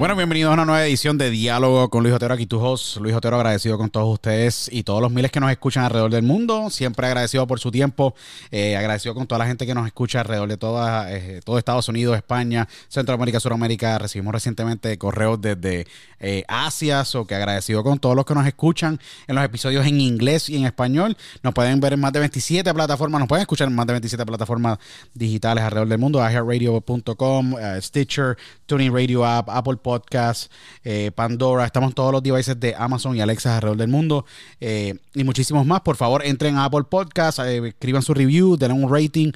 [0.00, 2.32] Bueno, bienvenidos a una nueva edición de Diálogo con Luis Otero.
[2.32, 5.50] Aquí tu host, Luis Otero, agradecido con todos ustedes y todos los miles que nos
[5.50, 6.70] escuchan alrededor del mundo.
[6.70, 8.14] Siempre agradecido por su tiempo.
[8.50, 11.86] Eh, agradecido con toda la gente que nos escucha alrededor de toda, eh, todo Estados
[11.90, 13.98] Unidos, España, Centroamérica, Suramérica.
[13.98, 15.86] Recibimos recientemente correos desde
[16.18, 17.04] eh, Asia.
[17.16, 20.56] o que agradecido con todos los que nos escuchan en los episodios en inglés y
[20.56, 21.14] en español.
[21.42, 23.18] Nos pueden ver en más de 27 plataformas.
[23.18, 24.78] Nos pueden escuchar en más de 27 plataformas
[25.12, 26.20] digitales alrededor del mundo.
[26.20, 30.52] iHeartRadio.com, Stitcher, Tuning Radio App, Apple Podcast Podcast,
[30.84, 34.24] eh, Pandora, estamos en todos los devices de Amazon y Alexa alrededor del mundo
[34.60, 35.80] eh, y muchísimos más.
[35.80, 39.32] Por favor, entren a Apple Podcast, eh, escriban su review, denle un rating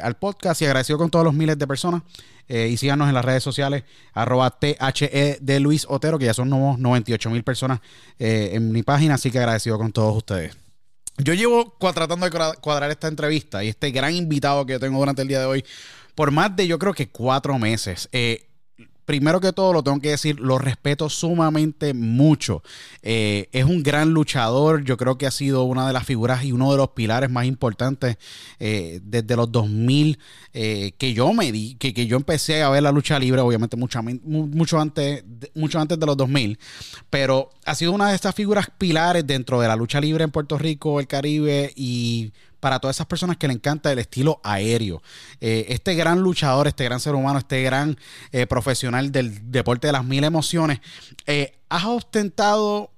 [0.00, 2.02] al podcast y agradecido con todos los miles de personas.
[2.48, 6.78] y síganos en las redes sociales, arroba THE de Luis Otero, que ya son nuevos
[6.78, 7.80] 98 mil personas
[8.18, 10.56] en mi página, así que agradecido con todos ustedes.
[11.18, 15.28] Yo llevo tratando de cuadrar esta entrevista y este gran invitado que tengo durante el
[15.28, 15.64] día de hoy
[16.14, 18.08] por más de yo creo que cuatro meses.
[19.04, 22.62] Primero que todo, lo tengo que decir, lo respeto sumamente mucho.
[23.02, 26.52] Eh, es un gran luchador, yo creo que ha sido una de las figuras y
[26.52, 28.16] uno de los pilares más importantes
[28.58, 30.18] eh, desde los 2000
[30.52, 33.76] eh, que yo me di, que, que, yo empecé a ver la lucha libre, obviamente
[33.76, 35.24] mucho, mucho, antes,
[35.54, 36.58] mucho antes de los 2000,
[37.10, 40.56] pero ha sido una de estas figuras pilares dentro de la lucha libre en Puerto
[40.58, 42.32] Rico, el Caribe y
[42.64, 45.02] para todas esas personas que le encanta el estilo aéreo.
[45.38, 47.94] Eh, este gran luchador, este gran ser humano, este gran
[48.32, 50.80] eh, profesional del deporte de las mil emociones,
[51.26, 52.90] eh, has ostentado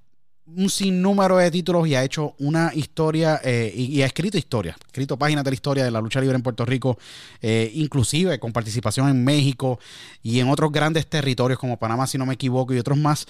[0.47, 5.19] un sinnúmero de títulos y ha hecho una historia y, ha escrito historia, ha escrito
[5.19, 6.97] páginas de la historia de la lucha libre en Puerto Rico,
[7.43, 9.81] inclusive con participación en México
[10.23, 13.27] y en otros grandes territorios como Panamá, si no me equivoco, y otros más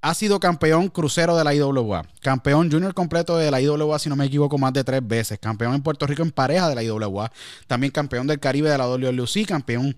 [0.00, 4.16] ha sido campeón crucero de la IWA, campeón junior completo de la IWA, si no
[4.16, 7.32] me equivoco, más de tres veces, campeón en Puerto Rico en pareja de la IWA,
[7.66, 9.96] también campeón del Caribe de la WLC, campeón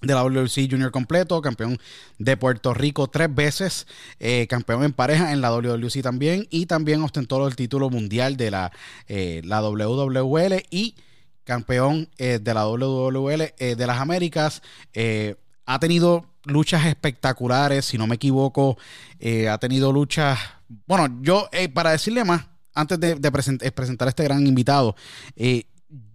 [0.00, 1.78] de la WLC Junior completo, campeón
[2.18, 3.86] de Puerto Rico tres veces,
[4.18, 8.50] eh, campeón en pareja en la WLC también, y también ostentó el título mundial de
[8.50, 8.72] la,
[9.08, 10.94] eh, la WWL y
[11.44, 14.62] campeón eh, de la WWL de las Américas.
[15.66, 18.76] ha tenido luchas espectaculares, si no me equivoco,
[19.18, 20.38] eh, ha tenido luchas,
[20.86, 24.96] bueno, yo, eh, para decirle más, antes de, eh, presentar a este gran invitado,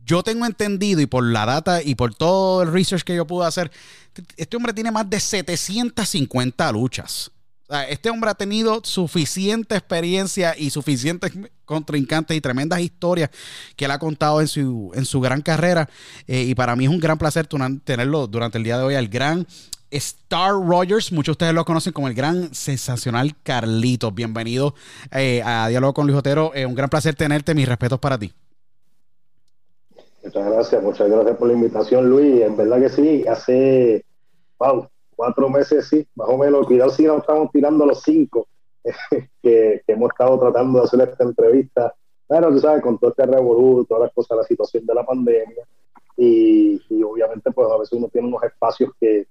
[0.05, 3.45] yo tengo entendido y por la data y por todo el research que yo pude
[3.45, 3.71] hacer,
[4.35, 7.31] este hombre tiene más de 750 luchas.
[7.87, 11.31] este hombre ha tenido suficiente experiencia y suficientes
[11.63, 13.29] contrincantes y tremendas historias
[13.75, 15.87] que él ha contado en su, en su gran carrera.
[16.27, 17.47] y para mí es un gran placer
[17.83, 19.45] tenerlo durante el día de hoy al gran
[19.91, 24.13] Star Rogers, muchos de ustedes lo conocen como el gran sensacional Carlitos.
[24.13, 24.75] Bienvenido
[25.11, 26.51] eh, a Diálogo con Luis Otero.
[26.53, 27.55] Eh, un gran placer tenerte.
[27.55, 28.31] Mis respetos para ti.
[30.23, 32.41] Muchas gracias, muchas gracias por la invitación, Luis.
[32.41, 34.05] En verdad que sí, hace
[34.59, 36.67] wow, cuatro meses, sí, más o menos.
[36.67, 38.47] Cuidado si no estamos tirando los cinco
[39.41, 41.95] que, hemos estado tratando de hacer esta entrevista.
[42.27, 45.65] Claro, tú sabes, con todo este revoluto, todas las cosas, la situación de la pandemia.
[46.15, 49.25] Y, y obviamente, pues a veces uno tiene unos espacios que,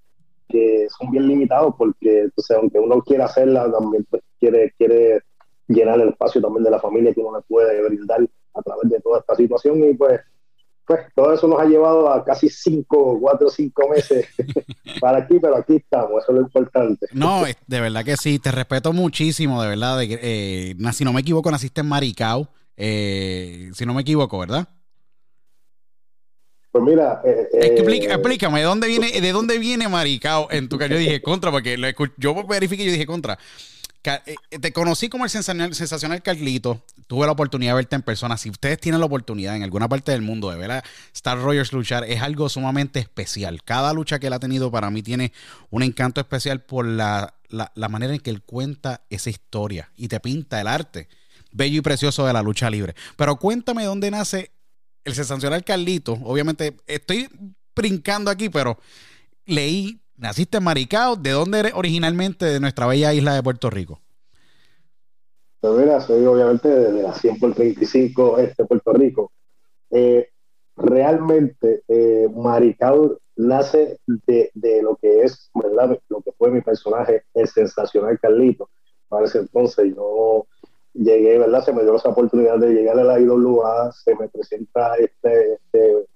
[0.49, 5.23] que son bien limitados porque, entonces, aunque uno quiera hacerla, también pues, quiere, quiere
[5.67, 9.00] llenar el espacio también de la familia que uno le puede brindar a través de
[9.00, 10.21] toda esta situación y pues
[10.89, 14.27] pues todo eso nos ha llevado a casi cinco, cuatro o cinco meses
[15.00, 17.06] para aquí, pero aquí estamos, eso es lo importante.
[17.12, 19.99] No, de verdad que sí, te respeto muchísimo, de verdad.
[19.99, 24.67] De, eh, si no me equivoco, naciste en Maricao, eh, si no me equivoco, ¿verdad?
[26.70, 30.93] Pues mira, eh, eh, explícame, ¿de dónde viene, de dónde viene Maricao en tu caso?
[30.93, 31.79] Yo dije contra, porque
[32.19, 33.38] yo verifiqué y yo dije contra.
[34.26, 36.82] Eh, te conocí como el sensacional, sensacional Carlito.
[37.06, 38.37] Tuve la oportunidad de verte en persona.
[38.37, 40.85] Si ustedes tienen la oportunidad en alguna parte del mundo de ver a
[41.15, 43.62] Star Rogers luchar, es algo sumamente especial.
[43.65, 45.32] Cada lucha que él ha tenido para mí tiene
[45.70, 50.20] un encanto especial por la, la manera en que él cuenta esa historia y te
[50.20, 51.09] pinta el arte
[51.50, 52.94] bello y precioso de la lucha libre.
[53.17, 54.53] Pero cuéntame dónde nace
[55.08, 57.28] el sensacional Carlito, obviamente estoy
[57.75, 58.76] brincando aquí, pero
[59.46, 64.00] leí, naciste en Maricao, ¿de dónde eres originalmente de nuestra bella isla de Puerto Rico?
[65.60, 69.32] Pues mira, soy obviamente de la 100 por 35 este Puerto Rico.
[69.90, 70.28] Eh,
[70.76, 74.50] realmente eh, Maricao nace de,
[74.82, 75.99] lo que es, ¿verdad?
[76.08, 78.69] Lo que fue mi personaje, el sensacional Carlito.
[79.08, 80.46] Para ese entonces yo
[80.99, 81.65] llegué, ¿verdad?
[81.65, 86.06] Se me dio esa oportunidad de llegar a la IWA, se me presenta este, este,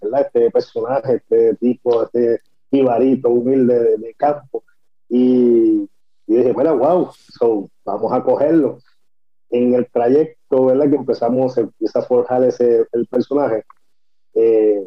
[0.00, 0.26] ¿verdad?
[0.26, 2.40] Este personaje, este tipo, este
[2.70, 4.64] jibarito humilde de, campo.
[5.08, 5.88] Y,
[6.26, 7.10] dije, mira, wow,
[7.84, 8.78] vamos a cogerlo.
[9.50, 10.88] En el trayecto, ¿verdad?
[10.88, 13.64] Que empezamos, se empieza a forjar ese, el personaje.
[14.34, 14.86] Eh,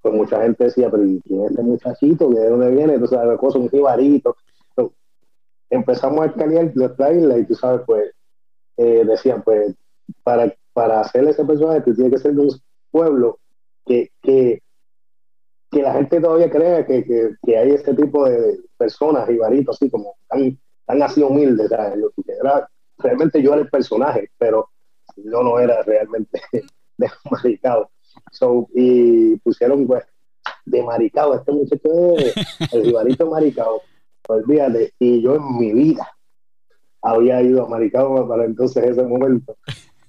[0.00, 2.30] pues mucha gente decía, pero ¿quién es este muchachito?
[2.30, 2.94] ¿De dónde viene?
[2.94, 4.36] Entonces, la cosa, un jibarito.
[5.68, 8.15] empezamos a escanear nuestra isla y tú sabes, pues
[8.76, 9.74] eh, decían, pues,
[10.22, 12.50] para, para hacer ese personaje, tiene que ser de un
[12.90, 13.38] pueblo
[13.84, 14.62] que, que,
[15.70, 19.90] que la gente todavía crea que, que, que, hay este tipo de personas, ribaritos, así
[19.90, 21.70] como tan, tan así humildes.
[21.70, 22.68] Era,
[22.98, 24.68] realmente yo era el personaje, pero
[25.16, 26.40] yo no era realmente
[26.98, 27.90] de maricado.
[28.32, 30.04] So, y pusieron, pues,
[30.64, 32.34] de maricado, este muchacho es
[32.72, 33.82] el ribarito maricado.
[34.28, 36.15] Olvídate, y yo en mi vida
[37.06, 39.56] había ido a Maricao para entonces ese momento.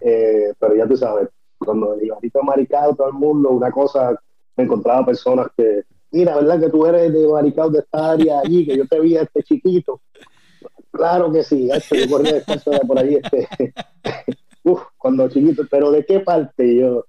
[0.02, 4.20] Eh, pero ya tú sabes, cuando iba a Maricao, todo el mundo, una cosa,
[4.56, 8.66] me encontraba personas que, mira, ¿verdad que tú eres de Maricao, de esta área allí,
[8.66, 10.02] que yo te vi a este chiquito?
[10.92, 12.44] Claro que sí, este, yo de
[12.88, 13.74] por ahí, este,
[14.64, 16.76] uf, cuando chiquito, pero ¿de qué parte?
[16.76, 17.06] Yo,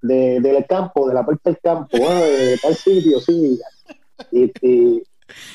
[0.00, 3.58] de, del campo, de la parte del campo, de tal sitio, sí.
[4.30, 5.02] Y, y,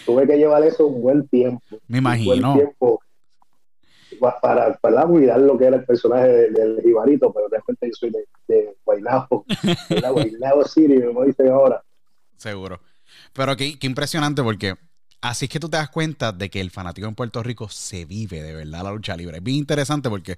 [0.05, 1.77] tuve que llevar eso un buen tiempo.
[1.87, 2.33] Me imagino.
[2.33, 2.99] Un buen tiempo
[4.19, 8.25] para, para cuidar lo que era el personaje del Jibarito, pero realmente yo soy de,
[8.47, 9.45] de Guaynabo,
[9.89, 11.83] de Guaynabo City, como dicen ahora.
[12.37, 12.79] Seguro.
[13.33, 14.75] Pero qué, qué impresionante porque
[15.21, 18.05] así es que tú te das cuenta de que el fanático en Puerto Rico se
[18.05, 19.37] vive de verdad la lucha libre.
[19.37, 20.37] Es bien interesante porque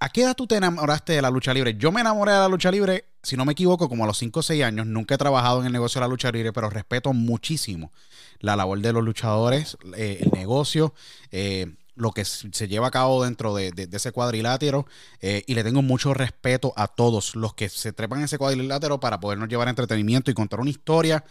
[0.00, 1.76] ¿a qué edad tú te enamoraste de la lucha libre?
[1.76, 4.40] Yo me enamoré de la lucha libre, si no me equivoco, como a los 5
[4.40, 4.86] o 6 años.
[4.86, 7.92] Nunca he trabajado en el negocio de la lucha libre, pero respeto muchísimo
[8.40, 10.94] la labor de los luchadores, eh, el negocio.
[11.30, 14.86] Eh, lo que se lleva a cabo dentro de, de, ese cuadrilátero
[15.20, 19.00] eh, y le tengo mucho respeto a todos los que se trepan en ese cuadrilátero
[19.00, 21.24] para podernos llevar entretenimiento y contar una historia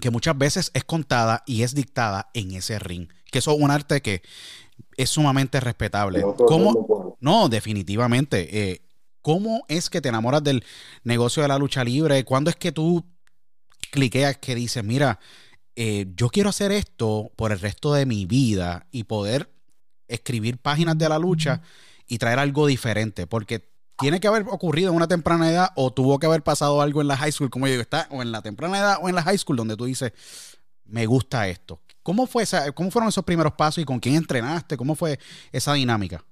[0.00, 3.08] que muchas veces es contada y es dictada en ese ring.
[3.32, 4.22] Que eso es un arte que
[4.96, 6.22] es sumamente respetable.
[6.46, 7.16] ¿Cómo?
[7.20, 8.72] No, definitivamente.
[8.72, 8.82] Eh,
[9.22, 10.62] ¿Cómo es que te enamoras del
[11.04, 12.24] negocio de la lucha libre?
[12.24, 13.04] ¿Cuándo es que tú
[13.90, 15.18] cliqueas que dices, mira,
[15.74, 19.50] eh, yo quiero hacer esto por el resto de mi vida y poder
[20.10, 21.62] escribir páginas de la lucha
[22.06, 23.26] y traer algo diferente?
[23.26, 27.00] Porque tiene que haber ocurrido en una temprana edad o tuvo que haber pasado algo
[27.00, 29.14] en la high school, como yo digo, está o en la temprana edad o en
[29.14, 30.12] la high school donde tú dices,
[30.86, 31.80] me gusta esto.
[32.02, 34.76] ¿Cómo, fue esa, ¿Cómo fueron esos primeros pasos y con quién entrenaste?
[34.76, 35.18] ¿Cómo fue
[35.52, 36.24] esa dinámica?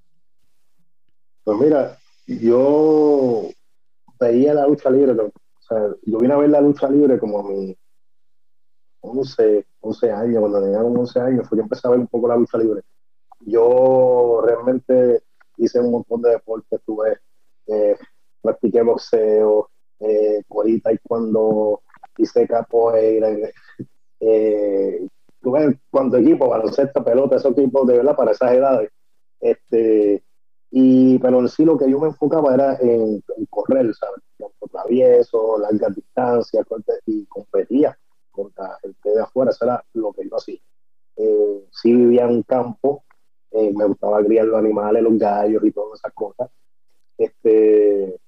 [1.45, 3.49] Pues mira, yo
[4.19, 5.31] veía la lucha libre, o
[5.69, 7.77] sea, yo vine a ver la lucha libre como a mis
[9.01, 12.37] 11, 11 años, cuando tenía 11 años, fue que empecé a ver un poco la
[12.37, 12.83] lucha libre.
[13.41, 15.23] Yo realmente
[15.57, 17.19] hice un montón de deportes, tuve
[17.67, 17.97] eh,
[18.43, 21.83] practiqué boxeo, eh, y cuando
[22.17, 23.31] hice capoeira,
[24.21, 25.07] eh,
[25.41, 28.91] tuve cuanto equipo, baloncesto, pelota, esos equipos de verdad para esas edades.
[29.41, 30.23] Este,
[30.71, 34.23] y, pero en sí lo que yo me enfocaba era en, correr, ¿sabes?
[34.71, 36.67] travieso, largas distancias,
[37.07, 37.99] y competía
[38.31, 40.59] contra que de afuera, eso era lo que yo hacía.
[41.17, 43.05] Eh, sí vivía en un campo,
[43.53, 46.51] eh, me gustaba criar los animales, los gallos y todas esas cosas.
[47.17, 48.19] Este,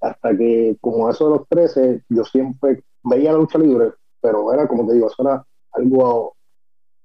[0.00, 4.66] hasta que, como eso de los 13, yo siempre veía la lucha libre, pero era
[4.66, 6.34] como te digo, eso era algo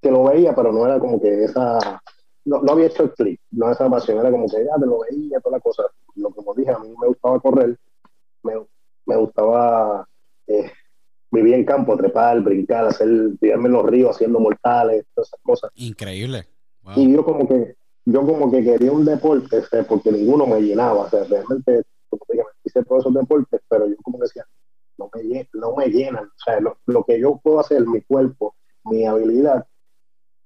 [0.02, 2.02] que lo veía, pero no era como que esa.
[2.46, 5.40] No, había hecho el clic, no esa pasión, era como que ya te lo veía,
[5.40, 5.84] toda la cosa.
[6.16, 7.78] Lo que como dije, a mí me gustaba correr,
[8.44, 8.54] me,
[9.06, 10.08] me gustaba
[10.48, 10.72] eh,
[11.32, 13.08] vivir en campo, trepar, brincar, hacer,
[13.40, 15.72] tirarme en los ríos haciendo mortales, todas esas cosas.
[15.76, 16.48] Increíble.
[16.96, 17.76] Y yo como que
[18.12, 21.84] yo como que quería un deporte, porque ninguno me llenaba, o sea, realmente
[22.64, 24.46] hice todos esos deportes, pero yo como decía,
[24.98, 28.56] no me, no me llenan, o sea, lo, que yo puedo hacer, mi cuerpo,
[28.86, 29.68] mi habilidad,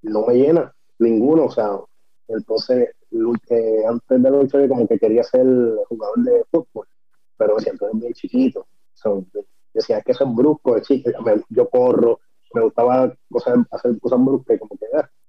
[0.02, 1.80] no me llena, ninguno, o sea,
[2.28, 2.90] entonces
[3.50, 5.46] eh, antes de luchar como que quería ser
[5.88, 6.88] jugador de fútbol,
[7.38, 8.68] pero me siento bien chiquito,
[9.06, 9.24] o
[9.74, 10.76] decía, es que soy brusco,
[11.50, 12.20] yo corro,
[12.54, 13.14] me gustaba
[13.72, 14.83] hacer cosas bruscas, como que,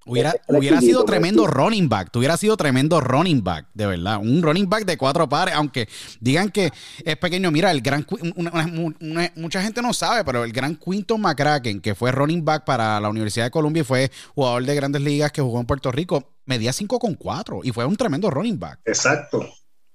[0.06, 2.10] Hubiera, hubiera sido tremendo running back.
[2.10, 4.18] Tú hubieras sido tremendo running back, de verdad.
[4.18, 5.88] Un running back de cuatro pares, aunque
[6.20, 6.70] digan que
[7.04, 7.50] es pequeño.
[7.50, 8.06] Mira, el gran
[9.36, 13.08] mucha gente no sabe, pero el gran Quinton McCracken, que fue running back para la
[13.08, 16.72] Universidad de Columbia y fue jugador de grandes ligas que jugó en Puerto Rico, medía
[16.72, 18.80] 5,4 y fue un tremendo running back.
[18.84, 19.48] Exacto.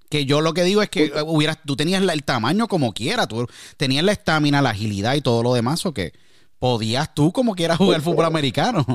[0.09, 3.47] Que yo lo que digo es que hubieras, tú tenías el tamaño como quiera, tú
[3.77, 6.13] tenías la estamina, la agilidad y todo lo demás, o que
[6.57, 8.85] podías tú como quieras jugar fútbol americano.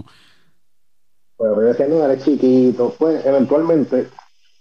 [1.44, 2.94] Bueno, yo decía, no, eres chiquito.
[2.98, 4.08] Pues eventualmente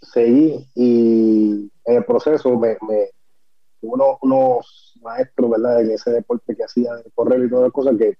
[0.01, 3.09] seguí y en el proceso me, me
[3.81, 5.81] unos, unos maestros, ¿verdad?
[5.81, 8.17] En ese deporte que hacía de correr y todas las cosas que,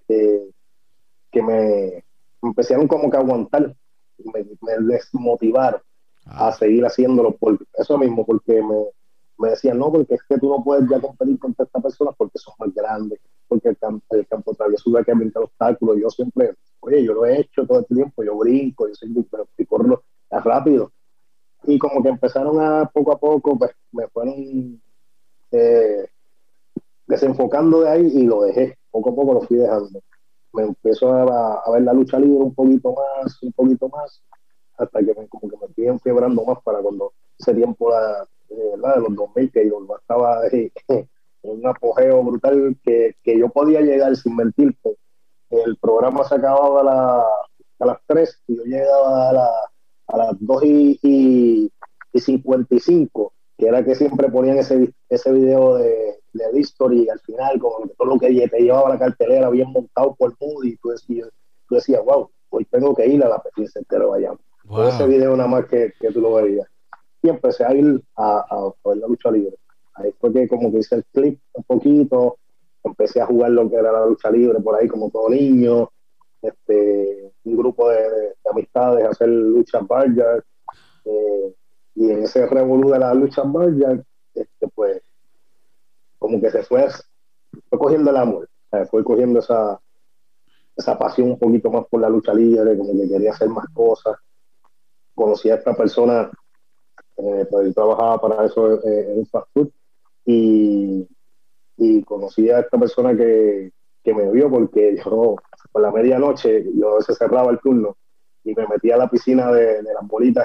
[1.30, 2.04] que, me,
[2.42, 3.74] empezaron como que a aguantar,
[4.18, 5.82] me, me desmotivaron
[6.24, 6.52] a ah.
[6.52, 8.86] seguir haciéndolo por eso mismo, porque me,
[9.36, 12.38] me decían, no, porque es que tú no puedes ya competir con estas personas porque
[12.38, 15.98] son más grandes, porque el campo, el campo travieso que brincar obstáculos.
[16.00, 19.46] Yo siempre, oye, yo lo he hecho todo este tiempo, yo brinco, yo soy, pero
[19.68, 20.92] corro rápido.
[21.64, 24.80] Y como que empezaron a poco a poco, pues me fueron
[25.50, 26.06] eh,
[27.06, 28.76] desenfocando de ahí y lo dejé.
[28.90, 30.00] Poco a poco lo fui dejando.
[30.52, 34.22] Me empezó a, ver la lucha libre un poquito más, un poquito más,
[34.76, 38.76] hasta que me, como que me fui enfiebrando más para cuando ese tiempo la, de,
[38.76, 40.70] los 2000, que yo estaba en
[41.44, 44.96] un apogeo brutal que, que, yo podía llegar sin mentirte.
[45.50, 47.24] El programa se acababa a, la,
[47.80, 49.50] a las 3 y yo llegaba a, la,
[50.08, 51.72] a las 2 y, y,
[52.12, 57.20] y, 55, que era que siempre ponían ese, ese video de, de History y al
[57.20, 60.88] final, con todo lo que te llevaba la cartelera bien montado por Moody, y tú
[60.88, 61.28] decías,
[61.68, 64.40] tú decías, wow, hoy tengo que ir a la PC entero vayamos.
[64.88, 66.66] ese video nada más que, que tú lo veías
[67.24, 69.56] y empecé a ir a, a, ver la lucha libre.
[69.94, 72.38] Ahí fue que como que hice el clip un poquito,
[72.82, 75.90] empecé a jugar lo que era la lucha libre por ahí como todo niño,
[76.42, 80.42] este, un grupo de, amistades a hacer lucha barja
[81.04, 81.54] eh,
[81.94, 84.02] y en ese revolú de la lucha barja
[84.34, 85.02] este, pues
[86.18, 86.86] como que se fue,
[87.68, 88.48] fue cogiendo el amor,
[88.90, 89.80] fue cogiendo esa,
[90.76, 94.16] esa pasión un poquito más por la lucha libre, como que quería hacer más cosas.
[95.14, 96.30] Conocí a esta persona,
[97.16, 99.48] eh, pues trabajaba para eso eh, en un fast
[100.24, 101.06] y,
[101.76, 103.72] y conocí a esta persona que,
[104.04, 105.36] que me vio porque yo
[105.72, 107.96] por la medianoche yo veces cerraba el turno
[108.44, 110.44] y me metía a la piscina de, las bolitas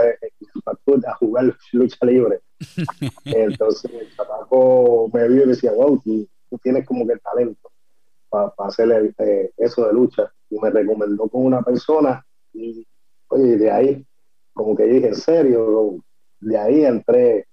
[1.05, 2.39] a jugar lucha libre.
[3.25, 6.27] Entonces el chataco me vio y decía, wow, tú,
[6.63, 7.69] tienes como que el talento
[8.29, 10.31] para hacer eh, eso de lucha.
[10.49, 12.87] Y me recomendó con una persona y,
[13.27, 14.05] oye, de ahí,
[14.53, 15.97] como que dije, en serio,
[16.39, 17.47] de ahí entré,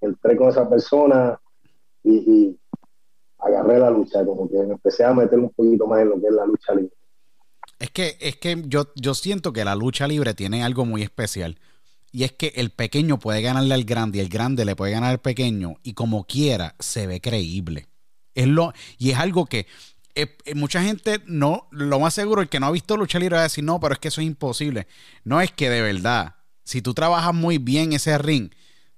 [0.00, 1.40] entré con esa persona
[2.04, 2.56] y,
[3.38, 6.32] agarré la lucha, como que empecé a meter un poquito más en lo que es
[6.32, 6.92] la lucha libre.
[7.78, 11.58] Es que, es que yo, yo siento que la lucha libre tiene algo muy especial.
[12.12, 15.10] Y es que el pequeño puede ganarle al grande y el grande le puede ganar
[15.10, 17.86] al pequeño y como quiera se ve creíble.
[18.34, 19.66] Es lo, y es algo que
[20.14, 23.36] eh, eh, mucha gente no, lo más seguro, el que no ha visto lucha libre
[23.36, 24.86] va a decir, no, pero es que eso es imposible.
[25.24, 28.50] No es que de verdad, si tú trabajas muy bien ese ring,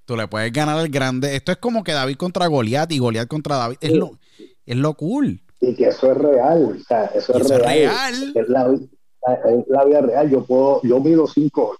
[0.04, 1.36] tú le puedes ganar al grande.
[1.36, 3.76] Esto es como que David contra Goliat y Goliat contra David.
[3.80, 4.18] Es lo,
[4.66, 5.40] es lo cool.
[5.60, 6.76] Y que eso es real.
[6.80, 8.32] O sea, eso, es, real.
[8.34, 10.30] Es, la, vida real.
[10.30, 11.76] Yo puedo, yo mido 5'8".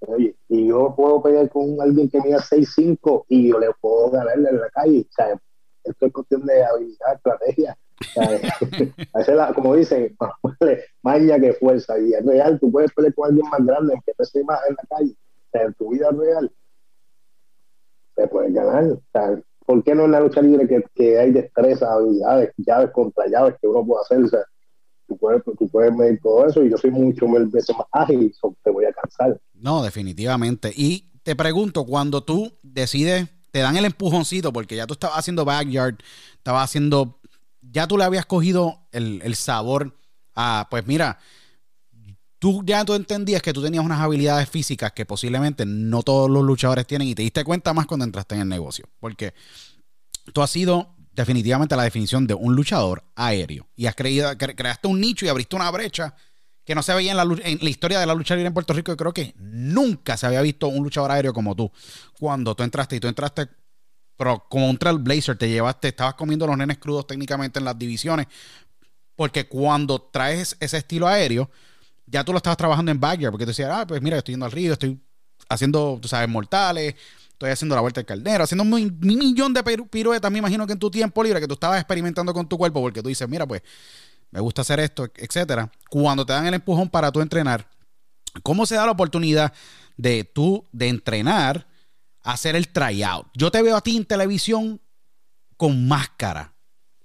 [0.00, 4.50] Oye, y yo puedo pelear con alguien que mida 6'5 y yo le puedo ganarle
[4.50, 5.00] en la calle.
[5.00, 5.40] O sea,
[5.82, 7.76] esto es cuestión de habilidad, estrategia.
[9.24, 10.16] Sea, como dicen,
[11.02, 11.98] maña que fuerza.
[11.98, 14.96] Y es real, tú puedes pelear con alguien más grande que te más en la
[14.96, 15.12] calle.
[15.12, 16.52] O sea, en tu vida real
[18.18, 18.84] te puedes ganar.
[18.84, 23.26] O sea, ¿por qué no en la lucha libre que, hay destreza, habilidades, llaves contra
[23.28, 24.24] llaves que uno puede hacer?
[24.24, 24.40] O sea,
[25.06, 28.70] tú puedes, tú puedes medir todo eso y yo soy mucho veces más ágil, te
[28.70, 29.40] voy a cansar.
[29.54, 30.72] No, definitivamente.
[30.74, 35.44] Y te pregunto, cuando tú decides, te dan el empujoncito, porque ya tú estabas haciendo
[35.44, 35.96] backyard,
[36.36, 37.20] estabas haciendo,
[37.62, 39.94] ya tú le habías cogido el, el sabor
[40.34, 41.18] a, pues mira,
[42.38, 46.44] tú ya tú entendías que tú tenías unas habilidades físicas que posiblemente no todos los
[46.44, 48.88] luchadores tienen y te diste cuenta más cuando entraste en el negocio.
[49.00, 49.34] Porque
[50.32, 55.00] tú has sido definitivamente la definición de un luchador aéreo y has creído, creaste un
[55.00, 56.14] nicho y abriste una brecha
[56.64, 58.74] que no se veía en la, en la historia de la lucha libre en Puerto
[58.74, 58.92] Rico.
[58.92, 61.72] Y creo que nunca se había visto un luchador aéreo como tú.
[62.20, 63.48] Cuando tú entraste y tú entraste
[64.18, 68.26] pero como un trailblazer, te llevaste, estabas comiendo los nenes crudos técnicamente en las divisiones.
[69.14, 71.48] Porque cuando traes ese estilo aéreo,
[72.10, 74.46] ya tú lo estabas trabajando en backyard, porque tú decías, ah, pues mira, estoy yendo
[74.46, 75.00] al río, estoy
[75.48, 76.94] haciendo, tú sabes, mortales,
[77.30, 80.78] estoy haciendo la vuelta del caldero, haciendo un, millón de piruetas, me imagino que en
[80.78, 83.62] tu tiempo libre, que tú estabas experimentando con tu cuerpo, porque tú dices, mira, pues,
[84.30, 85.70] me gusta hacer esto, etcétera.
[85.88, 87.68] Cuando te dan el empujón para tú entrenar,
[88.42, 89.52] ¿cómo se da la oportunidad
[89.96, 91.66] de tú, de entrenar,
[92.22, 93.26] hacer el tryout?
[93.34, 94.80] Yo te veo a ti en televisión
[95.56, 96.52] con máscara,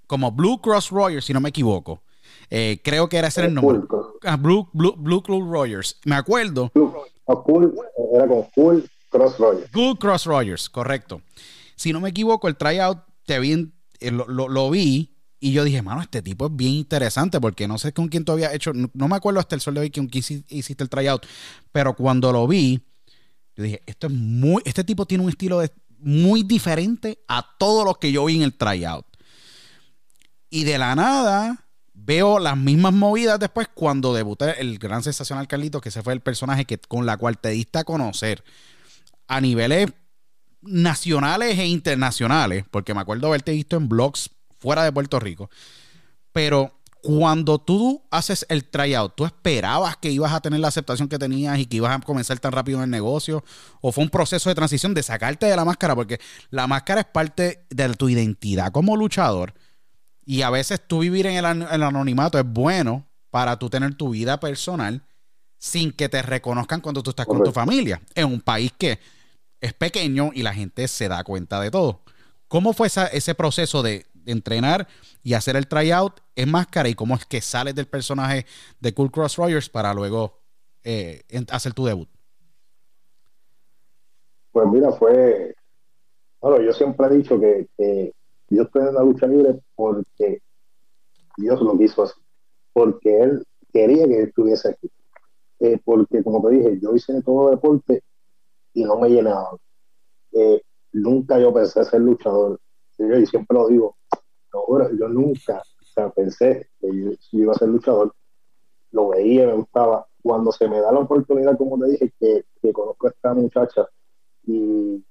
[0.06, 2.02] como Blue Cross Royals, si no me equivoco.
[2.50, 3.80] Eh, creo que era ese el nombre.
[4.24, 5.98] Ah, Blue, Blue, Blue Club Rogers.
[6.04, 6.70] Me acuerdo.
[6.74, 9.70] era con Cool Cross Rogers.
[9.70, 11.22] Blue Cross Rogers, correcto.
[11.76, 16.00] Si no me equivoco, el tryout te vi, eh, lo, vi y yo dije, mano,
[16.00, 19.16] este tipo es bien interesante porque no sé con quién tú habías hecho, no, me
[19.16, 21.26] acuerdo hasta el sol de hoy con quién hiciste el tryout,
[21.72, 22.82] pero cuando lo vi,
[23.56, 27.84] yo dije, esto es muy, este tipo tiene un estilo de, muy diferente a todos
[27.84, 29.06] los que yo vi en el tryout.
[30.50, 31.63] Y de la nada,
[32.04, 36.20] veo las mismas movidas después cuando debuté el gran sensacional Carlito, que ese fue el
[36.20, 38.44] personaje que, con la cual te diste a conocer
[39.26, 39.90] a niveles
[40.60, 45.50] nacionales e internacionales, porque me acuerdo haberte visto en blogs fuera de Puerto Rico,
[46.32, 51.18] pero cuando tú haces el tryout, ¿tú esperabas que ibas a tener la aceptación que
[51.18, 53.44] tenías y que ibas a comenzar tan rápido en el negocio?
[53.82, 55.94] ¿O fue un proceso de transición de sacarte de la máscara?
[55.94, 59.52] Porque la máscara es parte de tu identidad como luchador
[60.26, 64.40] y a veces tú vivir en el, anonimato es bueno para tú tener tu vida
[64.40, 65.02] personal
[65.58, 68.00] sin que te reconozcan cuando tú estás con tu familia.
[68.14, 68.98] En un país que
[69.60, 72.02] es pequeño y la gente se da cuenta de todo.
[72.48, 74.88] ¿Cómo fue ese proceso de, entrenar
[75.22, 78.46] y hacer el tryout en máscara y cómo es que sales del personaje
[78.80, 80.40] de Cool Cross Rogers para luego
[80.82, 82.08] eh, hacer tu debut?
[84.50, 85.54] Pues mira, fue.
[86.40, 88.14] Bueno, yo siempre he dicho que
[88.54, 90.42] yo estoy en la lucha libre porque
[91.36, 92.20] Dios lo quiso así,
[92.72, 94.90] porque Él quería que estuviese aquí.
[95.60, 98.02] Eh, porque, como te dije, yo hice todo deporte
[98.72, 99.56] y no me llenaba.
[100.32, 100.62] Eh,
[100.92, 102.60] nunca yo pensé ser luchador.
[102.98, 103.96] Y siempre lo digo,
[104.98, 105.62] yo nunca
[106.14, 108.14] pensé que yo, iba a ser luchador.
[108.92, 110.06] lo veía, me gustaba.
[110.22, 113.88] Cuando se me da la oportunidad, como te dije, que, que conozco a esta muchacha
[114.46, 115.04] y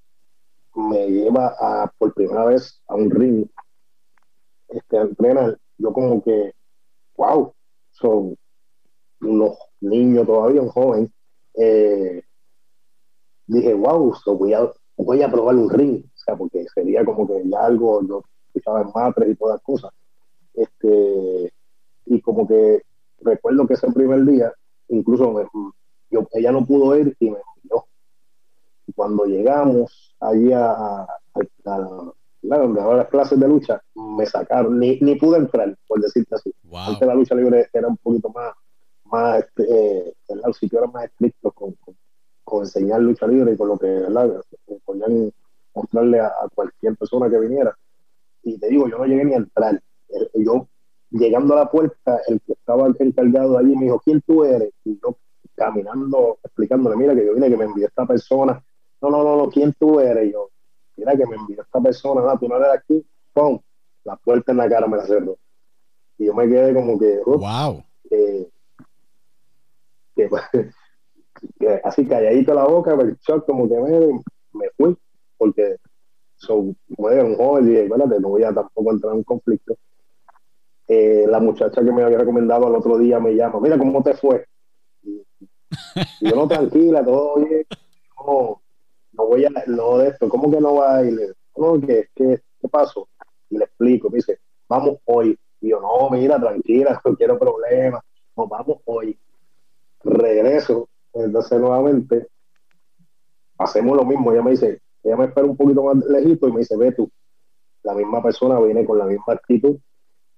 [0.76, 3.46] me lleva a, por primera vez a un ring
[4.70, 6.54] este, a entrenar, yo como que,
[7.16, 7.54] wow,
[7.92, 8.36] son
[9.22, 11.14] unos niños todavía, un joven,
[11.56, 12.24] eh,
[13.46, 17.48] dije, wow, voy, a, voy a probar un ring, o sea, porque sería como que
[17.48, 19.92] ya algo, yo escuchaba en matres y todas las cosas,
[20.54, 21.54] este,
[22.06, 22.82] y como que
[23.22, 24.52] recuerdo que ese primer día,
[24.90, 25.50] incluso
[26.10, 27.86] yo, ella no pudo ir y me envió.
[28.96, 31.08] Cuando llegamos allí a, a,
[31.66, 31.78] a,
[32.42, 36.54] las clases de lucha, me sacaron, ni, ni pude entrar, por decirte así.
[36.74, 38.54] Antes la lucha libre era un poquito más,
[39.06, 41.76] más este, eh, el sitio era más estricto con,
[42.44, 44.44] con, enseñar lucha libre y con lo que ¿verdad?
[44.86, 45.32] podían
[45.74, 47.76] mostrarle a, a, cualquier persona que viniera.
[48.44, 49.82] Y te digo, yo no llegué ni a entrar.
[50.36, 50.68] Yo
[51.14, 54.72] llegando a la puerta, el que estaba encargado allí me dijo, ¿quién tú eres?
[54.84, 55.18] Y yo
[55.56, 58.62] caminando, explicándole, mira que yo vine que me envió esta persona.
[59.04, 60.30] No, no, no, no, ¿quién tú eres?
[60.30, 60.50] Y yo,
[60.96, 63.60] mira que me envió esta persona, no, tú no eres de aquí, ¡pum!
[64.06, 65.38] La puerta en la cara me la cerró.
[66.18, 67.84] Y yo me quedé como que, wow.
[68.10, 68.50] que,
[71.60, 74.22] que, así calladito la boca, el shock como que me,
[74.54, 74.98] me fui,
[75.38, 75.76] porque
[76.38, 79.76] son, como un joven, y dije, espérate, no voy a tampoco entrar en un conflicto
[80.88, 84.14] eh, la muchacha que me había recomendado al otro día me llama, mira cómo te
[84.14, 84.46] fue.
[85.02, 85.26] Y,
[86.22, 87.66] yo no tranquila, todo bien,
[88.18, 88.63] no,
[89.14, 91.36] no voy a, no de esto, ¿cómo que no va a ir?
[91.56, 93.08] No, ¿qué, qué, qué pasó?
[93.50, 95.38] Y le explico, me dice, vamos hoy.
[95.62, 98.04] Y yo, no, mira, tranquila, no quiero problemas,
[98.36, 99.18] no, vamos hoy.
[100.04, 102.28] Regreso, entonces nuevamente,
[103.58, 106.60] hacemos lo mismo, ella me dice, ella me espera un poquito más lejito y me
[106.60, 107.10] dice, ve tú,
[107.84, 109.78] la misma persona viene con la misma actitud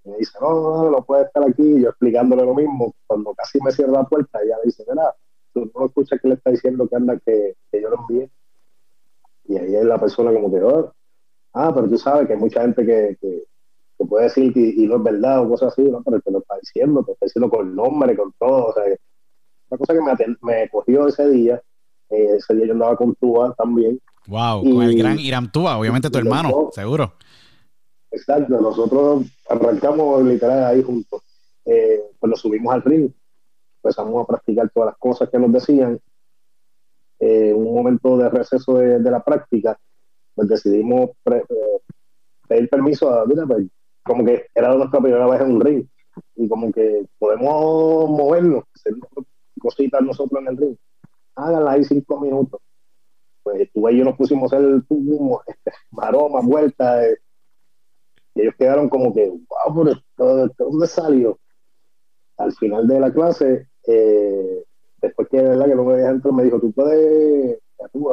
[0.06, 1.82] me dice, no, no, no, puede estar aquí.
[1.82, 5.14] yo explicándole lo mismo, cuando casi me cierra la puerta, ella me dice, mira,
[5.54, 8.30] tú no escuchas que le está diciendo que anda que, que yo lo envíe.
[9.48, 10.94] Y ahí es la persona como que, oh,
[11.54, 13.44] ah, pero tú sabes que hay mucha gente que, que,
[14.08, 16.04] puede decir que y no es verdad o cosas así, ¿no?
[16.04, 18.68] Pero te lo está diciendo, te está diciendo con nombre, con todo.
[18.68, 18.84] O sea,
[19.70, 21.62] una cosa que me, me cogió ese día,
[22.10, 24.00] eh, ese día yo andaba con Tua también.
[24.28, 27.14] Wow, con el gran Iram Tua, obviamente tu hermano, seguro.
[28.12, 31.22] Exacto, nosotros arrancamos literal ahí juntos.
[31.66, 33.10] Eh, pues nos subimos al ring,
[33.84, 36.00] empezamos a practicar todas las cosas que nos decían.
[37.20, 39.80] Eh, un momento de receso de, la práctica,
[40.34, 41.44] pues decidimos eh,
[42.48, 43.68] pedir permiso a, mira, pues,
[44.04, 45.88] como que era nuestra primera vez en un ring
[46.36, 48.94] y como que podemos movernos, hacer
[49.60, 50.76] cositas nosotros en el ring.
[51.36, 52.62] Háganla ahí cinco minutos.
[53.44, 54.84] Pues tú y yo nos pusimos el
[55.48, 57.02] este, maroma, vuelta,
[58.36, 61.40] y ellos quedaron como que, wow, pero ¿dónde salió?
[62.38, 64.64] Al final de la clase, eh,
[65.02, 65.66] después que, ¿verdad?
[65.66, 67.60] que no me dejé entrar, me dijo, tú puedes,
[67.92, 68.10] tú,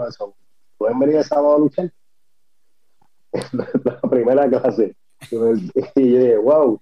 [0.79, 1.93] pueden venir el sábado a luchar.
[3.85, 4.95] la primera clase.
[5.31, 5.55] Y yo
[5.95, 6.81] dije, wow.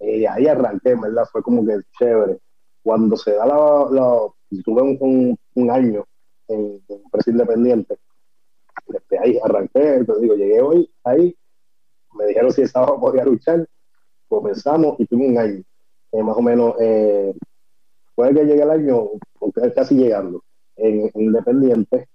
[0.00, 1.24] Y ahí arranqué, ¿verdad?
[1.30, 2.38] Fue como que chévere.
[2.82, 4.18] Cuando se da la, la
[4.64, 6.04] tuve un, un, año
[6.48, 7.96] en, en Presa Independiente,
[8.88, 11.36] desde ahí arranqué, entonces digo, llegué hoy ahí
[12.14, 13.66] me dijeron si el sábado podía luchar,
[14.28, 15.62] comenzamos y tuve un año,
[16.12, 17.34] eh, más o menos, eh,
[18.14, 19.08] puede que llegue el año,
[19.74, 20.42] casi llegando,
[20.76, 22.08] en, Independiente,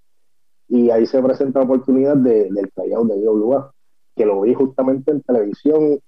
[0.67, 3.71] y ahí se presenta la oportunidad de, del tryout de lugar
[4.15, 5.99] que lo vi justamente en televisión,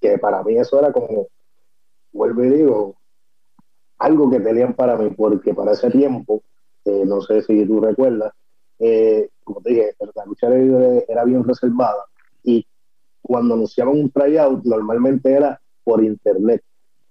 [0.00, 1.28] que para mí eso era como,
[2.12, 2.96] vuelvo y digo,
[3.98, 6.42] algo que tenían para mí, porque para ese tiempo,
[6.86, 8.32] eh, no sé si tú recuerdas,
[9.44, 12.02] como te dije, la lucha era bien reservada
[12.42, 12.66] y
[13.20, 16.62] cuando anunciaban un tryout, normalmente era por internet.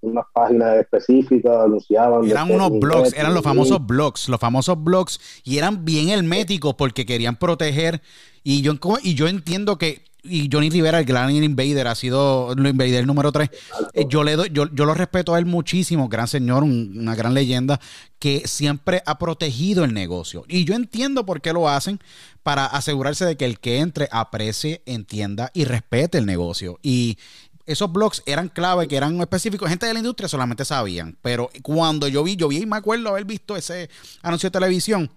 [0.02, 2.26] Unas páginas específicas anunciaban.
[2.26, 7.06] Eran unos blogs, eran los famosos blogs, los famosos blogs, y eran bien herméticos porque
[7.06, 8.02] querían proteger.
[8.44, 12.66] Y yo, y yo entiendo que y Johnny Rivera, el gran Invader, ha sido el
[12.66, 13.50] Invader número 3.
[13.94, 17.34] Eh, yo, le doy, yo, yo, lo respeto a él muchísimo, gran señor, una gran
[17.34, 17.80] leyenda,
[18.20, 20.44] que siempre ha protegido el negocio.
[20.50, 22.00] Y yo entiendo por qué lo hacen,
[22.44, 26.80] para asegurarse de que el que entre aprecie, entienda y respete el negocio.
[26.82, 27.18] Y
[27.72, 29.70] esos blogs eran clave, que eran específicos.
[29.70, 31.18] Gente de la industria solamente sabían.
[31.22, 33.90] Pero cuando yo vi, yo vi y me acuerdo haber visto ese
[34.22, 35.12] anuncio de televisión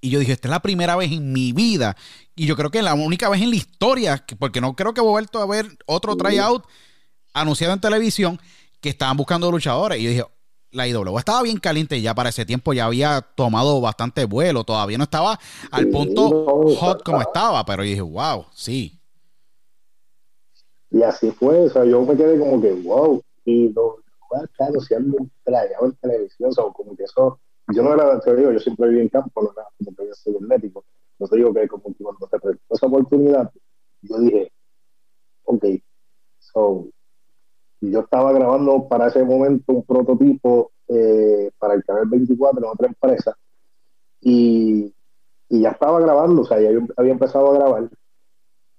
[0.00, 1.96] y yo dije, esta es la primera vez en mi vida.
[2.34, 5.00] Y yo creo que es la única vez en la historia, porque no creo que
[5.00, 6.64] he vuelto a ver otro tryout
[7.32, 8.40] anunciado en televisión
[8.80, 9.98] que estaban buscando luchadores.
[9.98, 10.24] Y yo dije,
[10.70, 14.98] la IW estaba bien caliente ya para ese tiempo, ya había tomado bastante vuelo, todavía
[14.98, 19.00] no estaba al punto hot como estaba, pero yo dije, wow, sí.
[20.90, 23.96] Y así fue, o sea, yo me quedé como que, wow, y voy
[24.32, 27.40] a anunciando un trayado en televisión, o como que eso,
[27.74, 30.14] yo no era, te digo, yo siempre viví en campo, no era como que había
[30.14, 30.84] sido cibernético,
[31.18, 33.50] no te digo que como que cuando se presentó esa oportunidad,
[34.02, 34.52] yo dije,
[35.44, 35.64] ok,
[36.38, 36.86] so,
[37.80, 42.86] yo estaba grabando para ese momento un prototipo eh, para el canal 24 en otra
[42.86, 43.36] empresa
[44.20, 44.94] y,
[45.48, 47.90] y, ya estaba grabando, o sea, ya había empezado a grabar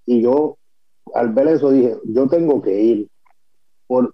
[0.05, 0.57] y yo
[1.13, 3.09] al ver eso dije, yo tengo que ir,
[3.87, 4.13] por,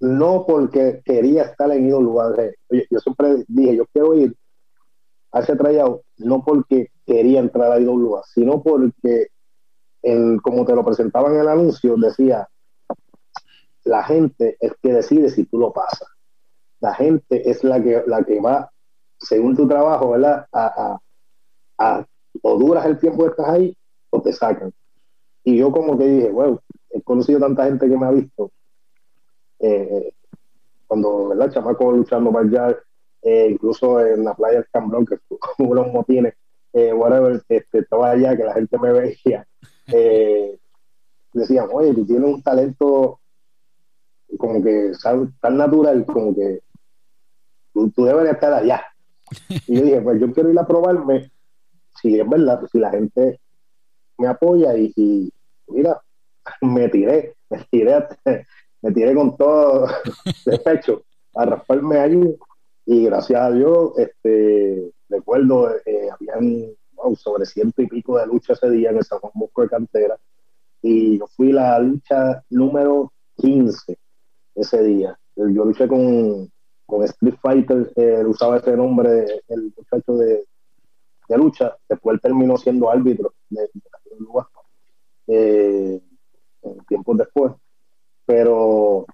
[0.00, 2.34] no porque quería estar en un lugar,
[2.70, 4.36] yo, siempre dije, yo quiero ir
[5.32, 5.56] a ese
[6.18, 9.28] no porque quería entrar a lugar sino porque
[10.42, 12.48] como te lo presentaban en el anuncio, decía,
[13.84, 16.08] la gente es que decide si tú lo pasas.
[16.80, 18.70] La gente es la que, la que va,
[19.18, 20.46] según tu trabajo, ¿verdad?
[20.52, 20.98] A,
[21.78, 22.06] a,
[22.42, 23.76] o duras el tiempo que estás ahí
[24.10, 24.72] o te sacan.
[25.44, 28.50] Y yo como que dije, bueno, he conocido tanta gente que me ha visto.
[29.58, 30.12] Eh,
[30.86, 31.52] cuando, ¿verdad?
[31.52, 32.78] Chamaco luchando para allá,
[33.22, 35.18] eh, incluso en la playa del Cambrón, que
[35.56, 36.34] como unos motines,
[36.72, 39.46] eh, whatever, este, estaba allá, que la gente me veía.
[39.92, 40.56] Eh,
[41.32, 43.18] decían, oye, tú tienes un talento
[44.38, 44.92] como que
[45.40, 46.60] tan natural, como que
[47.72, 48.84] tú, tú debes estar allá.
[49.66, 51.32] Y yo dije, pues yo quiero ir a probarme,
[52.00, 53.40] si es verdad, si la gente
[54.20, 55.32] me apoya y,
[55.68, 56.00] mira,
[56.60, 58.06] me tiré, me tiré,
[58.82, 59.88] me tiré con todo
[60.46, 61.02] despecho
[61.34, 62.36] a rasparme allí
[62.86, 66.74] y gracias a Dios, este, recuerdo, eh, habían
[67.16, 70.18] sobre ciento y pico de lucha ese día en el San de Cantera
[70.82, 73.96] y yo fui la lucha número 15
[74.54, 75.18] ese día.
[75.36, 76.50] Yo luché con,
[76.84, 80.44] con Street Fighter, eh, usaba ese nombre, el muchacho de,
[81.30, 83.70] de lucha, después él terminó siendo árbitro de,
[85.26, 86.02] de eh,
[86.88, 87.52] tiempos después.
[88.26, 89.06] Pero,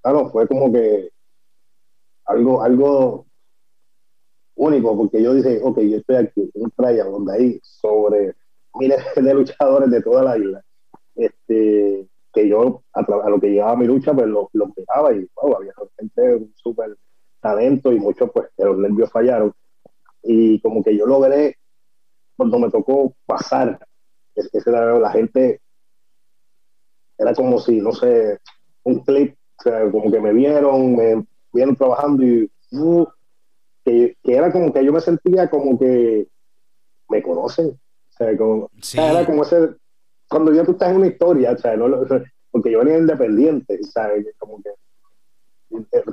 [0.00, 1.10] claro, fue como que
[2.24, 3.26] algo, algo
[4.54, 8.34] único, porque yo dije, ok, yo estoy aquí en un playa donde hay sobre
[8.74, 10.64] miles de luchadores de toda la isla,
[11.14, 15.56] este, que yo a, lo que llegaba mi lucha, pues lo, lo miraba y wow,
[15.56, 16.96] había gente un súper
[17.40, 19.52] talento y muchos pues los nervios fallaron
[20.22, 21.56] y como que yo logré
[22.36, 23.78] cuando me tocó pasar
[24.34, 25.60] ese era la gente
[27.18, 28.38] era como si no sé
[28.84, 33.06] un clip o sea, como que me vieron me vieron trabajando y uh,
[33.84, 36.28] que, era como que yo me sentía como que
[37.08, 39.74] me conocen o sea, como, era como ese
[40.28, 41.86] cuando ya tú estás en una historia o sea, no,
[42.50, 44.26] porque yo venía independiente ¿sabes?
[44.38, 44.70] como que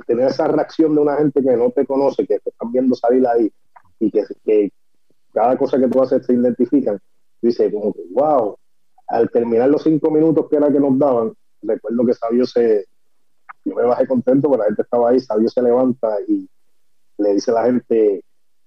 [0.06, 3.26] tener esa reacción de una gente que no te conoce que te están viendo salir
[3.26, 3.52] ahí
[4.00, 4.72] y que, que
[5.32, 6.98] cada cosa que tú haces se identifican,
[7.40, 8.56] dice como que, wow,
[9.08, 11.32] al terminar los cinco minutos que era que nos daban,
[11.62, 12.86] recuerdo que Sabio se,
[13.64, 16.48] yo me bajé contento porque la gente estaba ahí, Sabio se levanta y
[17.18, 18.24] le dice a la gente,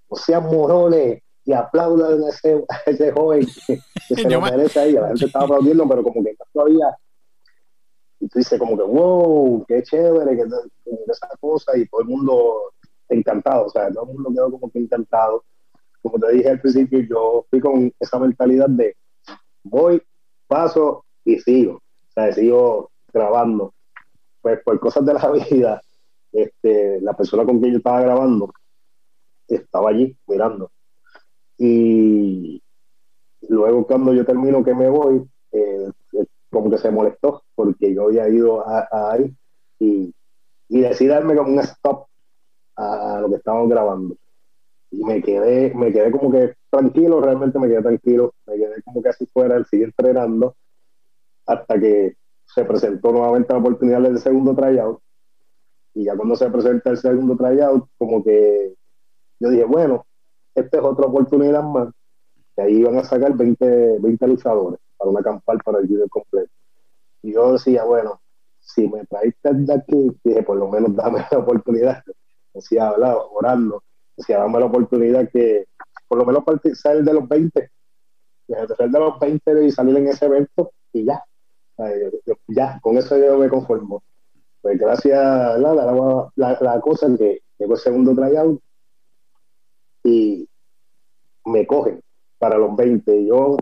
[0.10, 3.80] no sean morones y aplaudan a ese, ese joven que,
[4.16, 6.96] se lo merece ahí, la gente estaba aplaudiendo, pero como que todavía
[8.24, 12.72] y tú dices como que, wow, qué chévere, que, esa cosa, y todo el mundo
[13.10, 15.44] encantado, o sea, todo el mundo quedó como que encantado.
[16.02, 18.96] Como te dije al principio, yo fui con esa mentalidad de
[19.64, 20.02] voy,
[20.48, 23.74] paso y sigo, o sea, sigo grabando.
[24.42, 25.82] Pues por cosas de la vida,
[26.32, 28.52] este, la persona con quien yo estaba grabando
[29.48, 30.72] estaba allí mirando.
[31.58, 32.62] Y
[33.48, 35.90] luego cuando yo termino que me voy, eh,
[36.50, 39.36] como que se molestó porque yo había ido ahí
[39.80, 40.14] y,
[40.70, 42.08] y decidí darme como un stop
[42.76, 44.16] a, lo que estábamos grabando.
[44.92, 49.02] Y me quedé, me quedé como que tranquilo, realmente me quedé tranquilo, me quedé como
[49.02, 50.56] que así fuera, el sigue entrenando,
[51.46, 55.00] hasta que se presentó nuevamente la oportunidad del segundo tryout.
[55.96, 58.76] Y ya cuando se presenta el segundo tryout, como que
[59.40, 60.06] yo dije, bueno,
[60.56, 61.90] esta es otra oportunidad más.
[62.58, 66.52] Y ahí iban a sacar 20, 20 luchadores para una campal para el video completo.
[67.24, 68.22] Y yo decía, bueno,
[68.60, 72.04] si me traiste de aquí, dije, por lo menos dame la oportunidad
[72.54, 73.16] decía, ¿verdad?
[73.34, 73.84] Orando,
[74.16, 75.66] decía, dame la oportunidad que
[76.08, 76.44] por lo menos
[76.76, 77.70] salir de los 20,
[78.48, 81.24] salir de los 20 y salir en ese evento y ya,
[82.48, 84.04] ya, con eso yo me conformo.
[84.62, 85.20] Pues gracias,
[85.60, 88.62] la, la, la, cosa que llegó el segundo tryout
[90.04, 90.48] y
[91.46, 92.02] me cogen
[92.38, 93.26] para los 20.
[93.26, 93.58] Yo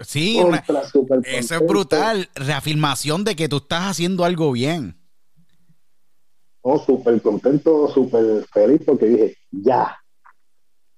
[0.00, 0.40] Sí,
[1.24, 2.28] eso es brutal.
[2.34, 4.96] Reafirmación de que tú estás haciendo algo bien
[6.64, 9.96] oh, súper contento, súper feliz porque dije, ya,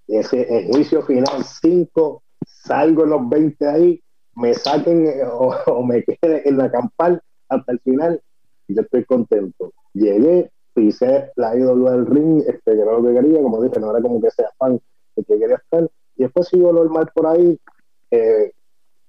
[0.07, 4.03] ese juicio final 5, salgo en los 20 ahí,
[4.37, 8.23] me saquen eh, o, me quede en la campal hasta el final,
[8.69, 9.73] yo estoy contento.
[9.93, 13.91] llegué, pisé la IW del ring, este, que era lo que quería, como dije, no
[13.91, 14.81] era como que sea fan
[15.17, 17.59] de que quería estar, y después sigo normal por ahí,
[18.13, 18.53] eh,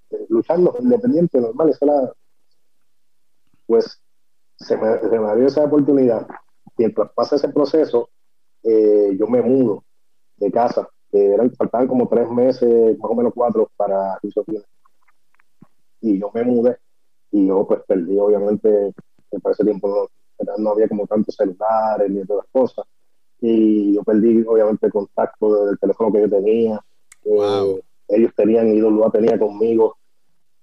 [0.10, 2.14] eh, luchando, independiente, normal, eso era,
[3.68, 4.02] pues
[4.56, 4.98] se me
[5.36, 6.26] dio esa oportunidad.
[6.78, 8.10] Mientras pasa ese proceso,
[8.64, 9.84] eh, yo me mudo
[10.38, 14.20] de casa, que eran, faltaban como tres meses, más o menos cuatro, para
[16.02, 16.78] Y yo me mudé
[17.32, 18.94] y yo pues perdí, obviamente,
[19.42, 22.86] por ese tiempo no, no había como tantos celulares ni todas las cosas.
[23.40, 26.82] Y yo perdí, obviamente, el contacto del teléfono que yo tenía.
[27.24, 29.98] Eh, ellos tenían, lo tenía conmigo.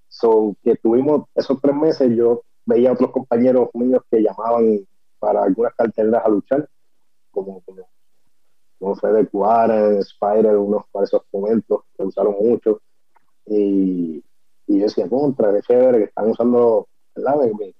[0.09, 4.81] So, que tuvimos esos tres meses, yo veía a otros compañeros míos que llamaban
[5.25, 6.69] para algunas carteleras a luchar,
[7.31, 7.89] como, como,
[8.79, 12.83] como Fede Cuara, Spider, unos para esos momentos que usaron mucho.
[13.47, 14.23] Y,
[14.67, 17.37] y yo decía, contra, qué chévere, que están usando, ¿verdad?
[17.59, 17.75] Mis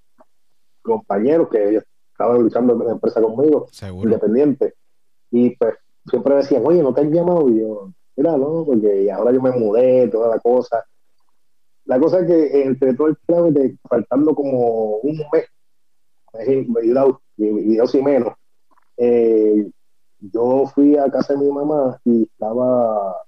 [0.81, 3.67] compañeros que estaban luchando en la empresa conmigo,
[4.03, 4.75] independiente.
[5.31, 5.75] Y pues
[6.07, 7.51] siempre decían, oye, ¿no te han llamado?
[7.51, 10.83] Y yo, mira, no, porque ahora yo me mudé, toda la cosa.
[11.85, 15.45] La cosa es que entre todo el trámite, faltando como un mes,
[17.37, 18.35] y dos y menos,
[18.97, 19.71] eh,
[20.21, 23.23] yo fui a casa de mi mamá y estaba,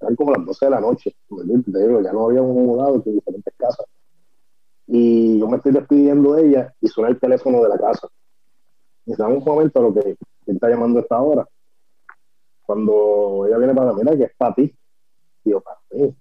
[0.00, 3.86] eran como las 12 de la noche, ya no habíamos mudado en diferentes casas.
[4.86, 8.08] Y yo me estoy despidiendo de ella y suena el teléfono de la casa.
[9.04, 11.46] Y se da un momento a lo que está llamando a esta hora.
[12.64, 14.74] Cuando ella viene para mira que es para ti.
[15.44, 16.16] Y yo, para mí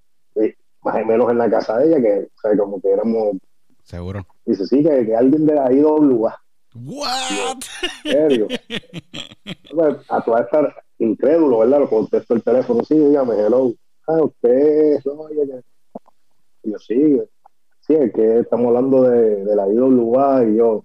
[0.83, 3.37] más o menos en la casa de ella, que o sea, como que éramos.
[3.87, 4.27] Seguro.
[4.45, 6.37] Dice, sí, que, que alguien de la IWA.
[6.75, 7.59] ¿What?
[8.03, 8.47] ¿En serio?
[9.73, 11.79] bueno, a toda estar incrédulo, ¿verdad?
[11.79, 13.71] Lo contesto el teléfono, sí, dígame, hello.
[14.05, 17.21] Ah, usted, no, y yo, sí,
[17.79, 20.83] sí, es que estamos hablando de, de la IWA y yo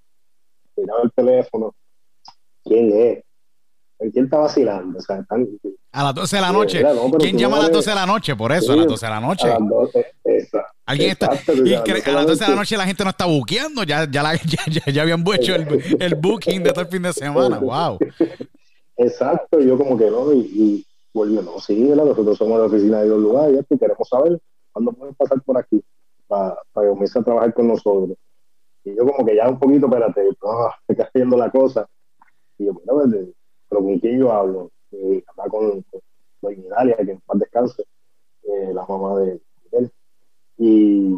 [0.76, 1.74] miraba el teléfono.
[2.62, 3.24] ¿Quién es?
[4.10, 4.98] ¿Quién está vacilando?
[4.98, 5.46] O sea, están,
[5.92, 6.82] a las 12 de la noche.
[7.18, 8.34] ¿Quién llama a las 12 de la noche?
[8.34, 9.46] Por eso, a las 12 de la noche.
[9.46, 10.06] A las 12,
[10.86, 11.30] Alguien está,
[11.64, 14.34] y a las 12 de la noche la gente no está buqueando, ya, ya, la,
[14.66, 17.58] ya, ya, habían hecho el, el, booking de todo el fin de semana.
[17.60, 17.98] ¡Wow!
[18.96, 23.08] Exacto, yo como que no, y, y volvió, no, sí, nosotros somos la oficina de
[23.08, 24.40] dos lugares, y queremos saber
[24.72, 25.82] cuándo pueden pasar por aquí
[26.26, 28.16] para, para que comience a trabajar con nosotros.
[28.84, 31.86] Y yo como que ya un poquito, espérate, no, te está haciendo la cosa.
[32.58, 33.26] Y yo, mira,
[33.72, 34.70] pero ¿con quién yo hablo?
[34.92, 35.84] eh, con,
[36.40, 37.82] con Italia, que en paz descanse,
[38.42, 39.40] eh, la mamá de
[39.72, 39.92] él.
[40.58, 41.14] Y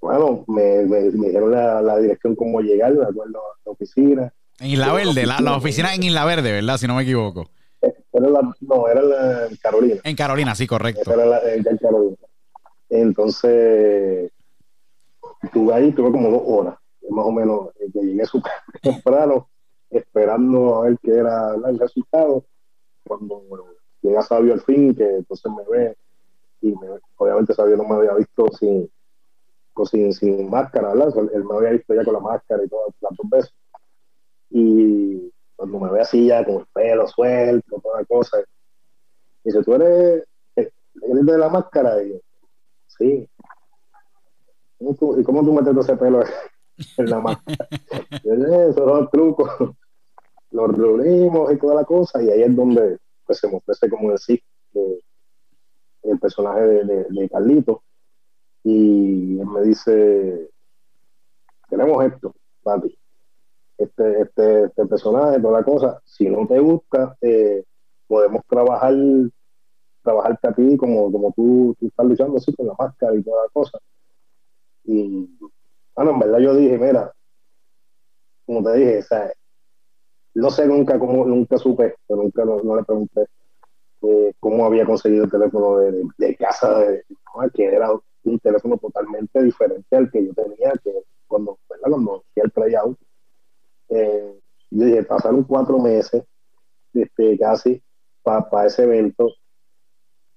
[0.00, 4.32] bueno, me, me, dijeron la, la, dirección cómo llegar, me acuerdo a la oficina.
[4.60, 6.78] En Isla Verde, la, la, oficina en Isla Verde, ¿verdad?
[6.78, 7.50] Si no me equivoco.
[7.82, 10.00] Eh, era la, no, era la, en Carolina.
[10.04, 11.12] En Carolina, sí, correcto.
[11.12, 12.16] Era la, en Carolina.
[12.88, 14.30] Entonces,
[15.42, 16.78] estuve ahí, tuve como dos horas,
[17.10, 19.48] más o menos, eh, que llegué súper temprano
[19.96, 22.44] esperando a ver qué era el resultado.
[23.06, 23.42] Cuando
[24.02, 25.96] llega Sabio al fin, que entonces me ve,
[26.60, 26.74] y
[27.16, 28.90] obviamente Sabio no me había visto sin,
[29.90, 31.12] sin, sin máscara, ¿verdad?
[31.34, 33.54] Él me había visto ya con la máscara y todas las dos veces.
[34.50, 38.38] Y cuando me ve así ya con el pelo suelto, toda la cosa,
[39.44, 40.24] dice, ¿tú eres
[40.56, 42.02] el de la máscara?
[42.02, 42.16] Y yo,
[42.86, 43.28] sí.
[44.78, 46.22] ¿Y cómo tú metes ese pelo
[46.96, 47.68] en la máscara?
[48.24, 49.76] Esos son los trucos
[50.56, 54.12] nos reunimos y toda la cosa, y ahí es donde pues, se me ofrece, como
[54.12, 54.42] decir,
[56.02, 57.82] el personaje de, de, Carlito,
[58.62, 60.50] y él me dice,
[61.68, 62.96] tenemos esto, papi,
[63.76, 67.64] este, este, este personaje, toda la cosa, si no te gusta, eh,
[68.06, 68.94] podemos trabajar
[70.02, 73.42] trabajarte a ti como, como tú, tú, estás luchando así con la máscara y toda
[73.42, 73.76] la cosa.
[74.84, 75.36] Y
[75.96, 77.12] bueno, en verdad yo dije, mira,
[78.46, 79.02] como te dije, o
[80.36, 83.26] no sé nunca cómo, nunca supe, pero nunca no, le pregunté
[84.02, 87.04] eh, cómo había conseguido el teléfono de, casa de
[87.54, 87.90] que era
[88.24, 90.92] un teléfono totalmente diferente al que yo tenía, que
[91.26, 91.90] cuando, ¿verdad?
[91.90, 92.98] cuando fui al tryout,
[93.88, 94.38] eh,
[94.70, 96.22] yo dije, pasaron cuatro meses,
[96.92, 97.82] este, casi,
[98.22, 99.28] para ese evento,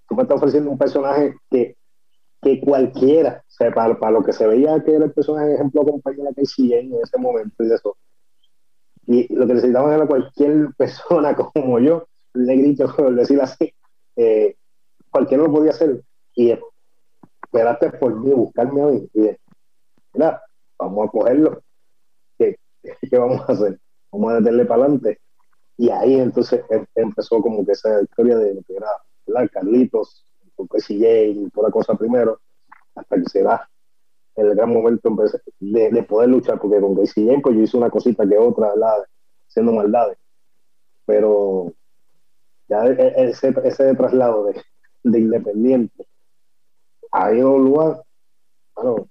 [0.07, 1.75] tú me estás ofreciendo un personaje que,
[2.41, 5.83] que cualquiera, o sea, para, para, lo que se veía que era el personaje, ejemplo,
[5.83, 6.43] compañera que
[6.73, 7.97] en ese momento y de eso,
[9.11, 13.73] y lo que necesitaban era cualquier persona como yo, le grito, por decir así,
[14.15, 14.55] eh,
[15.09, 16.03] cualquiera lo podía hacer.
[16.35, 16.55] Y
[17.41, 19.09] esperaste por mí, buscarme a mí.
[19.15, 19.31] Y
[20.13, 20.43] mira,
[20.77, 21.59] vamos a cogerlo.
[22.37, 23.79] ¿Qué, ¿Qué, vamos a hacer?
[24.11, 25.19] Vamos a meterle para adelante.
[25.75, 28.89] Y ahí entonces em, empezó como que esa historia de lo que era
[29.25, 29.49] ¿verdad?
[29.51, 30.23] Carlitos,
[30.55, 32.39] con CJ y toda la cosa primero,
[32.93, 33.67] hasta que se da
[34.35, 35.15] el gran momento
[35.59, 38.69] de, de, poder luchar, porque con Casey James pues yo hice una cosita que otra,
[38.69, 39.05] ¿verdad?
[39.47, 40.17] Siendo maldades.
[41.05, 41.73] Pero
[42.67, 44.61] ya e, e, ese, ese traslado de,
[45.03, 46.09] de Independiente
[47.33, 48.01] ido un lugar,
[48.75, 49.09] bueno,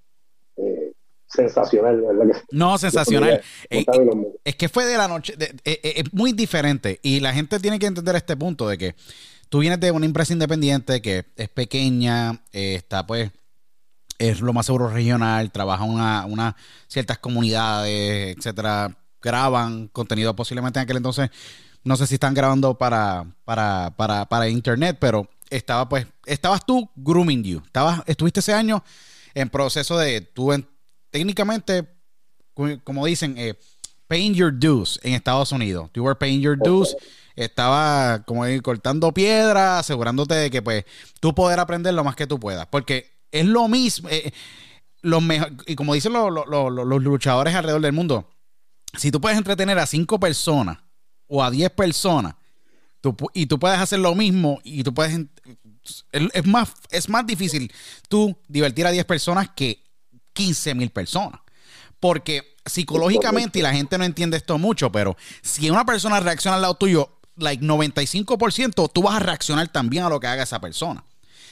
[0.56, 0.92] eh,
[1.26, 2.42] sensacional, ¿verdad?
[2.50, 3.40] no, sensacional.
[3.70, 3.86] Eh, eh,
[4.44, 8.16] es que fue de la noche, es muy diferente y la gente tiene que entender
[8.16, 8.94] este punto de que
[9.48, 13.30] tú vienes de una empresa independiente que es pequeña, está pues
[14.18, 16.56] es lo más seguro regional, trabaja una, una
[16.88, 21.30] ciertas comunidades, etcétera, graban contenido posiblemente en aquel entonces,
[21.84, 26.90] no sé si están grabando para, para, para, para internet, pero estaba pues, estabas tú
[26.96, 28.82] grooming you, estabas, estuviste ese año
[29.34, 30.50] en proceso de tú
[31.10, 31.86] técnicamente,
[32.82, 33.54] como dicen, eh,
[34.08, 35.90] paying your dues en Estados Unidos.
[35.94, 36.96] You were paying your dues.
[37.36, 40.84] Estaba como cortando piedra, asegurándote de que pues
[41.20, 42.66] tú poder aprender lo más que tú puedas.
[42.66, 44.08] Porque es lo mismo.
[44.08, 44.32] Eh,
[45.02, 48.28] lo mejor, y como dicen los luchadores alrededor del mundo,
[48.96, 50.78] si tú puedes entretener a cinco personas
[51.26, 52.34] o a diez personas
[53.32, 55.18] y tú puedes hacer lo mismo y tú puedes...
[56.12, 57.72] Es más, es más difícil
[58.08, 59.82] tú divertir a diez personas que
[60.34, 61.40] 15 mil personas.
[62.00, 66.62] Porque psicológicamente, y la gente no entiende esto mucho, pero si una persona reacciona al
[66.62, 71.04] lado tuyo, like 95%, tú vas a reaccionar también a lo que haga esa persona.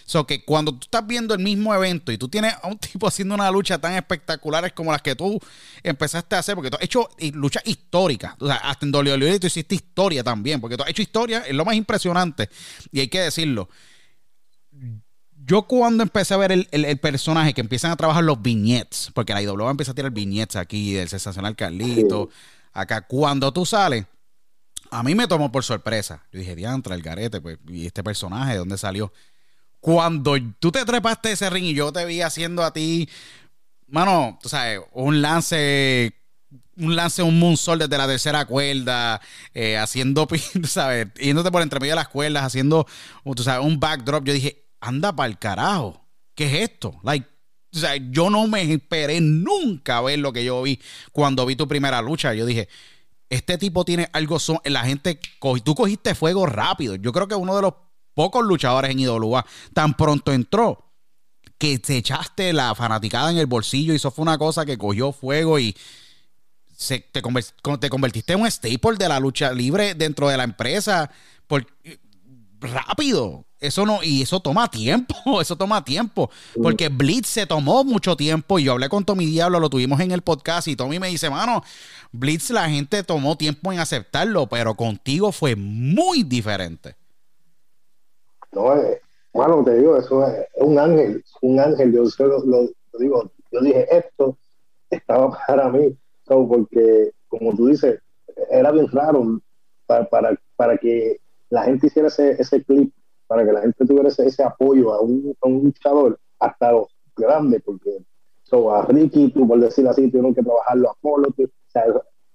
[0.07, 3.07] So que cuando tú estás viendo el mismo evento y tú tienes a un tipo
[3.07, 5.39] haciendo una lucha tan espectaculares como las que tú
[5.83, 9.49] empezaste a hacer, porque tú has hecho luchas históricas, o sea, hasta en WWE tú
[9.49, 12.49] hiciste historia también, porque tú has hecho historia, es lo más impresionante,
[12.91, 13.69] y hay que decirlo
[15.47, 19.43] yo cuando empecé a ver el, personaje que empiezan a trabajar los viñetes, porque la
[19.43, 22.31] IW empieza a tirar viñetes aquí del sensacional Carlito,
[22.73, 24.07] acá, cuando tú sales,
[24.91, 26.25] a mí me tomó por sorpresa.
[26.33, 29.13] Yo dije, diantra, el garete, pues, y este personaje, ¿de dónde salió?
[29.87, 33.09] Cuando tú te trepaste ese ring y yo te vi haciendo a ti,
[33.87, 36.13] mano, tú sabes, un lance
[36.77, 39.21] un lance, un moonsault desde la tercera cuerda,
[39.55, 40.27] eh, haciendo,
[40.65, 41.07] ¿sabes?
[41.21, 42.85] Yéndote por entre medio de las cuerdas, haciendo,
[43.37, 44.25] tú sabes, un backdrop.
[44.25, 46.05] Yo dije, anda para el carajo.
[46.35, 46.99] ¿Qué es esto?
[47.05, 47.25] Like,
[47.73, 50.81] o sea, yo no me esperé nunca ver lo que yo vi
[51.13, 52.35] cuando vi tu primera lucha.
[52.35, 52.69] Yo dije,
[53.31, 55.21] este tipo tiene algo, son, la gente,
[55.63, 56.97] tú cogiste fuego rápido.
[56.97, 57.75] Yo creo que uno de los
[58.17, 59.45] pocos luchadores en IWA
[59.75, 60.91] tan pronto entró
[61.59, 65.13] que te echaste la fanaticada en el bolsillo y eso fue una cosa que cogió
[65.13, 65.77] fuego y
[66.75, 71.11] se, te, te convertiste en un staple de la lucha libre dentro de la empresa
[71.47, 71.67] por,
[72.61, 73.45] rápido.
[73.59, 76.31] Eso no, y eso toma tiempo, eso toma tiempo.
[76.63, 78.59] Porque Blitz se tomó mucho tiempo.
[78.59, 80.69] Y yo hablé con Tommy Diablo, lo tuvimos en el podcast.
[80.69, 81.63] Y Tommy me dice, mano,
[82.13, 86.96] Blitz la gente tomó tiempo en aceptarlo, pero contigo fue muy diferente.
[88.57, 89.03] No, eh,
[89.35, 91.93] bueno, te digo, eso es, un ángel, un ángel.
[91.93, 94.39] Yo lo, digo, yo dije, esto
[94.89, 95.95] estaba para mí,
[96.25, 98.01] porque como tú dices,
[98.51, 99.43] era bien raro
[99.85, 102.95] para, para, para que la gente hiciera ese, ese clip
[103.27, 107.61] para que la gente tuviera ese, apoyo a un, a un luchador hasta los grandes,
[107.63, 107.91] porque
[108.73, 111.29] a Ricky, tú, por decirlo así, tuvieron que trabajarlo a Polo,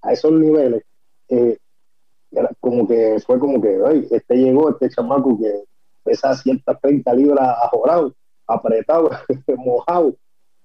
[0.02, 0.84] a esos niveles,
[1.30, 1.58] eh,
[2.60, 5.64] como que fue como que, este llegó, este chamaco que
[6.04, 8.14] pesa 130 libras ajorado,
[8.46, 9.10] apretado,
[9.56, 10.14] mojado,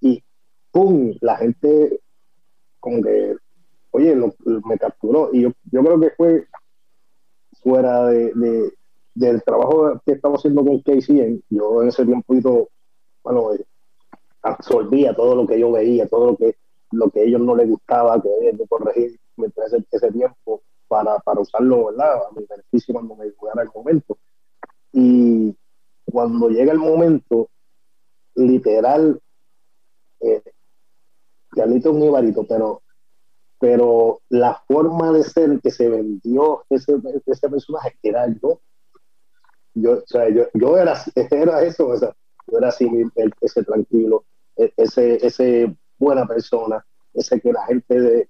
[0.00, 0.22] y
[0.70, 1.14] ¡pum!
[1.20, 2.00] La gente
[2.80, 3.36] como que,
[3.90, 4.14] oye,
[4.64, 5.30] me capturó.
[5.32, 6.46] Y yo, yo creo que fue
[7.62, 8.72] fuera de,
[9.14, 12.68] del trabajo que estamos haciendo con Casey, yo en ese tiempo,
[13.22, 13.64] bueno, eh,
[14.42, 16.56] absorbía todo lo que yo veía, todo lo que
[16.90, 19.18] lo que a ellos no les gustaba, que debían de corregir
[19.66, 22.14] ese, ese tiempo para, para usarlo ¿verdad?
[22.14, 24.16] a mi beneficio cuando me llegara el momento.
[24.92, 25.54] Y
[26.04, 27.50] cuando llega el momento,
[28.34, 29.20] literal,
[30.20, 30.42] eh,
[31.50, 32.82] Carlito es un ibarito, pero
[33.58, 36.94] pero la forma de ser que se vendió ese,
[37.26, 38.60] ese personaje era yo.
[39.74, 40.92] Yo, o sea, yo, yo era,
[41.62, 42.14] eso, o sea,
[42.46, 42.88] yo era así,
[43.40, 44.24] ese tranquilo,
[44.56, 46.84] e, ese, ese buena persona,
[47.14, 48.28] ese que la gente de,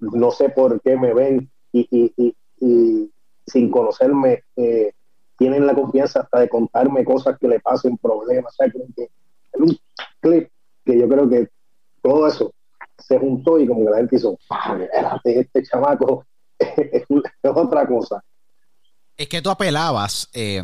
[0.00, 3.12] no sé por qué me ven y, y, y,
[3.46, 4.92] sin conocerme eh,
[5.38, 8.64] tienen la confianza hasta de contarme cosas que le pasen, problemas, o
[8.96, 9.08] que,
[9.54, 9.78] un
[10.20, 10.50] clip
[10.84, 11.48] que yo creo que
[12.02, 12.52] todo eso
[12.98, 14.38] se juntó y como que la gente hizo,
[15.24, 16.26] este chamaco
[16.58, 17.04] es,
[17.42, 18.22] otra cosa.
[19.16, 20.62] Es que tú apelabas, eh,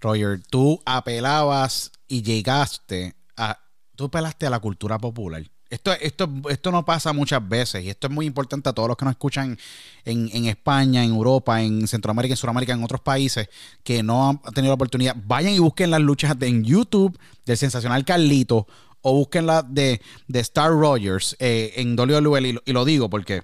[0.00, 3.58] Roger, tú apelabas y llegaste a,
[3.96, 5.42] tú apelaste a la cultura popular.
[5.76, 8.96] Esto, esto, esto no pasa muchas veces y esto es muy importante a todos los
[8.96, 9.58] que nos escuchan
[10.06, 13.48] en, en, España, en Europa, en Centroamérica, en Sudamérica, en otros países
[13.84, 15.14] que no han tenido la oportunidad.
[15.26, 18.66] Vayan y busquen las luchas en YouTube del sensacional Carlito
[19.02, 22.40] o busquen la de, de Star Rogers eh, en WWE.
[22.48, 23.42] Y, lo- y lo digo porque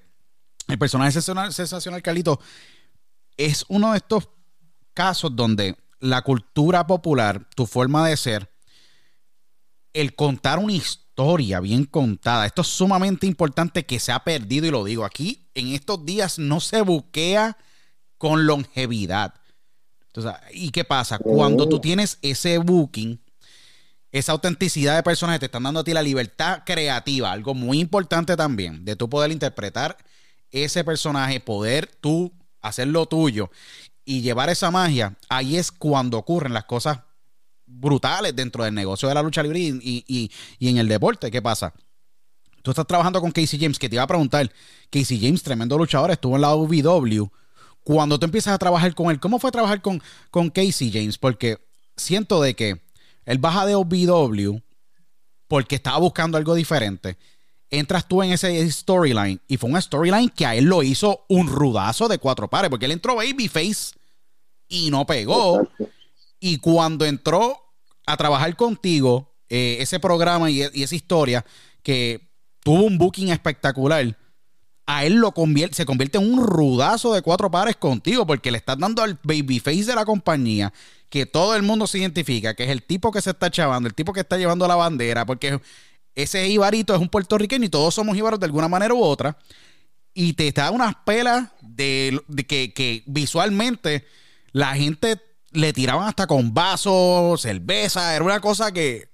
[0.68, 2.40] el personaje sensacional, sensacional Carlito
[3.36, 4.30] es uno de estos
[4.94, 8.50] casos donde la cultura popular, tu forma de ser,
[9.92, 11.01] el contar una historia
[11.60, 15.68] bien contada, esto es sumamente importante que se ha perdido y lo digo aquí, en
[15.68, 17.56] estos días no se buquea
[18.18, 19.34] con longevidad.
[20.06, 21.18] Entonces, ¿y qué pasa?
[21.18, 23.20] Cuando tú tienes ese booking,
[24.10, 28.36] esa autenticidad de personaje te están dando a ti la libertad creativa, algo muy importante
[28.36, 29.96] también, de tú poder interpretar
[30.50, 33.50] ese personaje, poder tú hacer lo tuyo
[34.04, 37.00] y llevar esa magia, ahí es cuando ocurren las cosas
[37.72, 41.30] brutales dentro del negocio de la lucha libre y, y- y- en el deporte.
[41.30, 41.72] ¿Qué pasa?
[42.62, 44.50] Tú estás trabajando con Casey James, que te iba a preguntar,
[44.90, 47.28] Casey James, tremendo luchador, estuvo en la UVW.
[47.82, 50.00] Cuando tú empiezas a trabajar con él, ¿cómo fue trabajar con,
[50.30, 51.18] con Casey James?
[51.18, 51.58] Porque
[51.96, 52.80] siento de que
[53.24, 54.60] él baja de OVW
[55.48, 57.18] porque estaba buscando algo diferente.
[57.68, 61.48] Entras tú en ese storyline y fue una storyline que a él lo hizo un
[61.48, 63.94] rudazo de cuatro pares, porque él entró babyface
[64.68, 65.66] y no pegó.
[66.44, 67.56] Y cuando entró
[68.04, 71.46] a trabajar contigo, eh, ese programa y, y esa historia
[71.84, 72.32] que
[72.64, 74.18] tuvo un booking espectacular,
[74.86, 78.58] a él lo convierte, se convierte en un rudazo de cuatro pares contigo, porque le
[78.58, 80.72] estás dando al babyface de la compañía,
[81.08, 83.94] que todo el mundo se identifica, que es el tipo que se está chavando, el
[83.94, 85.60] tipo que está llevando la bandera, porque
[86.16, 89.38] ese Ibarito es un puertorriqueño y todos somos Ibaros de alguna manera u otra.
[90.12, 94.04] Y te da unas pelas de, que visualmente
[94.50, 95.20] la gente
[95.52, 99.12] le tiraban hasta con vasos, cerveza, era una cosa que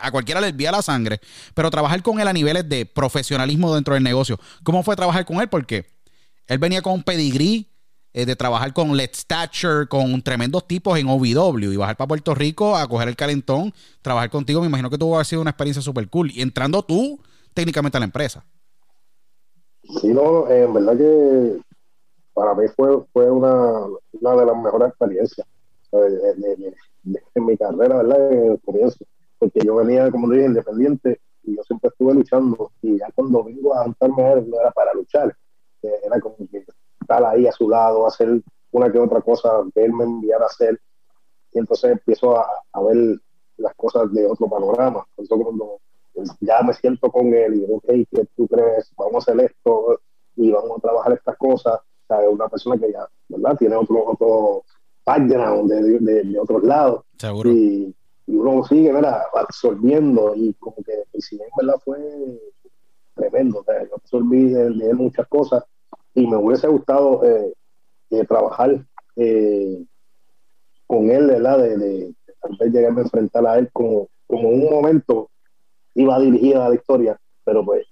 [0.00, 1.20] a cualquiera le hervía la sangre,
[1.54, 4.38] pero trabajar con él a niveles de profesionalismo dentro del negocio.
[4.62, 5.48] ¿Cómo fue trabajar con él?
[5.48, 5.86] Porque
[6.46, 7.72] él venía con un pedigrí
[8.12, 12.34] eh, de trabajar con Let's Thatcher, con tremendos tipos en OVW y bajar para Puerto
[12.34, 14.60] Rico a coger el calentón, trabajar contigo.
[14.60, 16.30] Me imagino que tuvo haber sido una experiencia súper cool.
[16.30, 17.20] Y entrando tú
[17.54, 18.44] técnicamente a la empresa.
[20.00, 21.60] Sí, no, en verdad que
[22.34, 25.46] para mí fue, fue una, una de las mejores experiencias
[25.92, 26.74] de, de-
[27.34, 28.32] en mi carrera, ¿verdad?
[28.32, 29.04] En el comienzo,
[29.38, 33.74] porque yo venía, como dije, independiente y yo siempre estuve luchando y ya cuando vengo
[33.74, 35.36] a juntarme a él no era para luchar,
[35.82, 36.64] eh, era como que
[37.00, 40.46] estar ahí a su lado, hacer una que otra cosa que él me enviara a
[40.46, 40.80] hacer
[41.52, 43.18] y entonces empiezo a, a ver
[43.56, 45.06] las cosas de otro panorama.
[45.16, 45.78] Entonces, cuando
[46.40, 48.90] ya me siento con él y digo, ok, ¿qué tú crees?
[48.96, 50.00] Vamos a hacer esto
[50.36, 51.80] y vamos a trabajar estas cosas.
[52.18, 53.56] Sea, es una persona que ya, ¿verdad?
[53.58, 54.62] Tiene otro, otro
[55.04, 57.50] background de, de, de otros lados Seguro.
[57.50, 57.94] y,
[58.26, 59.22] y uno sigue, ¿verdad?
[59.34, 61.74] Absorbiendo y como que el cine, ¿verdad?
[61.84, 61.98] Fue
[63.14, 63.60] tremendo.
[63.60, 65.64] O sea, yo absorbí de, de él muchas cosas
[66.14, 67.52] y me hubiese gustado eh,
[68.10, 68.84] eh, trabajar
[69.16, 69.84] eh,
[70.86, 71.58] con él, ¿verdad?
[71.58, 75.30] De, tal vez llegarme a enfrentar a él como, como un momento
[75.94, 77.86] iba dirigida a la historia, pero pues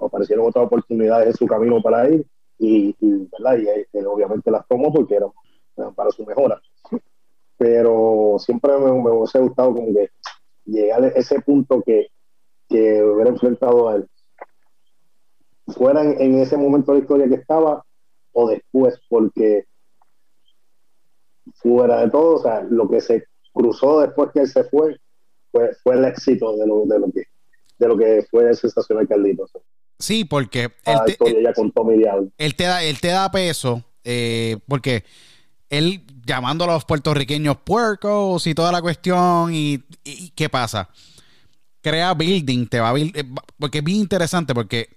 [0.00, 2.24] aparecieron otras oportunidades en su camino para ir
[2.60, 3.58] y, ¿verdad?
[3.58, 5.30] y él, él obviamente las tomó porque eran,
[5.94, 6.60] para su mejora.
[7.56, 10.10] Pero siempre me, me hubiese gustado como que
[10.66, 12.08] llegar a ese punto que,
[12.68, 14.08] que hubiera enfrentado a él.
[15.68, 17.84] Fuera en, en ese momento de la historia que estaba
[18.32, 19.64] o después, porque
[21.54, 24.96] fuera de todo, o sea, lo que se cruzó después que él se fue
[25.50, 27.24] fue, fue el éxito de lo, de lo que
[27.78, 29.50] de lo que fue sensacional Carlitos.
[30.00, 31.16] Sí, porque él te,
[31.96, 32.28] Diablo.
[32.38, 35.04] él te da, él te da peso, eh, porque
[35.68, 39.78] él llamando a los puertorriqueños puercos y toda la cuestión, y,
[40.34, 40.88] ¿qué pasa?
[41.82, 43.24] Crea building, te va a build- eh,
[43.58, 44.88] porque es bien interesante, porque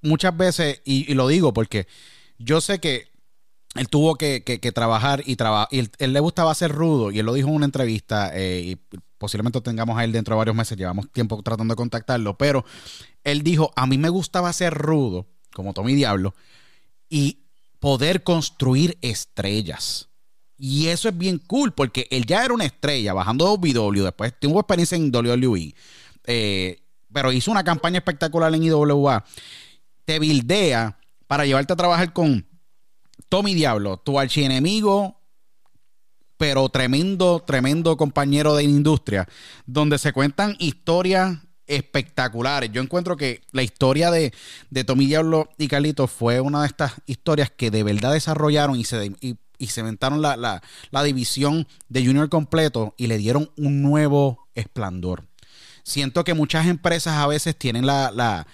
[0.00, 1.86] muchas veces, y, y lo digo porque
[2.38, 3.08] yo sé que
[3.74, 7.10] él tuvo que, que- que trabajar y trabajar, y él, él le gustaba ser rudo,
[7.10, 8.76] y él lo dijo en una entrevista, eh, y
[9.22, 12.64] posiblemente tengamos a él dentro de varios meses, llevamos tiempo tratando de contactarlo, pero
[13.22, 16.34] él dijo, a mí me gustaba ser rudo, como Tommy Diablo,
[17.08, 17.38] y
[17.78, 20.08] poder construir estrellas.
[20.58, 24.34] Y eso es bien cool, porque él ya era una estrella, bajando de OVW, después
[24.40, 25.72] tuvo experiencia en WWE,
[26.24, 29.24] eh, pero hizo una campaña espectacular en IWA.
[30.04, 30.98] Te bildea
[31.28, 32.44] para llevarte a trabajar con
[33.28, 35.21] Tommy Diablo, tu archienemigo,
[36.42, 39.28] pero tremendo, tremendo compañero de industria,
[39.64, 41.38] donde se cuentan historias
[41.68, 42.72] espectaculares.
[42.72, 44.34] Yo encuentro que la historia de,
[44.68, 49.14] de Diablo y Carlitos fue una de estas historias que de verdad desarrollaron y se,
[49.68, 50.60] cementaron la,
[51.04, 55.28] división de Junior completo y le dieron un nuevo esplendor.
[55.84, 58.48] Siento que muchas empresas a veces tienen la,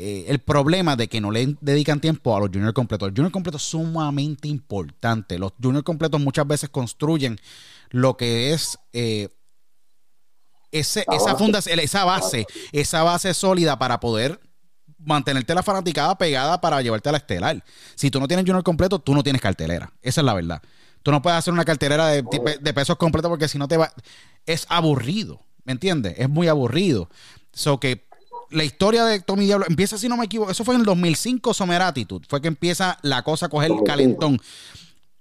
[0.00, 3.08] eh, el problema de que no le dedican tiempo a los junior completos.
[3.08, 5.38] El junior completo es sumamente importante.
[5.38, 7.38] Los junior completos muchas veces construyen
[7.90, 9.28] lo que es eh,
[10.72, 14.40] ese, esa, fundación, esa base, esa base sólida para poder
[14.98, 17.62] mantenerte la fanaticada pegada para llevarte a la estelar.
[17.94, 19.92] Si tú no tienes Junior completo, tú no tienes cartelera.
[20.00, 20.62] Esa es la verdad.
[21.02, 22.22] Tú no puedes hacer una cartelera de,
[22.60, 23.92] de pesos completos porque si no te va.
[24.46, 25.40] Es aburrido.
[25.64, 26.14] ¿Me entiendes?
[26.16, 27.10] Es muy aburrido.
[27.52, 28.09] So que
[28.50, 31.54] la historia de Tommy Diablo empieza, si no me equivoco, eso fue en el 2005,
[31.54, 32.26] Summer Attitude.
[32.28, 34.40] Fue que empieza la cosa a coger el calentón.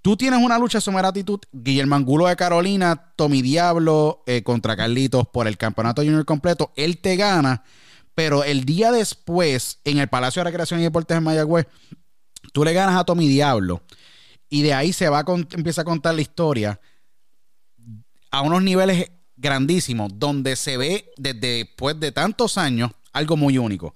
[0.02, 5.28] Tú tienes una lucha Summer Attitude, Guillermo Angulo de Carolina, Tommy Diablo eh, contra Carlitos
[5.28, 6.72] por el campeonato junior completo.
[6.76, 7.64] Él te gana,
[8.16, 11.68] pero el día después, en el Palacio de Recreación y Deportes en Mayagüez,
[12.54, 13.84] tú le ganas a Tommy Diablo.
[14.50, 16.80] Y de ahí se va empieza a contar la historia
[18.32, 23.96] a unos niveles grandísimos, donde se ve desde después de tantos años algo muy único.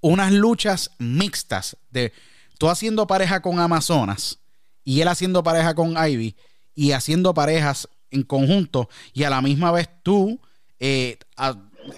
[0.00, 2.12] Unas luchas mixtas de
[2.58, 4.38] tú haciendo pareja con Amazonas
[4.84, 6.36] y él haciendo pareja con Ivy
[6.74, 10.40] y haciendo parejas en conjunto y a la misma vez tú
[10.78, 11.18] eh,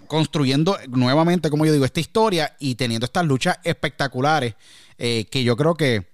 [0.07, 4.55] construyendo nuevamente, como yo digo, esta historia y teniendo estas luchas espectaculares
[4.98, 6.07] eh, que yo creo que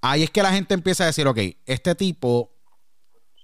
[0.00, 2.52] ahí es que la gente empieza a decir, ok, este tipo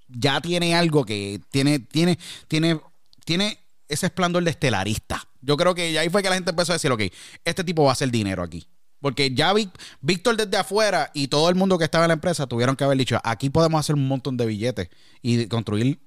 [0.08, 2.18] ya tiene algo que tiene, tiene,
[2.48, 2.80] tiene,
[3.24, 5.26] tiene ese esplendor de estelarista.
[5.44, 7.02] Yo creo que ahí fue que la gente empezó a decir, ok,
[7.44, 8.66] este tipo va a hacer dinero aquí.
[9.00, 9.52] Porque ya
[10.00, 12.96] Víctor desde afuera y todo el mundo que estaba en la empresa tuvieron que haber
[12.96, 14.88] dicho, aquí podemos hacer un montón de billetes
[15.20, 16.00] y construir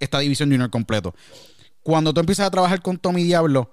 [0.00, 1.14] esta división junior completo.
[1.82, 3.72] Cuando tú empiezas a trabajar con Tommy Diablo,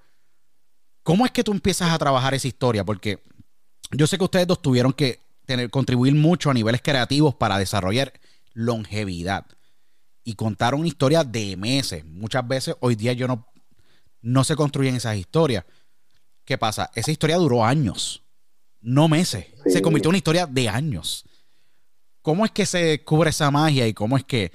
[1.02, 2.86] ¿cómo es que tú empiezas a trabajar esa historia?
[2.86, 3.24] Porque
[3.92, 8.14] yo sé que ustedes dos tuvieron que tener, contribuir mucho a niveles creativos para desarrollar
[8.54, 9.48] longevidad
[10.24, 12.06] y contar una historia de meses.
[12.06, 13.48] Muchas veces hoy día yo no,
[14.22, 15.66] no se construyen esas historias.
[16.46, 16.90] ¿Qué pasa?
[16.96, 18.24] Esa historia duró años,
[18.82, 19.48] no meses.
[19.68, 21.26] Se convirtió en una historia de años.
[22.22, 24.52] ¿Cómo es que se descubre esa magia y cómo es que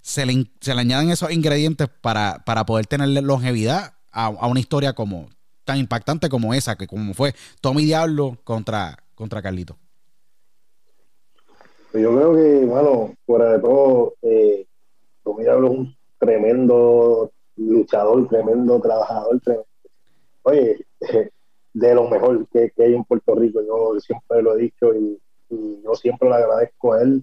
[0.00, 4.92] se le, se le añaden esos ingredientes para, para poder tener longevidad a, una historia
[4.92, 5.28] como
[5.64, 9.76] tan impactante como esa, que como fue Tommy Diablo contra, contra Carlito?
[11.92, 14.66] Yo creo que, bueno, fuera de todo, eh,
[15.22, 19.40] Tommy Diablo es un tremendo luchador, tremendo trabajador.
[20.42, 20.86] Oye,
[21.72, 25.94] de lo mejor que, hay en Puerto Rico, yo siempre lo he dicho y, yo
[25.94, 27.22] siempre le agradezco a él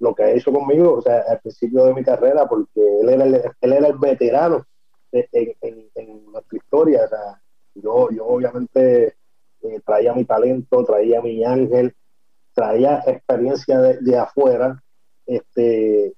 [0.00, 3.24] lo que ha hecho conmigo, o sea, al principio de mi carrera, porque él era
[3.24, 4.66] el, él era el veterano
[5.12, 7.04] en, nuestra historia.
[7.04, 7.42] O sea,
[7.76, 9.14] yo, yo obviamente
[9.62, 11.94] eh, traía mi talento, traía mi ángel,
[12.52, 14.82] traía experiencia de, de afuera,
[15.26, 16.14] este,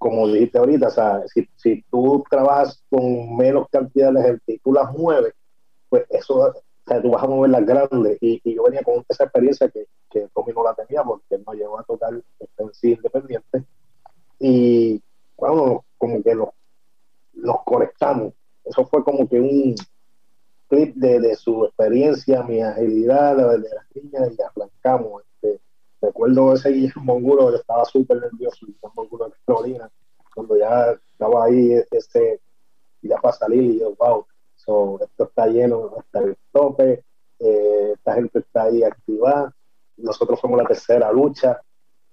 [0.00, 4.58] como dijiste ahorita, o sea, si, si tú trabajas con menos cantidad de gente y
[4.58, 5.34] tú las mueves,
[5.90, 6.54] pues eso, o
[6.86, 8.16] sea, tú vas a mover las grandes.
[8.22, 11.78] Y, yo venía con esa experiencia que, que Tommy no la tenía porque no llegó
[11.78, 13.62] a tocar en sí independiente.
[14.38, 15.02] Y
[15.36, 16.48] bueno, como que nos,
[17.34, 18.32] nos conectamos.
[18.64, 19.74] Eso fue como que un
[20.68, 25.24] clip de, de su experiencia, mi agilidad, la de las niñas, y arrancamos.
[26.00, 29.90] Recuerdo ese Guillermo Angulo, que estaba súper nervioso, Guillermo Angulo de Florina,
[30.34, 32.40] cuando ya estaba ahí, este,
[33.02, 34.26] ya para salir, y yo, wow,
[34.56, 37.04] esto está lleno hasta el tope,
[37.38, 39.54] eh, esta gente está ahí activada,
[39.96, 41.60] nosotros fuimos la tercera lucha,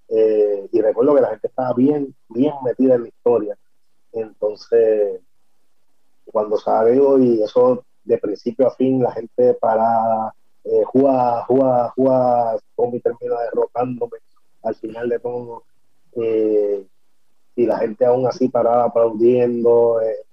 [0.10, 3.58] eh, y recuerdo que la gente estaba bien, bien metida en la historia.
[4.14, 5.22] Entonces,
[6.26, 10.34] cuando salió y eso de principio a fin, la gente parada,
[10.70, 14.18] eh, juega, juega, juega, Tommy termina derrotándome
[14.63, 15.63] al final de todo.
[16.15, 16.86] Eh,
[17.55, 20.26] y la gente aún así parada aplaudiendo eh,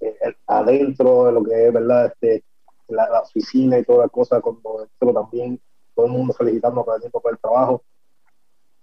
[0.00, 2.44] eh, adentro de lo que es verdad este
[2.88, 5.60] la, oficina y toda la cosa como dentro también
[5.94, 7.82] todo el mundo felicitando por el por el trabajo.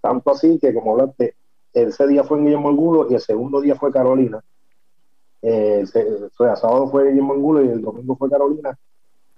[0.00, 1.36] Tanto así que como hablaste
[1.72, 4.42] ese día fue en Guillermo Angulo y el segundo día fue Carolina.
[5.40, 8.78] El, sábado fue Guillermo Angulo y el domingo fue Carolina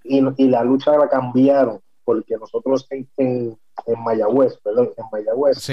[0.08, 3.58] y, la lucha la cambiaron porque nosotros en, en,
[4.04, 5.68] Mayagüez, perdón, en Mayagüez,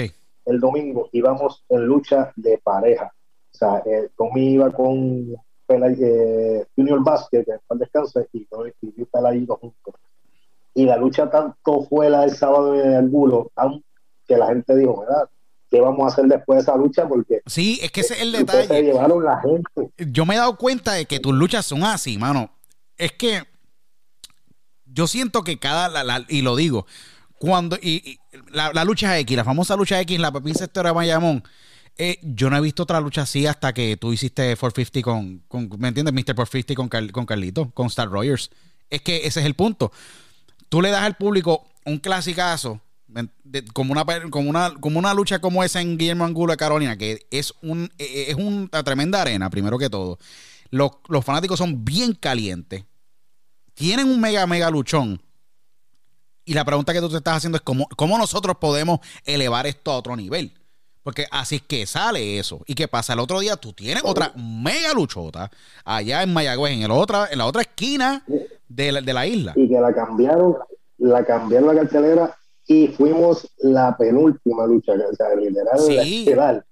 [0.46, 3.12] el domingo íbamos en lucha de pareja.
[3.52, 5.32] O sea, eh, Tommy iba con
[5.68, 9.94] eh, Junior Vázquez, que después descanse, y yo y Pelayito juntos.
[10.74, 13.52] Y la lucha tanto fue la del sábado en el bulo,
[14.26, 15.28] que la gente dijo, ¿verdad?
[15.70, 17.08] ¿Qué vamos a hacer después de esa lucha?
[17.08, 18.66] Porque sí, es que ese es el detalle.
[18.66, 19.92] Se llevaron la gente.
[20.10, 22.50] Yo me he dado cuenta de que tus luchas son así, mano.
[22.96, 23.42] Es que
[24.94, 26.86] yo siento que cada, y lo digo,
[27.38, 28.20] cuando, y,
[28.52, 31.44] la, lucha X, la famosa lucha X, la Pepín Sector de Bayamón,
[31.96, 35.38] eh, yo no he visto otra lucha así hasta que tú hiciste 450 con,
[35.68, 36.14] con ¿me entiendes?
[36.14, 36.34] Mr.
[36.34, 38.50] 450 con, con Carlito, con Star Rogers.
[38.90, 39.92] Es que ese es el punto.
[40.68, 42.80] Tú le das al público un clasicazo,
[43.72, 47.26] como una, como una, como una lucha como esa en Guillermo Angulo de Carolina, que
[47.30, 50.18] es un, e, e, es una tremenda arena, primero que todo.
[50.70, 52.84] Los, los fanáticos son bien calientes.
[53.74, 55.20] Tienen un mega, mega luchón.
[56.44, 59.90] Y la pregunta que tú te estás haciendo es cómo, cómo nosotros podemos elevar esto
[59.90, 60.52] a otro nivel.
[61.02, 62.60] Porque así es que sale eso.
[62.66, 63.12] ¿Y qué pasa?
[63.12, 65.50] El otro día tú tienes otra mega luchota
[65.84, 68.24] allá en Mayagüez, en, el otra, en la otra esquina
[68.68, 69.52] de la, de la isla.
[69.56, 70.56] Y que la cambiaron,
[70.98, 76.18] la cambiaron la cartelera y fuimos la penúltima lucha, o sea, literal, Sí.
[76.20, 76.64] literal.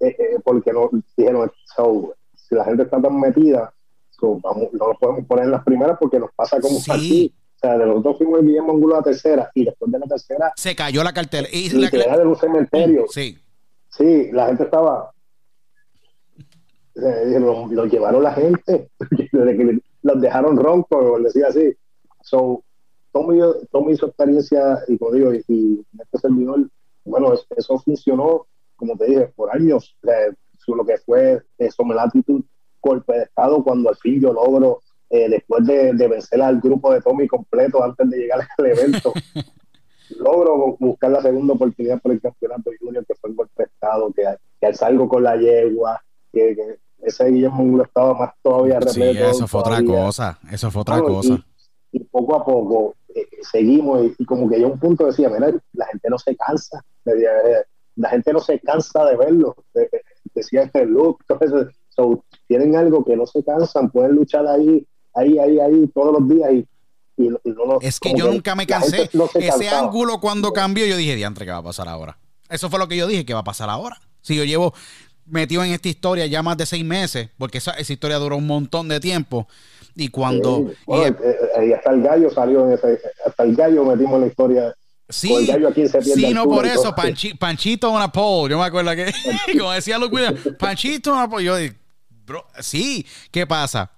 [0.00, 3.72] Eh, eh, porque no dijeron, so, si la gente está tan metida,
[4.18, 6.90] so, vamos, no nos podemos poner en las primeras porque nos pasa como Sí.
[6.92, 7.34] aquí.
[7.56, 10.06] O sea, de nosotros fuimos el Guillermo Angulo a la tercera y después de la
[10.06, 11.48] tercera, Se cayó la cartela.
[11.52, 13.04] Y la, literal, en un cementerio.
[13.08, 13.36] sí.
[13.90, 15.10] Sí, la gente estaba.
[16.96, 18.90] eh, Lo, lo llevaron la gente,
[19.32, 21.74] desde que los dejaron roncos, decía así.
[22.22, 22.62] So,
[23.12, 23.40] Tommy,
[23.72, 26.68] Tommy su experiencia, y como digo, y, y este servidor,
[27.04, 28.46] bueno, es- eso funcionó,
[28.76, 29.96] como te dije, por años.
[30.04, 32.42] eh, su- lo que fue eso, la actitud,
[32.80, 36.92] golpe de estado, cuando al fin yo logro, eh, después de, de vencer al grupo
[36.92, 39.12] de Tommy completo antes de llegar al evento,
[40.18, 44.12] logro buscar la segunda oportunidad por el campeonato junior que fue el golpe de estado,
[44.12, 44.24] que,
[44.60, 46.00] que al salgo con la yegua,
[46.32, 50.38] que, que ese Guillermo estaba más todavía Sí, repleto eso fue otra cosa.
[50.50, 51.34] Eso fue otra cosa.
[51.92, 55.06] Y, y poco a poco eh, seguimos y, y como que yo a un punto
[55.06, 56.82] decía, mira, la gente no se cansa,
[57.96, 60.02] la gente no se cansa de verlo, de- de-
[60.34, 61.68] decía este look, todo eso.
[61.98, 66.28] So, tienen algo que no se cansan, pueden luchar ahí, ahí, ahí, ahí todos los
[66.28, 66.66] días y,
[67.16, 69.10] y, y no, Es que yo nunca me cansé.
[69.14, 69.80] no Ese cansaba.
[69.86, 72.16] ángulo cuando cambió, yo dije, diantre, ¿qué va a pasar ahora?
[72.48, 74.00] Eso fue lo que yo dije, ¿qué va a pasar ahora?
[74.22, 74.72] Si yo llevo
[75.26, 78.46] metido en esta historia ya más de seis meses, porque esa, esa historia duró un
[78.46, 79.48] montón de tiempo.
[79.96, 80.58] Y cuando...
[80.68, 83.84] Sí, bueno, y- eh, eh, y hasta el gallo salió en ese, hasta el gallo
[83.84, 84.74] metimos en la historia.
[85.08, 86.94] Sí, Con el gallo aquí se pierde sí, no por eso.
[86.94, 89.12] Panchi- Panchito una pole, yo me acuerdo que,
[89.58, 91.74] como decía Williams, Panchito una pole, yo dije,
[92.28, 93.90] bro, sí, ¿qué pasa?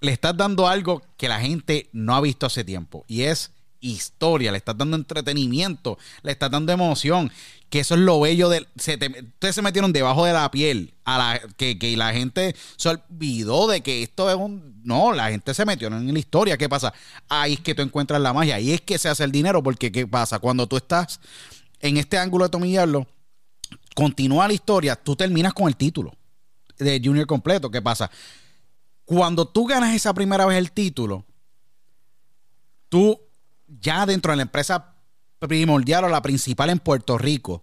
[0.00, 4.50] Le estás dando algo que la gente no ha visto hace tiempo, y es historia,
[4.50, 7.30] le estás dando entretenimiento, le estás dando emoción,
[7.68, 8.66] que eso es lo bello del...
[8.76, 12.56] Se te- ustedes se metieron debajo de la piel, a la, que, que la gente
[12.76, 14.80] se olvidó de que esto es un...
[14.84, 16.94] No, la gente se metió en la historia, ¿qué pasa?
[17.28, 19.92] Ahí es que tú encuentras la magia, ahí es que se hace el dinero, porque
[19.92, 20.38] ¿qué pasa?
[20.38, 21.20] Cuando tú estás
[21.80, 23.06] en este ángulo de Tommy Diablo,
[23.94, 26.14] continúa la historia, tú terminas con el título
[26.78, 28.10] de Junior completo, ¿qué pasa?
[29.04, 31.24] Cuando tú ganas esa primera vez el título,
[32.88, 33.20] tú
[33.66, 34.94] ya dentro de la empresa
[35.38, 37.62] primordial o la principal en Puerto Rico,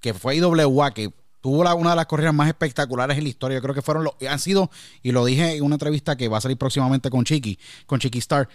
[0.00, 3.62] que fue IWA, que tuvo una de las carreras más espectaculares en la historia, yo
[3.62, 4.70] creo que fueron los, han sido,
[5.02, 8.18] y lo dije en una entrevista que va a salir próximamente con Chiqui, con Chiqui
[8.18, 8.48] Star,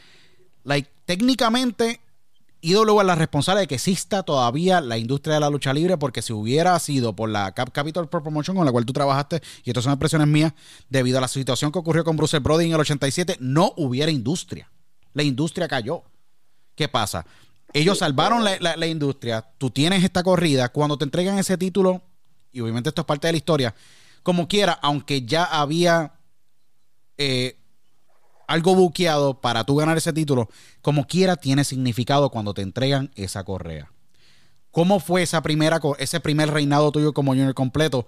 [0.63, 2.01] like, técnicamente
[2.71, 6.21] IW es la responsable de que exista todavía la industria de la lucha libre, porque
[6.21, 9.69] si hubiera sido por la Cap Capital Pro Promotion con la cual tú trabajaste, y
[9.69, 10.53] estas son expresiones mías,
[10.89, 14.71] debido a la situación que ocurrió con Bruce Brody en el 87, no hubiera industria.
[15.13, 16.03] La industria cayó.
[16.75, 17.25] ¿Qué pasa?
[17.73, 22.03] Ellos salvaron la industria, tú tienes esta corrida, cuando te entregan ese título,
[22.51, 23.75] y obviamente esto es parte de la historia,
[24.23, 26.13] como quiera, aunque ya había
[27.17, 27.57] eh,
[28.47, 30.49] algo buqueado para tú ganar ese título,
[30.81, 33.91] como quiera tiene significado cuando te entregan esa correa.
[34.71, 38.07] ¿Cómo fue esa primera, ese primer reinado tuyo como junior completo?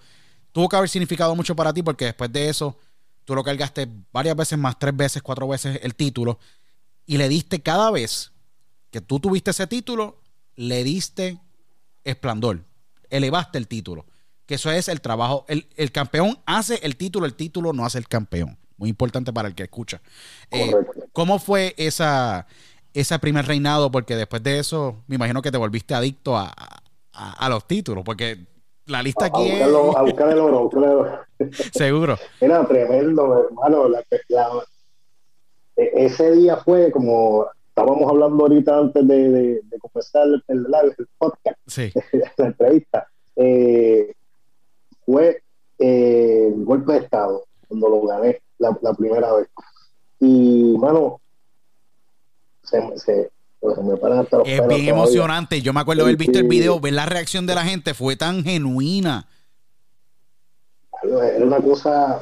[0.51, 2.77] Tuvo que haber significado mucho para ti porque después de eso
[3.23, 6.39] tú lo cargaste varias veces más, tres veces, cuatro veces el título
[7.05, 8.31] y le diste cada vez
[8.91, 10.21] que tú tuviste ese título,
[10.55, 11.39] le diste
[12.03, 12.65] esplendor,
[13.09, 14.05] elevaste el título.
[14.45, 15.45] Que eso es el trabajo.
[15.47, 18.57] El, el campeón hace el título, el título no hace el campeón.
[18.77, 20.01] Muy importante para el que escucha.
[20.51, 20.71] Eh.
[21.13, 22.45] ¿Cómo fue esa,
[22.93, 23.91] ese primer reinado?
[23.91, 26.53] Porque después de eso, me imagino que te volviste adicto a,
[27.13, 28.37] a- a los títulos, porque
[28.85, 31.19] la lista A, aquí es buscarlo- a buscar el oro, a buscar el oro.
[31.73, 32.17] seguro.
[32.39, 33.89] Era tremendo, hermano.
[33.89, 34.63] la- la-
[35.75, 40.65] e- ese día fue como estábamos hablando ahorita antes de, de- de comenzar el, el
[40.97, 41.91] el podcast, Sí,
[42.37, 43.07] la entrevista.
[43.35, 44.13] eh,
[45.05, 45.41] fue
[45.79, 49.47] eh, el golpe de estado cuando lo gané la, la primera vez.
[50.19, 51.21] Y, mano,
[52.63, 53.31] se, se
[53.83, 54.89] me paran hasta los es bien todavía.
[54.91, 55.61] emocionante.
[55.61, 58.43] Yo me acuerdo haber visto el video, ver la reacción de la gente, fue tan
[58.43, 59.27] genuina.
[61.03, 62.21] Era una cosa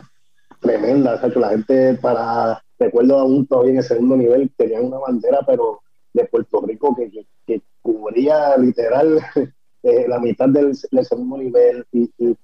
[0.59, 1.35] tremenda, ¿sabes?
[1.37, 5.81] la gente para, recuerdo aún todavía en el segundo nivel, tenían una bandera, pero
[6.13, 9.19] de Puerto Rico que, que, que cubría literal
[9.83, 12.35] eh, la mitad del, del segundo nivel y, y,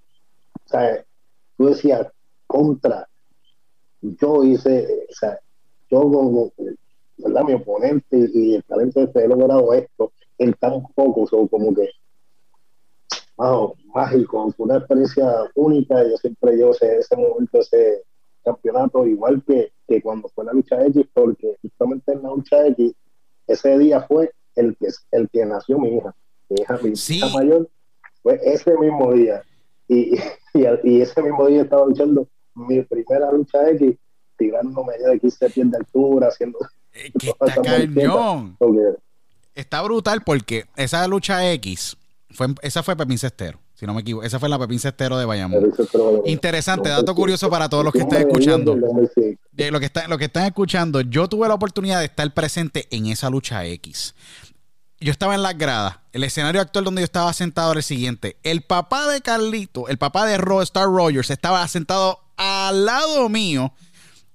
[0.65, 1.05] ¿sabes?
[1.57, 2.07] tú decías,
[2.47, 3.07] contra,
[4.01, 5.39] yo hice, o sea,
[5.89, 6.51] yo como,
[7.17, 7.43] ¿verdad?
[7.43, 11.73] Mi oponente y el talento de este he logrado esto, en tan poco, o como
[11.75, 11.89] que,
[13.37, 18.03] wow, mágico, fue una experiencia única, yo siempre llevo ese, ese momento, ese
[18.43, 22.93] campeonato, igual que, que cuando fue la lucha X, porque justamente en la lucha X,
[23.47, 26.15] ese día fue el que, el que nació mi hija,
[26.49, 27.69] mi hija, mi hija mayor,
[28.23, 29.43] fue ese mismo día,
[29.87, 32.27] y, y, y ese mismo día estaba luchando
[32.67, 33.95] mi primera lucha X,
[34.37, 36.59] tirándome de 15 pies de altura, haciendo...
[36.93, 38.57] Eh, está cañón.
[39.53, 41.97] Está brutal porque esa lucha X,
[42.29, 44.25] fue, esa fue Pepín Cestero, si no me equivoco.
[44.25, 45.73] Esa fue la Pepín Cestero de Bayamón.
[46.25, 48.75] Interesante, dato curioso para todos los que están escuchando.
[48.75, 53.07] lo, que está, lo que están escuchando, yo tuve la oportunidad de estar presente en
[53.07, 54.15] esa lucha X.
[55.01, 55.97] Yo estaba en las gradas.
[56.13, 58.37] El escenario actual donde yo estaba sentado era el siguiente.
[58.43, 63.73] El papá de Carlito, el papá de Ro Star Rogers, estaba sentado al lado mío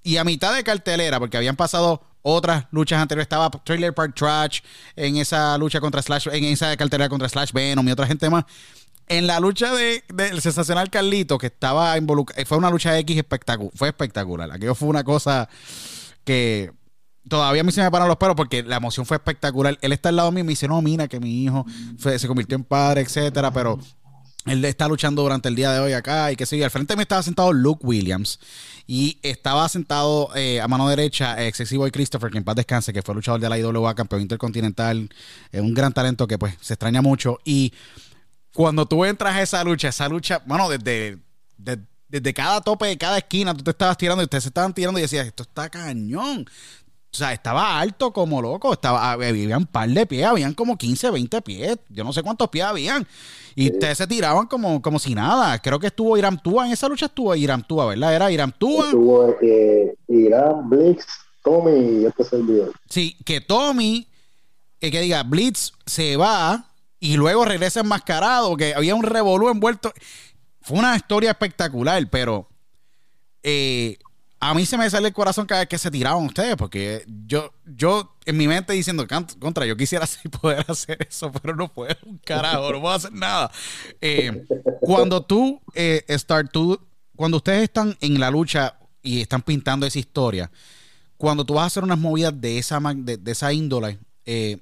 [0.03, 3.27] y a mitad de cartelera, porque habían pasado otras luchas anteriores.
[3.27, 4.59] Estaba Trailer Park Trash
[4.97, 8.45] en esa lucha contra Slash, en esa cartelera contra Slash Venom y otra gente más.
[9.07, 13.73] En la lucha del de, sensacional Carlito, que estaba involucrado, fue una lucha X espectacular,
[13.77, 14.51] fue espectacular.
[14.51, 15.49] Aquello fue una cosa
[16.25, 16.73] que
[17.29, 19.79] todavía a mí se me paran los pelos porque la emoción fue espectacular.
[19.81, 21.67] Él está al lado mío y me dice, no, mira que mi hijo
[21.99, 23.79] se convirtió en padre, etcétera, pero
[24.47, 26.65] él está luchando durante el día de hoy acá y qué sé yo.
[26.65, 28.39] Al frente me estaba sentado Luke Williams
[28.87, 33.03] y estaba sentado eh, a mano derecha Excesivo y Christopher, que en paz descanse, que
[33.03, 35.09] fue luchador de la IWA, campeón intercontinental,
[35.51, 37.41] eh, un gran talento que pues se extraña mucho.
[37.45, 37.73] Y
[38.55, 41.19] cuando tú entras a esa lucha, esa lucha, bueno, desde,
[42.09, 45.01] desde, cada tope de cada esquina, tú te estabas tirando y ustedes se estaban tirando
[45.01, 46.49] y decías, esto está cañón.
[47.17, 51.11] O sea, estaba alto como loco, estaba, había un par de pies, habían como 15,
[51.11, 53.07] 20 pies, yo no sé cuántos pies habían.
[53.55, 55.59] Y ustedes se tiraban como, como si nada.
[55.63, 58.15] Creo que estuvo Iram Tua, en esa lucha estuvo Iram Tua, ¿verdad?
[58.15, 58.85] Era Iram Tua.
[58.85, 61.07] Estuvo eh, Iram, Blitz,
[61.43, 62.75] Tommy y este servidor.
[62.91, 64.07] Sí, que Tommy,
[64.83, 66.67] eh, que diga, Blitz se va
[67.01, 69.91] y luego regresa enmascarado, que había un revolú envuelto.
[70.61, 72.47] Fue una historia espectacular, pero
[73.43, 73.97] eh,
[74.51, 77.53] a mí se me sale el corazón cada vez que se tiraban ustedes, porque yo,
[77.65, 79.07] yo en mi mente diciendo,
[79.41, 83.51] contra, yo quisiera así poder hacer eso, pero no puedo, carajo, no puedo hacer nada.
[84.01, 84.47] Eh,
[84.81, 86.05] cuando tú, eh,
[86.53, 86.81] tú,
[87.17, 90.51] cuando ustedes están en la lucha y están pintando esa historia,
[91.17, 94.59] cuando tú vas a hacer unas movidas de esa, de, de esa índole, eh,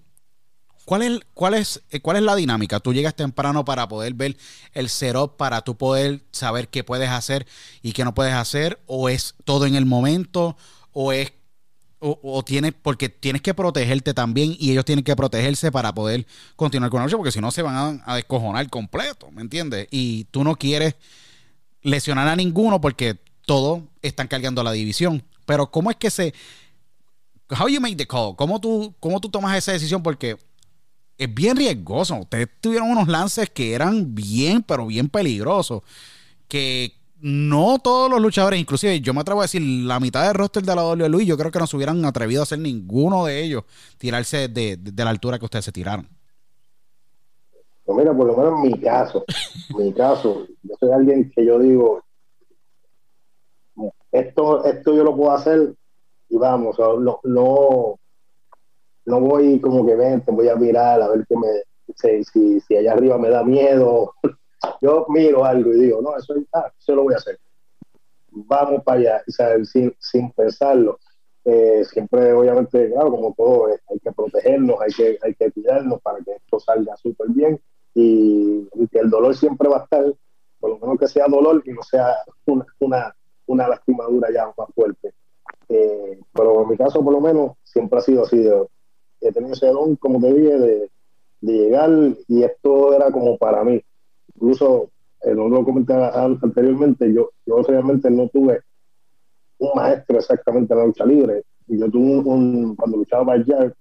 [0.85, 2.81] ¿Cuál es, cuál, es, eh, ¿Cuál es la dinámica?
[2.81, 4.37] Tú llegas temprano para poder ver
[4.73, 7.47] el setup, para tú poder saber qué puedes hacer
[7.83, 10.57] y qué no puedes hacer, o es todo en el momento,
[10.93, 11.33] o es
[12.07, 16.91] o, tienes, porque tienes que protegerte también y ellos tienen que protegerse para poder continuar
[16.91, 19.89] con la lucha, porque si no se van a, descojonar completo, ¿me entiendes?
[19.91, 20.97] Y tú no quieres
[21.81, 25.25] lesionar a ninguno porque todos están cargando la división.
[25.47, 26.35] Pero ¿cómo es que se...
[27.59, 28.37] How you make the call?
[28.37, 30.03] ¿Cómo tú, cómo tú tomas esa decisión?
[30.03, 30.37] Porque
[31.19, 32.17] es bien riesgoso.
[32.17, 35.83] Ustedes tuvieron unos lances que eran bien, pero bien peligrosos.
[36.49, 40.63] Que no todos los luchadores, inclusive yo me atrevo a decir, la mitad del roster
[40.63, 43.65] de la WWE, yo creo que no se hubieran atrevido a hacer ninguno de ellos
[43.97, 46.07] tirarse de, la altura que ustedes se tiraron.
[47.85, 49.25] Pues mira, por lo menos en mi caso,
[49.77, 52.03] mi caso, yo soy alguien que yo digo,
[54.13, 55.75] esto, esto yo lo puedo hacer
[56.29, 57.99] y vamos, no, no,
[59.07, 61.49] no voy como que ven, te voy a mirar a ver qué me,
[62.25, 64.15] si, si, allá arriba me da miedo.
[64.81, 67.39] Yo miro algo y digo, no, eso, ah, eso lo voy a hacer.
[68.31, 69.23] Vamos para allá,
[69.65, 70.99] sin, sin pensarlo.
[71.45, 76.01] Eh, siempre, obviamente, claro, como todo, eh, hay que protegernos, hay que, hay que cuidarnos
[76.01, 77.61] para que esto salga súper bien
[77.95, 80.05] y, que el dolor siempre va a estar,
[80.59, 82.15] por lo menos que sea dolor y no sea
[82.47, 85.13] una, una, una lastimadura ya más fuerte.
[85.69, 88.67] Eh, pero en mi caso, por lo menos, siempre ha sido así de
[89.29, 90.91] he tenido ese don, como te dije, de,
[91.41, 91.91] llegar
[92.27, 93.83] y esto era como para mí.
[94.35, 94.91] Incluso,
[95.23, 98.63] eh, no lo comenté anteriormente, yo, yo realmente no tuve
[99.59, 101.45] un maestro exactamente en la lucha libre.
[101.67, 103.75] Y yo tuve un, cuando luchaba Bayard,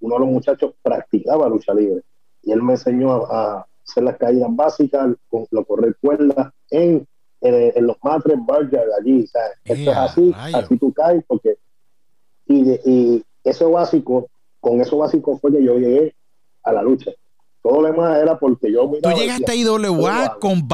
[0.00, 2.02] uno de los muchachos practicaba lucha libre.
[2.42, 7.06] Y él me enseñó a, hacer las caídas básicas, con, lo correr cuerdas en,
[7.40, 9.24] en, los matres Bayard allí.
[9.24, 11.56] O sea, esto es así, así tú caes, porque.
[12.46, 14.28] Y, y eso básico
[14.68, 16.14] con eso básico fue que yo llegué
[16.62, 17.10] a la lucha.
[17.62, 20.68] Todo lo demás era porque yo Tú llegaste a IWA con,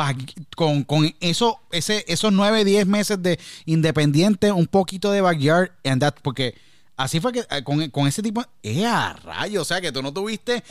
[0.55, 6.01] con, con eso, ese, esos nueve, diez meses de independiente, un poquito de backyard, and
[6.01, 6.55] that, porque
[6.97, 9.63] así fue que eh, con, ese tipo, ¡eh, a rayo!
[9.63, 10.63] O sea que tú no tuviste,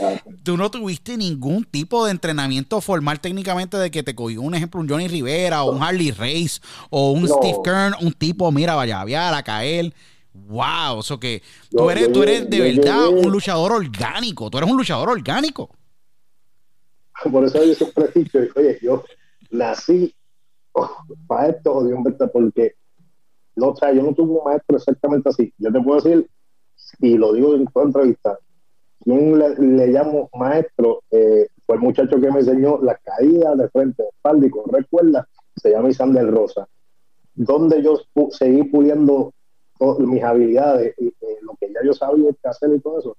[0.44, 4.82] tú no tuviste ningún tipo de entrenamiento formal técnicamente de que te cogió un ejemplo,
[4.82, 6.60] un Johnny Rivera o un Harley Race
[6.90, 9.94] o un Steve Kern, un tipo, mira, vaya a caer
[10.34, 14.78] Wow, eso que tú eres, tú eres de verdad un luchador orgánico, tú eres un
[14.78, 15.70] luchador orgánico.
[17.32, 19.04] Por eso yo siempre he dicho, oye, yo
[19.52, 20.14] nací
[21.28, 22.00] para esto, Dios
[22.32, 22.74] porque
[23.56, 25.54] no, o sea, yo no tuve un maestro exactamente así.
[25.60, 26.28] Yo te puedo decir,
[27.00, 28.40] y lo digo en toda entrevista,
[29.04, 34.02] quien le, llamo maestro eh, fue el muchacho que me enseñó la caída de frente
[34.02, 36.68] de espalda y recuerda, se llama Isandel Rosa,
[37.36, 38.00] donde yo
[38.32, 39.34] seguí puliendo
[40.00, 43.18] mis habilidades y eh, lo que ya yo sabía que hacer y todo eso,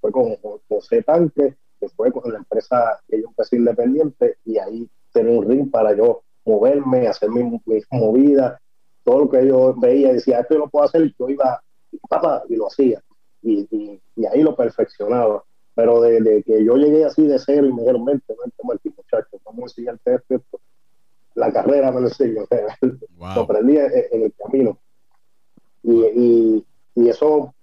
[0.00, 0.36] fue con,
[0.68, 5.48] José Tanque, que fue con la empresa que yo empecé independiente y ahí tenía un
[5.48, 8.60] ring para yo moverme, hacer mis, movidas,
[9.02, 11.62] todo lo que yo veía y decía, esto yo lo puedo hacer, yo iba,
[12.08, 13.02] papá, y lo hacía.
[13.42, 15.42] Y, y, ahí lo perfeccionaba.
[15.74, 19.40] Pero desde que yo llegué así de cero y me dijeron, vente, vente, Martín, muchacho,
[19.44, 20.60] vamos a enseñarte esto,
[21.34, 22.42] La carrera me lo enseñó,
[23.18, 24.78] lo aprendí en, el camino.
[25.84, 26.64] Y,
[26.94, 27.54] y, eso,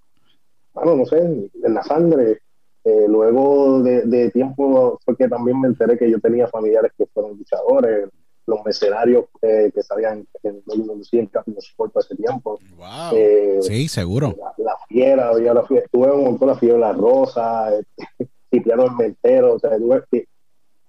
[0.74, 2.40] bueno, no sé, en la sangre.
[2.84, 7.06] Eh, luego de, de, tiempo fue que también me enteré que yo tenía familiares que
[7.06, 8.10] fueron luchadores,
[8.48, 12.60] los mercenarios eh, que sabían que no conducían los por ese tiempo.
[12.76, 13.14] Wow.
[13.14, 14.36] Eh, sí, seguro.
[14.58, 17.72] La, fiera, yo la fiera, tuve un montón la fiera la rosa,
[18.50, 19.78] Cipriano el mentero, o sea,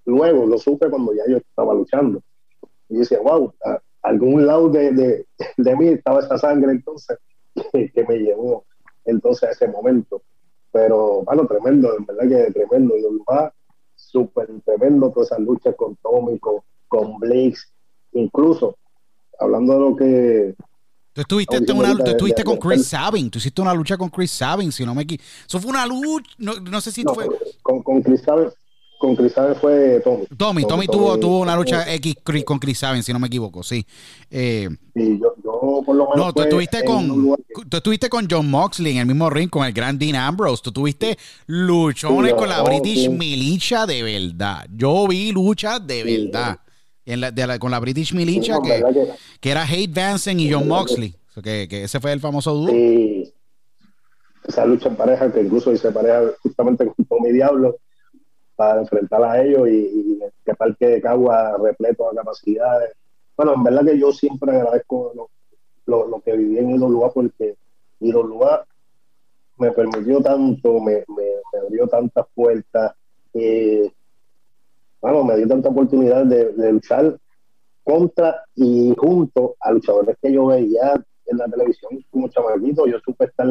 [0.04, 2.20] luego lo supe cuando ya yo estaba luchando.
[2.88, 3.54] Y decía, wow,
[4.02, 5.26] algún lado de, de,
[5.56, 7.18] de mí estaba esa sangre entonces
[7.72, 8.64] que, me llevó
[9.04, 10.22] entonces a ese momento.
[10.72, 12.96] Pero, bueno, tremendo, en verdad que tremendo.
[12.96, 13.52] Y va
[13.94, 16.56] súper tremendo todas esas luchas con Tommy, con,
[16.88, 17.18] con
[18.12, 18.76] incluso
[19.38, 20.54] hablando de lo que
[21.14, 24.72] Tú estuviste, una, tú estuviste con Chris Sabin, tú hiciste una lucha con Chris Sabin,
[24.72, 25.28] si no me equivoco.
[25.46, 27.28] Eso fue una lucha, no, no sé si fue...
[27.60, 28.48] Con, con Chris Sabin,
[29.02, 30.26] con Chris Sabin fue Tommy.
[30.36, 33.84] Tommy, Tommy, tuvo, tuvo una lucha X con Chris Sabin, si no me equivoco, sí.
[34.30, 36.16] Eh, sí, yo, yo, por lo menos.
[36.16, 37.34] No, tú estuviste, con,
[37.68, 40.62] tú estuviste con John Moxley en el mismo ring con el gran Dean Ambrose.
[40.62, 44.66] Tú tuviste luchones con la British Militia de verdad.
[44.72, 46.60] Yo vi luchas de verdad.
[47.04, 48.84] En la, de la, con la British Militia, que,
[49.40, 51.12] que, era Hate Vansen y John Moxley.
[51.42, 52.68] que, que, ese fue el famoso dúo.
[52.68, 53.34] Sí.
[54.46, 57.76] Esa lucha en pareja, que incluso hice pareja justamente con Tommy Diablo
[58.56, 62.92] para enfrentar a ellos y, que parque de Cagua repleto de capacidades.
[63.36, 65.12] Bueno, en verdad que yo siempre agradezco
[65.86, 67.56] lo, lo, que viví en IWA porque
[68.00, 68.66] IWA
[69.58, 72.94] me permitió tanto, me, me, abrió tantas puertas,
[73.34, 73.90] eh,
[75.00, 77.18] bueno, me dio tanta oportunidad de, luchar
[77.82, 80.94] contra y junto a luchadores que yo veía
[81.26, 82.86] en la televisión como chamaquito.
[82.86, 83.48] Yo supe estar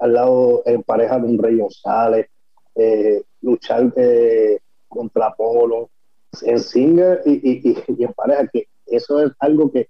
[0.00, 2.26] al lado en pareja de un Rey González,
[2.74, 4.58] eh, luchar eh,
[4.88, 5.90] contra Polo,
[6.42, 9.88] en singer y, en pareja, que eso es algo que,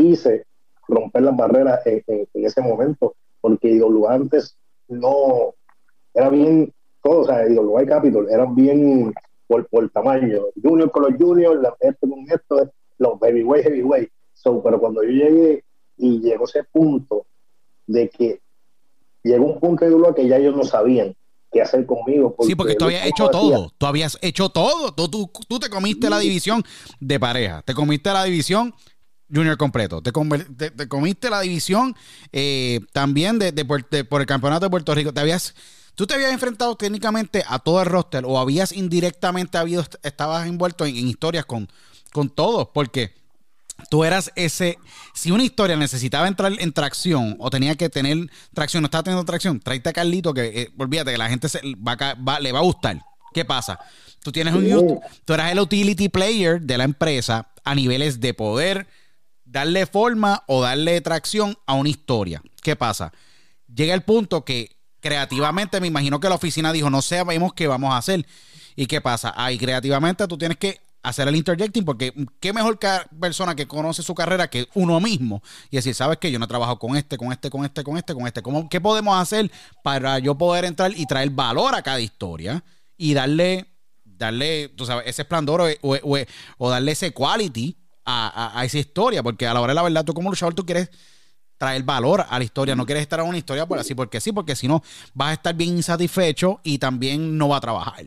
[0.00, 0.46] hice
[0.86, 2.04] romper las barreras en,
[2.34, 4.56] ese momento, porque IWA antes
[4.86, 5.54] no
[6.14, 6.72] era bien,
[7.02, 9.12] todo, o sea, IWA y Capitol eran bien
[9.48, 14.10] por, por tamaño, junior con los juniors, esto con esto, los heavyweight, heavyweight.
[14.34, 15.64] So, pero cuando yo llegué
[15.96, 17.26] y llegó ese punto
[17.86, 18.40] de que
[19.22, 21.14] llegó un punto de dolor que ya ellos no sabían
[21.50, 22.36] qué hacer conmigo.
[22.40, 25.08] sí, porque tú habías hecho todo, tú habías hecho todo, tú,
[25.48, 26.62] tú, te comiste la división
[27.00, 28.74] de pareja, te comiste la división
[29.32, 30.12] junior completo, te,
[30.70, 31.94] te, comiste la división
[32.32, 33.64] eh, también de, de,
[34.04, 35.54] por el campeonato de Puerto Rico, te habías...
[35.94, 40.86] ¿Tú te habías enfrentado técnicamente a todo el roster o habías indirectamente habido, estabas envuelto
[40.86, 41.68] en, en historias con,
[42.12, 42.68] con todos?
[42.72, 43.17] Porque
[43.90, 44.78] tú eras ese.
[45.14, 49.24] Si una historia necesitaba entrar en tracción o tenía que tener tracción, no estaba teniendo
[49.24, 52.62] tracción, tráete a Carlito que, eh, olvídate, que la gente se, va, le va a
[52.62, 53.00] gustar.
[53.32, 53.78] ¿Qué pasa?
[54.22, 55.00] Tú tienes un.
[55.24, 58.86] Tú eras el utility player de la empresa a niveles de poder
[59.44, 62.42] darle forma o darle tracción a una historia.
[62.62, 63.12] ¿Qué pasa?
[63.72, 67.92] Llega el punto que creativamente me imagino que la oficina dijo, no sabemos qué vamos
[67.92, 68.26] a hacer.
[68.76, 69.32] ¿Y qué pasa?
[69.36, 72.78] Ahí creativamente tú tienes que hacer el interjecting, porque qué mejor
[73.20, 76.48] persona que conoce su carrera que uno mismo y decir, sabes que yo no he
[76.48, 78.42] trabajado con este, con este, con este, con este, con este.
[78.42, 79.50] ¿Cómo, ¿Qué podemos hacer
[79.82, 82.62] para yo poder entrar y traer valor a cada historia
[82.96, 83.66] y darle,
[84.04, 89.22] darle, tú sabes, ese esplendor o, darle ese quality a, esa historia?
[89.22, 90.90] Porque a la hora de la verdad, tú como luchador, tú quieres
[91.56, 94.32] traer valor a la historia, no quieres estar en una historia por así, porque sí,
[94.32, 94.82] porque si no
[95.12, 98.06] vas a estar bien insatisfecho y también no va a trabajar.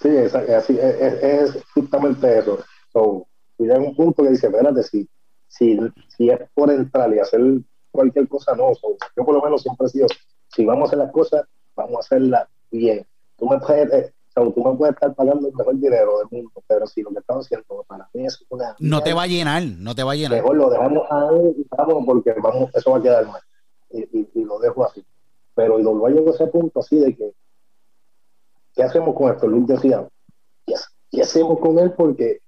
[0.00, 2.58] Sí, es, así, es, justamente eso.
[2.92, 3.26] So,
[3.58, 5.08] y un punto que dice, espérate, si,
[5.46, 5.78] si,
[6.08, 7.40] si es por entrar y hacer
[7.90, 8.72] cualquier cosa, no.
[8.72, 10.06] yo por lo menos siempre he sido,
[10.48, 11.46] si vamos a hacer las cosas,
[11.76, 13.06] vamos a hacerlas bien.
[13.36, 16.28] Tú me puedes, eh, O sea, tú me puedes estar pagando el mejor dinero del
[16.30, 18.74] mundo, pero si lo que estamos haciendo para mí es una.
[18.78, 20.38] No te va a llenar, no te va a llenar.
[20.38, 23.42] Mejor lo dejamos ahí y vamos porque vamos, eso va a quedar mal.
[23.90, 25.04] Y, y, y lo dejo así.
[25.54, 27.34] Pero y lo a ese punto así de que,
[28.74, 29.46] ¿qué hacemos con esto?
[29.46, 30.06] Luke decía,
[30.66, 30.74] ¿qué,
[31.10, 31.92] qué hacemos con él?
[31.92, 32.40] Porque,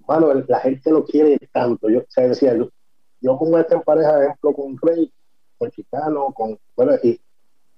[0.00, 1.88] bueno, la gente lo quiere tanto.
[1.88, 2.68] Yo, o sea, decía, yo,
[3.20, 5.12] yo pongo este en pareja, ejemplo, con Rey,
[5.58, 7.20] con Chicano, con, bueno, y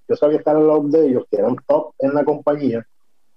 [0.09, 2.87] yo sabía estar en los de ellos, que eran top en la compañía,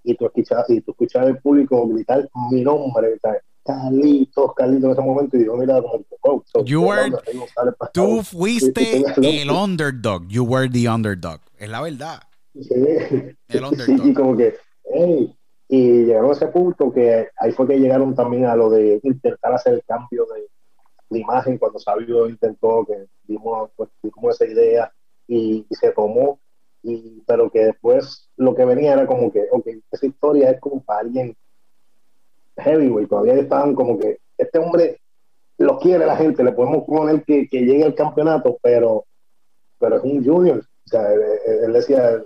[0.03, 3.41] y tú escuchabas, y tú escuchabas el público gritar mi nombre, ¿sabes?
[3.65, 7.11] Carlitos, Carlitos en ese momento, y yo miraba como, oh, so, You were-
[7.93, 9.03] Tú fuiste
[9.41, 10.25] el underdog.
[10.29, 11.41] You were the underdog.
[11.57, 12.21] Es la verdad.
[13.49, 13.55] Sí.
[13.57, 13.85] El underdog.
[13.85, 15.37] Sí, y como que, hey,
[15.69, 19.53] y llegaron a ese punto que ahí fue que llegaron también a lo de intentar
[19.53, 20.47] hacer el cambio de,
[21.09, 23.89] de imagen cuando Sabio intentó que dimos pues,
[24.31, 24.91] esa idea
[25.27, 26.39] y, y se tomó
[26.83, 30.81] y pero que después lo que venía era como que ok, esa historia es como
[30.83, 31.35] para alguien
[32.57, 35.01] heavyweight todavía estaban como que este hombre
[35.57, 39.05] lo quiere la gente le podemos poner que, que llegue al campeonato pero
[39.79, 41.21] pero es un junior o sea él,
[41.65, 42.23] él decía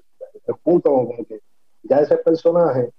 [0.48, 1.40] el punto como que
[1.84, 2.90] ya ese personaje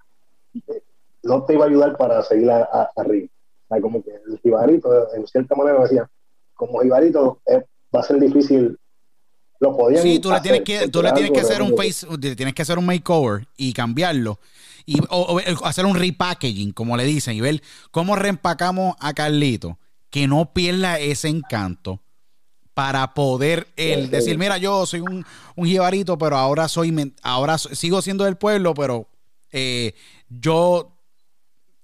[0.69, 0.83] eh,
[1.23, 3.29] no te iba a ayudar para seguir a- a- arriba
[3.69, 6.11] o sea, como que el jibarito en cierta manera decía
[6.55, 7.65] como jibarito eh,
[7.95, 8.79] va a ser difícil
[9.61, 12.55] lo podían Sí, tú le tienes que, tú le tienes que hacer un face, tienes
[12.55, 14.41] que hacer un makeover y cambiarlo.
[14.85, 17.63] Y, o, o hacer un repackaging, como le dicen, y ver
[17.93, 19.79] cómo reempacamos a Carlito,
[20.11, 22.01] que no pierda ese encanto
[22.75, 24.09] para poder él Sí.
[24.11, 25.25] decir, mira, yo soy un,
[25.57, 29.09] un jibarito, pero ahora soy ahora sigo siendo del pueblo, pero
[29.51, 29.95] eh,
[30.29, 30.97] yo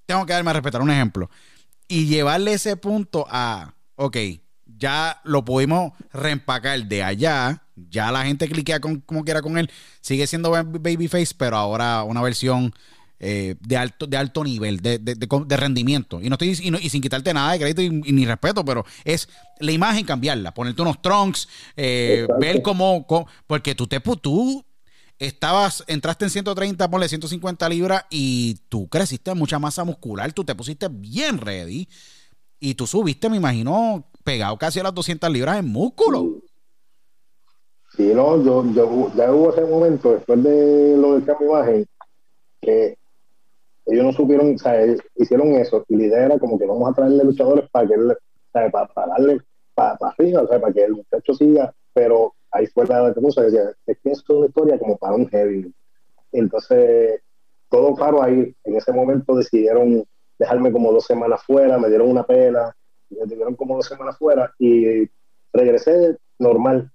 [0.07, 0.81] tengo que darme a respetar.
[0.81, 1.31] Un ejemplo.
[1.87, 4.17] Y llevarle ese punto a, ok,
[4.65, 7.63] ya lo pudimos reempacar de allá.
[7.77, 9.71] Ya la gente cliquea con, como quiera con él.
[10.01, 12.75] Sigue siendo ba- Babyface, pero ahora una versión
[13.21, 16.21] eh, de, alto, de alto nivel, de, de- de- rendimiento.
[16.23, 18.65] Y no estoy y, no- y sin quitarte nada de crédito y, y ni respeto,
[18.65, 19.29] pero es
[19.61, 24.65] la imagen cambiarla, ponerte unos trunks, eh, ver cómo, cómo- porque tú te tú
[25.19, 30.55] estabas, entraste en 130, ponle 150 libras y tú creciste mucha masa muscular, tú te
[30.55, 31.89] pusiste bien ready
[32.61, 36.43] y tú subiste, me imagino, pegado casi a las 200 libras en músculo.
[37.97, 41.87] Sí, no, yo, yo, ya hubo ese momento después de lo del cambio de imagen
[42.61, 42.99] que
[43.89, 44.85] ellos no supieron, o sea,
[45.17, 48.17] hicieron eso y la idea era como que vamos a traerle luchadores para que él,
[48.53, 49.41] para, para darle
[49.75, 53.43] para, para arriba, o sea, para que el muchacho siga, pero ahí fue la cosa,
[53.43, 55.73] decía, es que es una historia como para un heavy.
[56.33, 57.21] Entonces,
[57.71, 60.05] todo paro ahí, en ese momento decidieron
[60.39, 62.75] dejarme como dos semanas fuera, me dieron una pela,
[63.11, 65.09] me dieron como dos semanas fuera y
[65.53, 66.91] regresé normal,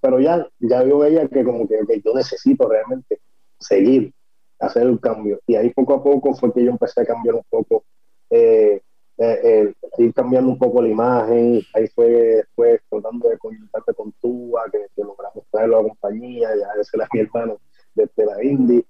[0.00, 3.20] pero ya, ya yo veía que como que yo necesito realmente
[3.58, 4.12] seguir,
[4.58, 5.40] hacer el cambio.
[5.46, 7.84] Y ahí poco a poco fue que yo empecé a cambiar un poco,
[8.30, 8.80] eh,
[9.18, 11.62] eh, eh, ir cambiando un poco la imagen.
[11.74, 16.48] Ahí fue después tratando de conectarme con Tua, que, que logramos traerlo a la compañía,
[16.56, 17.58] ya ese era mi hermano
[17.94, 18.84] desde la Indy.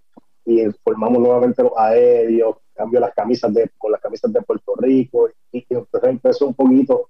[0.45, 5.29] Y formamos nuevamente los aéreos, cambio las camisas de, con las camisas de Puerto Rico.
[5.51, 5.67] Y,
[6.03, 7.09] empezó un poquito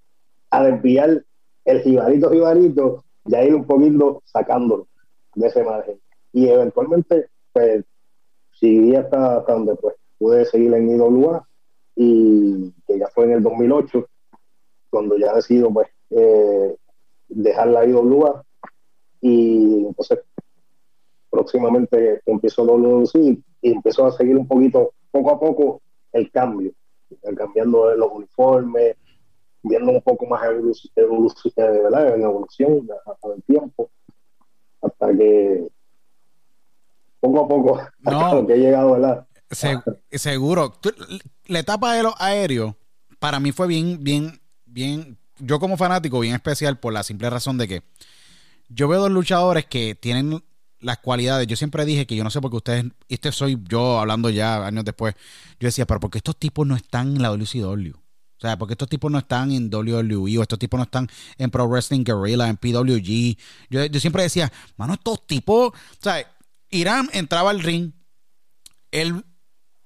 [0.49, 1.23] a desviar
[1.65, 4.87] el jibarito jibarito ya ir un poquito sacándolo
[5.35, 5.99] de ese margen.
[6.33, 7.83] Y eventualmente, pues,
[8.59, 11.47] seguí hasta, hasta donde pues, pude seguir en IWA
[11.95, 14.07] y que ya fue en el 2008,
[14.89, 16.75] cuando ya decido pues eh,
[17.27, 18.43] dejar la IWA
[19.21, 20.19] y entonces
[21.29, 25.81] próximamente empiezo WC y empezó a seguir un poquito, poco a poco,
[26.13, 26.71] el cambio,
[27.23, 28.95] el cambiando los uniformes,
[29.63, 32.15] viendo un poco más evolución, evolución ¿verdad?
[32.15, 33.89] en evolución a, a el tiempo,
[34.81, 35.67] hasta que
[37.19, 38.35] poco a poco, hasta No.
[38.41, 39.27] lo que he llegado, ¿verdad?
[39.51, 39.79] Se-
[40.11, 40.71] seguro.
[40.81, 40.93] Tú-
[41.45, 42.75] la etapa de los aéreos,
[43.19, 45.17] para mí fue bien, bien, bien.
[45.39, 47.83] Yo, como fanático, bien especial por la simple razón de que
[48.69, 50.43] yo veo dos luchadores que tienen
[50.79, 51.47] las cualidades.
[51.47, 52.85] Yo siempre dije que yo no sé por qué ustedes.
[53.07, 55.15] y Este soy yo hablando ya años después.
[55.59, 57.93] Yo decía, pero ¿por qué estos tipos no están en la WCW?
[57.95, 61.07] O sea, porque estos tipos no están en WWE o estos tipos no están
[61.39, 63.37] en Pro Wrestling Guerrilla, en PWG.
[63.69, 66.17] Yo, yo siempre decía, mano, estos tipos, o sea,
[66.69, 67.91] Irán entraba al ring,
[68.91, 69.23] él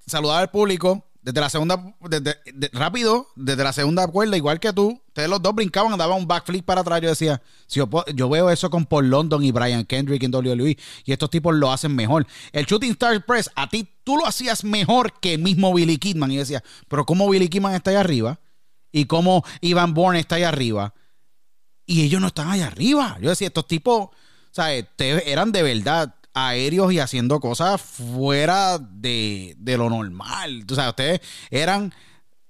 [0.06, 4.72] saludaba al público desde la segunda, desde, de- rápido, desde la segunda cuerda, igual que
[4.72, 5.00] tú.
[5.06, 7.00] Ustedes los dos brincaban, daban un backflip para atrás.
[7.00, 7.78] Yo decía, si
[8.14, 11.70] yo, veo eso con Paul London y Brian Kendrick en WWE, y estos tipos lo
[11.70, 12.26] hacen mejor.
[12.50, 16.32] El Shooting Star Press, a ti tú lo hacías mejor que el mismo Billy Kidman.
[16.32, 18.40] Y decía, pero ¿cómo Billy Kidman está ahí arriba?
[18.90, 20.92] ¿Y cómo Ivan Bourne está ahí arriba?
[21.86, 23.18] Y ellos no están allá arriba.
[23.20, 24.08] Yo decía, estos tipos,
[24.50, 24.86] ¿sabes?
[24.96, 30.64] Te- eran de verdad aéreos y haciendo cosas fuera de, de lo normal.
[30.68, 31.92] O ustedes eran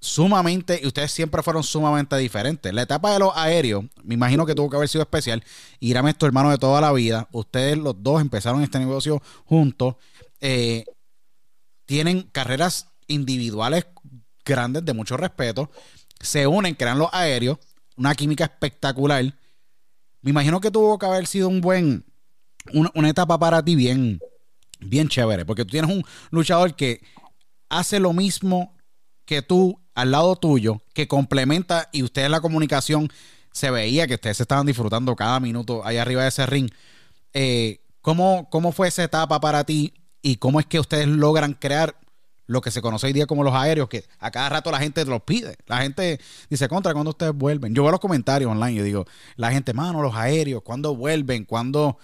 [0.03, 2.75] sumamente, y ustedes siempre fueron sumamente diferentes.
[2.75, 5.43] La etapa de los aéreos, me imagino que tuvo que haber sido especial.
[5.79, 7.29] Irán es tu hermano de toda la vida.
[7.33, 9.95] Ustedes los dos empezaron este negocio juntos.
[10.41, 10.85] Eh,
[11.87, 13.87] tienen carreras individuales
[14.45, 15.71] grandes de mucho respeto.
[16.21, 17.59] Se unen, crean los aéreos.
[17.97, 19.23] Una química espectacular.
[20.21, 22.05] Me imagino que tuvo que haber sido un buen,
[22.73, 24.21] una, una etapa para ti bien,
[24.81, 25.45] bien chévere.
[25.45, 27.01] Porque tú tienes un luchador que
[27.69, 28.77] hace lo mismo
[29.25, 33.11] que tú al lado tuyo que complementa y ustedes la comunicación
[33.53, 36.71] se veía que ustedes estaban disfrutando cada minuto ahí arriba de ese ring.
[37.35, 41.97] Eh, ¿cómo, ¿Cómo fue esa etapa para ti y cómo es que ustedes logran crear
[42.47, 45.05] lo que se conoce hoy día como los aéreos, que a cada rato la gente
[45.05, 45.57] los pide.
[45.67, 46.21] La gente
[46.51, 47.75] dice, contra, ¿cuándo ustedes vuelven?
[47.75, 49.07] Yo veo los comentarios online y digo,
[49.37, 51.45] la gente, mano, los aéreos, ¿cuándo vuelven?
[51.45, 51.99] ¿Cuándo?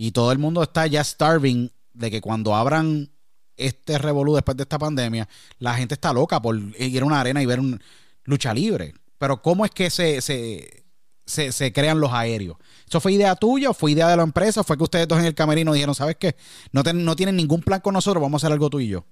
[0.00, 3.10] Y todo el mundo está ya starving de que cuando abran
[3.56, 7.42] este revolú después de esta pandemia, la gente está loca por ir a una arena
[7.42, 7.80] y ver un
[8.22, 8.94] lucha libre.
[9.18, 10.84] Pero ¿cómo es que se, se,
[11.26, 12.58] se, crean los aéreos?
[12.86, 14.62] ¿Eso fue idea tuya fue idea de la empresa?
[14.62, 16.36] ¿Fue que ustedes dos en el camerino dijeron, sabes qué?
[16.70, 19.04] No, no tienen ningún plan con nosotros, vamos a hacer algo tú y yo?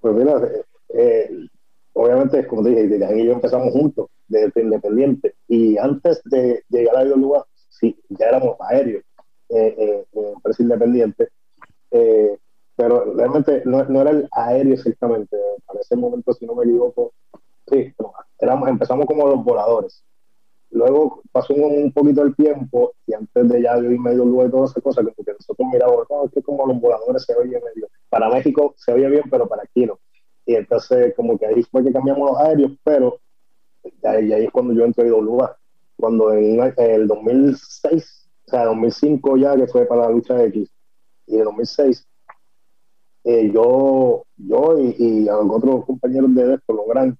[0.00, 0.64] Pues mira, eh,
[0.94, 1.30] eh,
[1.92, 5.36] obviamente, como dije, y yo empezamos juntos, desde Independiente.
[5.46, 7.44] Y antes de llegar a lugar,
[7.78, 9.04] sí, ya éramos aéreos,
[9.48, 11.28] eh, eh, empresa independiente.
[11.90, 12.38] Eh,
[12.74, 15.36] pero realmente no, no, era el aéreo exactamente.
[15.64, 17.12] Para ese momento, si no me equivoco,
[17.70, 17.94] sí,
[18.38, 20.02] éramos, empezamos como los voladores.
[20.70, 24.44] Luego pasó un, un, poquito el tiempo y antes de ya yo ir medio luego
[24.44, 27.52] de todas esas cosas, que nosotros mirábamos, no, es que como los voladores se oye
[27.52, 27.88] medio.
[28.10, 29.98] Para México se oye bien, pero para aquí no.
[30.44, 33.20] Y entonces, como que ahí fue que cambiamos los aéreos, pero
[33.84, 35.56] y ahí es cuando yo entré a lugar.
[35.96, 40.70] Cuando en el 2006, o sea, 2005 ya, que fue para la lucha X,
[41.26, 42.06] y en 2006
[43.24, 47.18] eh, yo, yo y, y, otros compañeros de esto logran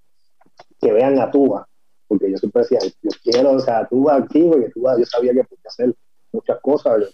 [0.81, 1.67] que vean a Tuba,
[2.07, 5.43] porque yo siempre decía, yo quiero, o sea, Tuba aquí, porque Tuba yo sabía que
[5.43, 5.95] podía hacer
[6.33, 7.13] muchas cosas,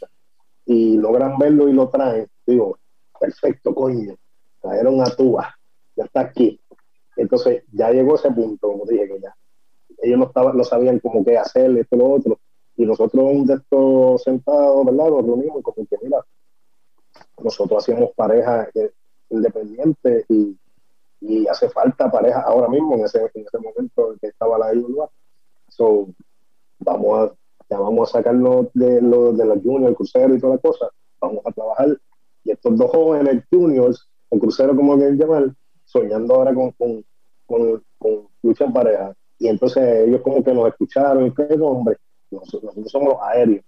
[0.67, 2.79] y logran verlo y lo traen, digo,
[3.19, 4.15] perfecto, coño,
[4.61, 5.55] trajeron a Tuba,
[5.97, 6.61] ya está aquí.
[7.17, 9.32] Entonces ya llegó ese punto, como dije, que ya
[10.03, 12.39] ellos no, estaban, no sabían cómo qué hacer, esto y lo otro,
[12.77, 15.11] y nosotros un de estos sentados, ¿verdad?
[15.11, 16.19] Nos reunimos y como que, mira,
[17.43, 18.69] nosotros hacíamos pareja
[19.31, 20.59] independiente y,
[21.49, 25.09] hace falta pareja ahora mismo en ese, en ese momento en que estaba la IUA.
[25.69, 26.09] So,
[26.81, 27.35] vamos a,
[27.71, 30.91] ya vamos a sacarnos de, lo, de los juniors, el crucero y toda la cosa,
[31.21, 31.97] vamos a trabajar.
[32.45, 35.55] Y estos dos jóvenes juniors, el crucero como que llamar,
[35.85, 37.05] soñando ahora con, con,
[37.47, 39.15] con, con lucha en pareja.
[39.43, 41.97] Y entonces ellos como que nos escucharon y que hombre,
[42.31, 43.65] nosotros, nosotros somos los aéreos.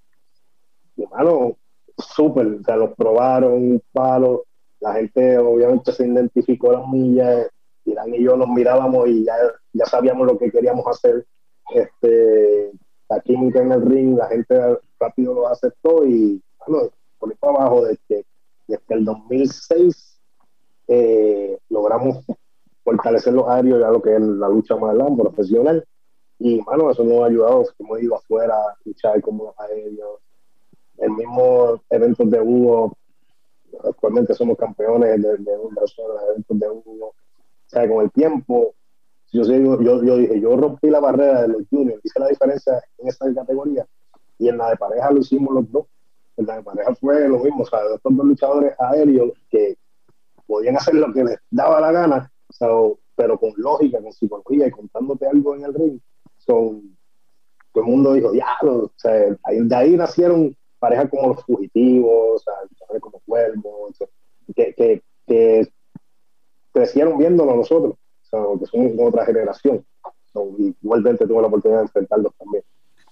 [0.94, 1.56] Y hermano,
[1.98, 4.44] súper, o sea, los probaron, un palo,
[4.78, 7.48] la gente obviamente se identificó las millas,
[7.86, 9.34] Irán y yo nos mirábamos y ya,
[9.72, 11.26] ya sabíamos lo que queríamos hacer,
[11.74, 12.70] este,
[13.08, 16.88] la química en el ring, la gente rápido lo aceptó y bueno,
[17.18, 18.24] por ahí para abajo, desde,
[18.68, 20.20] desde el 2006
[20.86, 22.24] eh, logramos
[22.84, 25.84] fortalecer los aéreos ya lo que es la lucha más larga, profesional.
[26.38, 30.20] Y, bueno, eso nos ha ayudado, como digo, afuera, luchar como los aéreos,
[30.98, 32.96] el mismo eventos de Hugo,
[33.82, 35.94] actualmente somos campeones de, de, los
[36.30, 37.06] eventos de Hugo.
[37.06, 37.14] O
[37.66, 38.74] sea, con el tiempo,
[39.32, 43.08] yo, yo, yo dije, yo rompí la barrera de los juniors, hice la diferencia en
[43.08, 43.86] esta categoría
[44.38, 45.86] y en la de pareja lo hicimos los dos.
[46.36, 49.76] En la de pareja fue lo mismo, o sea, estos dos luchadores aéreos que
[50.46, 52.68] podían hacer lo que les daba la gana, o sea,
[53.16, 56.00] pero con lógica, con psicología y contándote algo en el ring.
[56.38, 56.96] Son,
[57.72, 62.44] todo el mundo dijo, diablo, o sea, de ahí nacieron parejas como los fugitivos,
[63.00, 63.96] como cuervos,
[64.54, 65.68] que, que, que,
[66.72, 69.84] crecieron viéndonos nosotros, o sea, que somos otra generación.
[70.58, 72.62] y igualmente tuve la oportunidad de enfrentarlos también.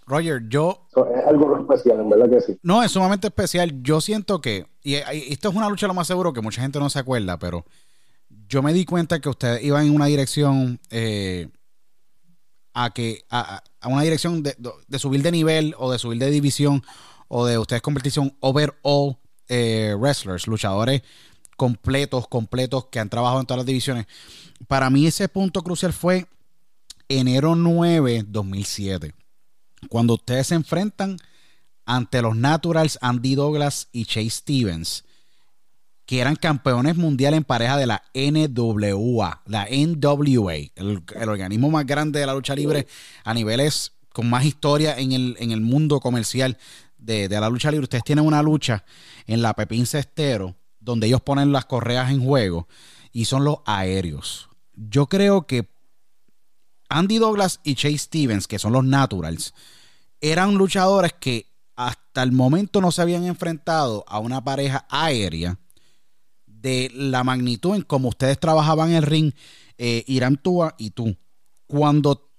[0.05, 0.86] Roger, yo...
[1.14, 2.59] es algo especial, en verdad que sí.
[2.62, 3.82] No, es sumamente especial.
[3.82, 6.90] Yo siento que, y, esto es una lucha lo más seguro que mucha gente no
[6.90, 7.64] se acuerda, pero
[8.52, 11.48] yo me di cuenta que ustedes iban en una dirección eh,
[12.74, 14.54] a que a, a una dirección de,
[14.86, 16.84] de, subir de nivel o de subir de división
[17.28, 19.16] o de ustedes convertirse en overall
[19.48, 21.00] eh, wrestlers, luchadores
[21.56, 24.06] completos, completos que han trabajado en todas las divisiones.
[24.68, 26.26] Para mí ese punto crucial fue
[27.08, 29.14] enero 9, 2007,
[29.88, 31.16] cuando ustedes se enfrentan
[31.86, 35.04] ante los Naturals Andy Douglas y Chase Stevens,
[36.12, 42.20] que eran campeones mundiales en pareja de la NWA, la NWA, el, organismo más grande
[42.20, 42.86] de la lucha libre
[43.24, 46.59] a niveles con más historia en el, en el mundo comercial
[46.98, 48.84] de, de la lucha libre, ustedes tienen una lucha
[49.26, 52.68] en la Pepín Cestero, donde ellos ponen las correas en juego,
[53.10, 54.51] y son los aéreos.
[54.74, 55.70] Yo creo que
[56.90, 59.55] Andy Douglas y Chase Stevens, que son los Naturals,
[60.20, 65.56] eran luchadores que hasta el momento no se habían enfrentado a una pareja aérea
[66.62, 69.32] de la magnitud en como ustedes trabajaban en el ring,
[69.76, 71.16] eh, Irán Tua y tú.
[71.66, 72.30] Cuando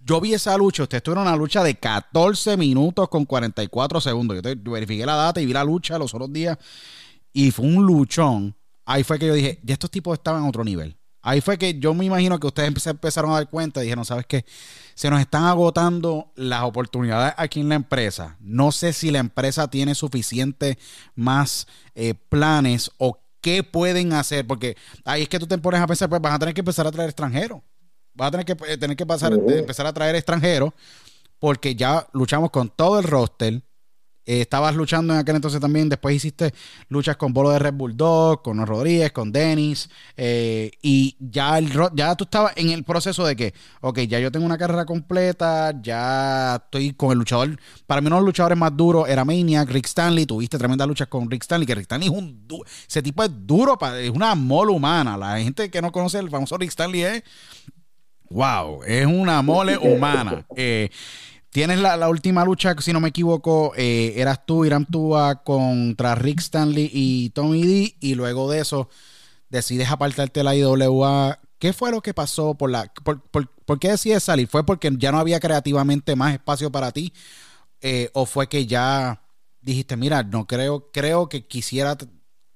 [0.00, 4.40] yo vi esa lucha, ustedes tuvieron una lucha de 14 minutos con 44 segundos.
[4.42, 6.56] Yo verifiqué la data y vi la lucha los otros días
[7.32, 8.56] y fue un luchón.
[8.86, 10.96] Ahí fue que yo dije, ya estos tipos estaban a otro nivel.
[11.20, 14.24] Ahí fue que yo me imagino que ustedes empezaron a dar cuenta y dijeron, ¿sabes
[14.26, 14.46] qué?
[14.94, 18.36] Se nos están agotando las oportunidades aquí en la empresa.
[18.40, 20.78] No sé si la empresa tiene suficiente
[21.14, 25.86] más eh, planes o qué pueden hacer, porque ahí es que tú te pones a
[25.86, 27.60] pensar, pues vas a tener que empezar a traer extranjeros.
[28.14, 30.72] Vas a tener que, eh, tener que pasar, empezar a traer extranjeros,
[31.38, 33.62] porque ya luchamos con todo el roster
[34.28, 36.52] eh, estabas luchando en aquel entonces también, después hiciste
[36.90, 39.88] luchas con Bolo de Red Bulldog, con Rodríguez, con Dennis,
[40.18, 44.30] eh, y ya, el, ya tú estabas en el proceso de que, ok, ya yo
[44.30, 48.58] tengo una carrera completa, ya estoy con el luchador, para mí uno de los luchadores
[48.58, 52.08] más duros era Maniac, Rick Stanley, tuviste tremendas luchas con Rick Stanley, que Rick Stanley
[52.08, 52.46] es un,
[52.86, 56.58] ese tipo es duro, es una mole humana, la gente que no conoce el famoso
[56.58, 57.22] Rick Stanley es,
[58.28, 60.44] wow, es una mole humana.
[60.54, 60.90] Eh,
[61.58, 66.38] Tienes la, última lucha, si no me equivoco, eh, eras tú, Irán Tua contra Rick
[66.38, 67.96] Stanley y Tommy D.
[67.98, 68.88] Y luego de eso
[69.48, 71.40] decides apartarte de la IWA.
[71.58, 72.54] ¿Qué fue lo que pasó?
[72.54, 74.46] ¿Por, la, por, qué decides salir?
[74.46, 77.12] ¿Fue porque ya no había creativamente más espacio para ti?
[77.80, 79.20] Eh, ¿O fue que ya
[79.60, 81.98] dijiste, mira, no creo, creo que quisiera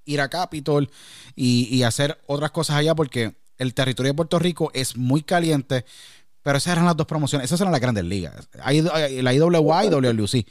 [0.04, 0.88] ir a Capitol
[1.34, 5.86] y hacer otras cosas allá porque el territorio de Puerto Rico es muy caliente?
[6.43, 8.48] Pero esas eran las dos promociones, esas eran las grandes ligas.
[8.52, 10.47] La IWA y WLC.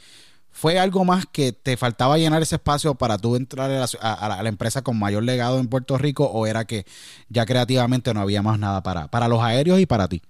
[0.50, 4.82] ¿Fue algo más que te faltaba llenar ese espacio para tú entrar a la, empresa
[4.82, 6.84] con mayor legado en Puerto Rico o era que
[7.30, 10.22] ya creativamente no había más nada para, para los aéreos y para ti?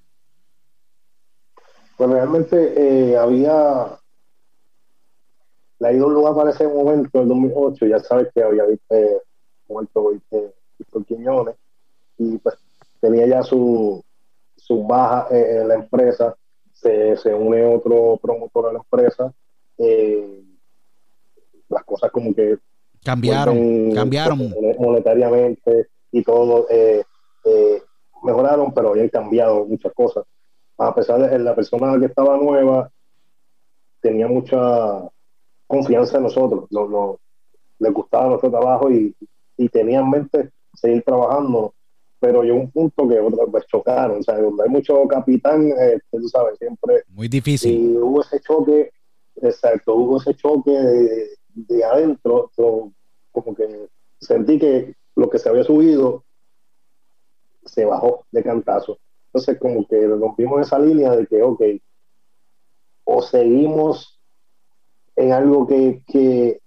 [1.97, 3.99] Pues realmente eh, había...
[5.81, 8.95] La IWA para ese momento, en 2008, ya sabes que había visto,
[9.69, 10.13] muerto
[10.79, 11.57] Víctor Quiñones
[12.19, 12.57] y pues
[13.01, 14.05] tenía ya su,
[14.71, 16.37] baja eh, en la empresa,
[16.73, 19.33] se, se, une otro promotor a la empresa,
[19.79, 20.43] eh,
[21.69, 22.59] las cosas como que
[23.05, 27.03] cambiaron, cambiaron monetariamente y todo eh,
[28.23, 30.25] mejoraron, pero habían cambiado muchas cosas.
[30.79, 32.91] A pesar de la persona que estaba nueva,
[34.01, 34.59] tenía mucha
[35.67, 37.19] confianza en nosotros, no,
[37.79, 39.15] le gustaba nuestro trabajo y,
[39.57, 41.75] y tenía en mente seguir trabajando
[42.23, 43.16] pero llegó un punto que
[43.51, 47.03] pues, chocaron, o sea, donde hay mucho capitán, eh, tú sabes, siempre...
[47.09, 47.73] Muy difícil.
[47.73, 48.93] Y hubo ese choque,
[49.43, 52.53] exacto, hubo ese choque de, adentro,
[53.32, 53.89] como que
[54.20, 56.23] sentí que lo que se había subido
[57.65, 58.99] se bajó de cantazo.
[59.27, 61.61] Entonces, como que rompimos esa línea de que, ok,
[63.03, 64.20] o seguimos
[65.16, 66.61] en algo que, que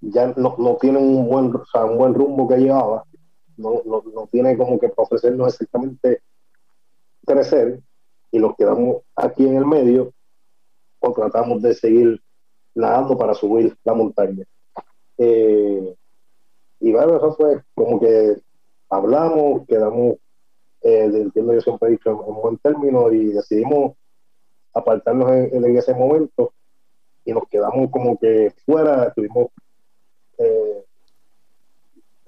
[0.00, 3.04] ya no, no tiene un buen, o sea, un buen rumbo que llevaba,
[3.58, 6.22] no, no, tiene como que ofrecernos exactamente
[7.26, 7.80] crecer
[8.30, 10.12] y nos quedamos aquí en el medio
[11.00, 12.22] o tratamos de seguir
[12.74, 14.44] nadando para subir la montaña.
[15.18, 15.94] Eh,
[16.80, 18.36] y bueno, eso fue como que
[18.88, 20.16] hablamos, quedamos,
[20.82, 23.94] eh, entiendo yo siempre he dicho, en, buen término y decidimos
[24.72, 26.52] apartarnos en, ese momento
[27.24, 29.48] y nos quedamos como que fuera, estuvimos
[30.38, 30.84] eh,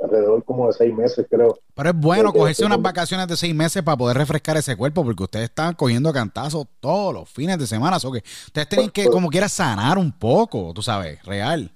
[0.03, 1.59] alrededor como de seis meses, creo.
[1.75, 5.23] Pero es bueno cogerse unas vacaciones de seis meses para poder refrescar ese cuerpo, porque
[5.23, 7.99] ustedes están cogiendo cantazos todos los fines de semana.
[8.03, 11.71] O que ustedes tienen que, como quiera, sanar un poco, tú sabes, real.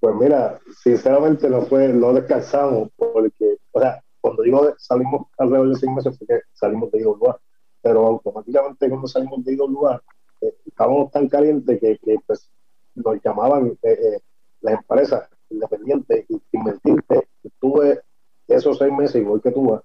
[0.00, 5.76] Pues mira, sinceramente no fue, no descansamos, porque, o sea, cuando digo salimos alrededor de
[5.76, 7.38] seis meses, fue que salimos de lugar
[7.82, 10.02] pero automáticamente cuando salimos de lugar
[10.40, 12.50] eh, estábamos tan calientes que, que pues,
[12.94, 14.20] nos llamaban eh, eh,
[14.60, 17.28] las empresas independiente mentirte,
[17.58, 18.00] tuve
[18.48, 19.80] esos seis meses igual que tú,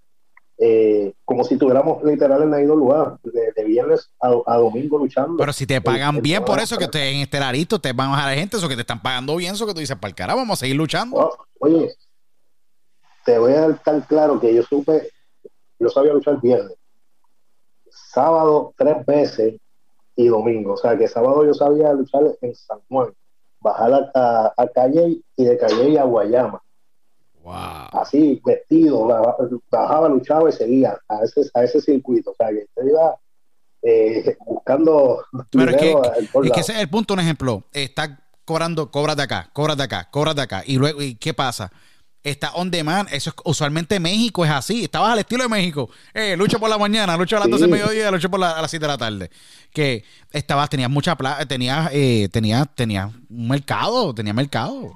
[0.58, 5.38] eh, como si tuviéramos literal en el lugar, de, viernes a, domingo luchando.
[5.38, 8.36] Pero si te pagan bien por eso, que te, en Estelarito te van a bajar
[8.36, 10.60] gente, eso que te están pagando bien, eso que tú dices, para el cara, vamos
[10.60, 11.18] a seguir luchando.
[11.18, 11.94] Oh, oye,
[13.26, 15.10] te voy a dar tan claro que yo supe,
[15.80, 16.78] yo sabía luchar viernes,
[17.90, 19.56] sábado tres veces
[20.16, 23.14] y domingo, o sea que sábado yo sabía luchar en San Juan
[23.66, 26.62] bajar a, a, Calle y de Calle a Guayama.
[27.92, 29.08] Así, vestido,
[29.72, 32.32] bajaba, luchaba y seguía a ese, a ese circuito.
[32.32, 33.16] O sea, que usted iba
[33.82, 35.24] eh, buscando.
[35.52, 35.92] Pero es que,
[36.44, 37.64] es que ese es el punto, un ejemplo.
[37.72, 40.64] Está cobrando, cobras de acá, cobras de acá, cobras de acá.
[40.66, 41.72] Y luego, ¿y qué pasa?
[42.26, 43.08] Está on demand.
[43.14, 44.84] Eso es usualmente México es así.
[44.84, 45.90] Estabas al estilo de México.
[46.12, 47.52] Eh, lucha por la mañana, lucha a las Sí.
[47.52, 49.30] 12 de mediodía, lucha por la- a las 7 de la tarde.
[49.72, 54.92] Que estabas, tenías mucha plata, tenías, eh, tenías, tenías un mercado, tenía mercado.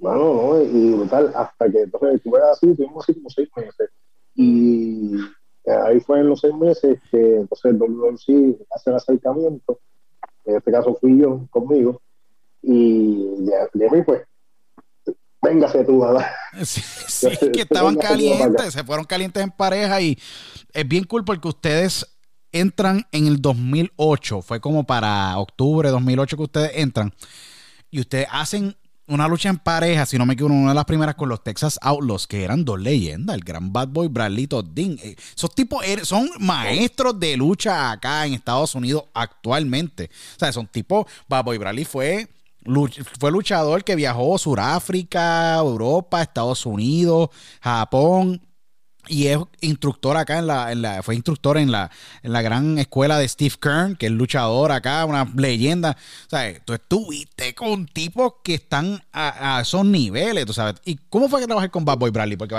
[0.00, 3.90] Mano, no, y brutal, hasta que entonces ves así, tuvimos así como seis meses.
[4.34, 5.12] Y
[5.86, 9.78] ahí fue en los seis meses que entonces WMC hace el acercamiento,
[10.44, 12.00] en este caso fui yo conmigo,
[12.62, 12.70] y
[13.90, 14.22] mí pues,
[15.42, 16.26] véngase tú, ¿verdad?
[16.64, 20.18] Sí, sí, que estaban calientes, se fueron calientes en pareja y
[20.72, 22.06] es bien cool porque ustedes
[22.52, 27.14] entran en el 2008, fue como para octubre de 2008 que ustedes entran
[27.90, 28.76] y ustedes hacen
[29.06, 31.78] una lucha en pareja, si no me equivoco, una de las primeras con los Texas
[31.82, 34.96] Outlaws, que eran dos leyendas, el gran Bad Boy Bradlito Dean.
[35.02, 40.10] Eh, Esos tipos er- son maestros de lucha acá en Estados Unidos actualmente.
[40.36, 42.28] O sea, son tipos, Bad Boy Bradley fue
[43.18, 47.30] fue luchador que viajó a Sudáfrica, Europa, Estados Unidos,
[47.60, 48.42] Japón.
[49.08, 51.90] Y es instructor acá en la, en la- fue instructor en la,
[52.22, 55.96] en la gran escuela de Steve Kern, que es luchador acá, una leyenda.
[56.32, 60.76] O tú estuviste con tipos que están a, a esos niveles, tú sabes.
[60.84, 62.36] ¿Y cómo fue que trabajar con Bad Boy Bradley?
[62.36, 62.54] Porque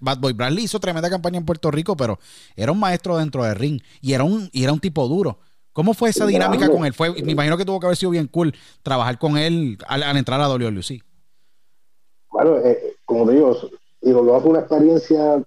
[0.00, 2.18] Bad Boy Bradley hizo tremenda campaña en Puerto Rico, pero
[2.56, 5.40] era un maestro dentro del ring y era un, y era un tipo duro.
[5.72, 6.92] ¿Cómo fue esa dinámica con él?
[6.92, 10.16] Fue, me imagino que tuvo que haber sido bien cool trabajar con él al, al
[10.16, 11.02] entrar a WLC.
[12.30, 13.56] Bueno, eh, como te digo,
[14.02, 15.42] lo hace una experiencia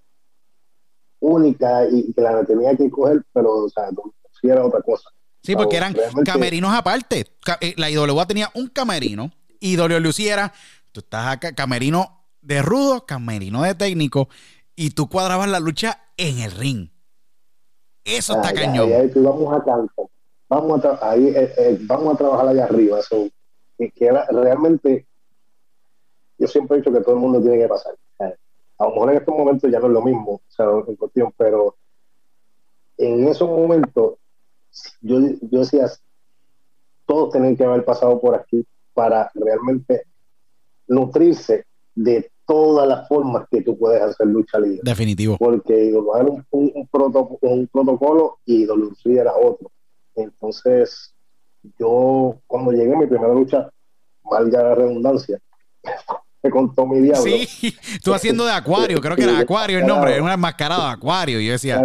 [1.20, 5.08] única y que la tenía que coger, pero, o sea, no, sí era otra cosa.
[5.42, 7.26] Sí, porque eran Realmente- camerinos aparte.
[7.60, 9.30] Eh, La IWA tenía un camerino
[9.60, 10.52] y WLC era,
[10.92, 14.28] tú estás acá, camerino de rudo, camerino de técnico,
[14.74, 16.88] y tú cuadrabas la lucha en el ring.
[18.04, 18.90] Eso está Ah, ya, cañón.
[19.16, 20.05] vamos a cantar.
[20.48, 23.00] Vamos a, tra- ahí, eh, eh, vamos a trabajar allá arriba.
[23.00, 23.28] Eso,
[23.78, 25.06] que, que era- realmente,
[26.38, 27.94] yo siempre he dicho que todo el mundo tiene que pasar.
[28.78, 31.32] A lo mejor en estos momentos ya no es lo mismo, o sea, en cuestión,
[31.36, 31.76] pero
[32.98, 34.14] en esos momentos,
[35.00, 35.18] yo,
[35.50, 35.86] yo decía,
[37.06, 40.02] todos tienen que haber pasado por aquí para realmente
[40.88, 41.64] nutrirse
[41.94, 45.36] de todas las formas que tú puedes hacer lucha libre Definitivo.
[45.38, 49.70] porque era un, un, un proto- un protocolo y WC era otro.
[50.16, 51.14] Entonces,
[51.78, 53.68] yo cuando llegué a mi primera lucha,
[54.24, 55.38] valga la redundancia,
[56.42, 57.22] me contó mi diablo.
[57.24, 57.74] Sí,
[58.04, 61.40] tú haciendo de acuario, creo que era acuario el nombre, era un enmascarado de acuario.
[61.40, 61.84] Y yo decía,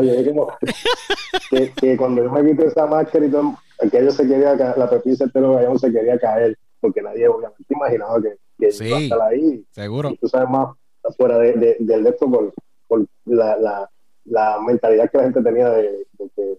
[1.50, 4.90] que, que cuando yo me quité esa máscara y todo, aquello se quería ca- la
[4.90, 8.86] pepita entero gallón se quería caer, porque nadie obviamente imaginaba que, que Sí.
[8.88, 9.66] iba a estar ahí.
[9.72, 10.10] seguro.
[10.12, 12.54] y tú sabes más afuera de, de- del de esto por,
[12.88, 13.90] por la, la,
[14.26, 16.58] la mentalidad que la gente tenía de, de que,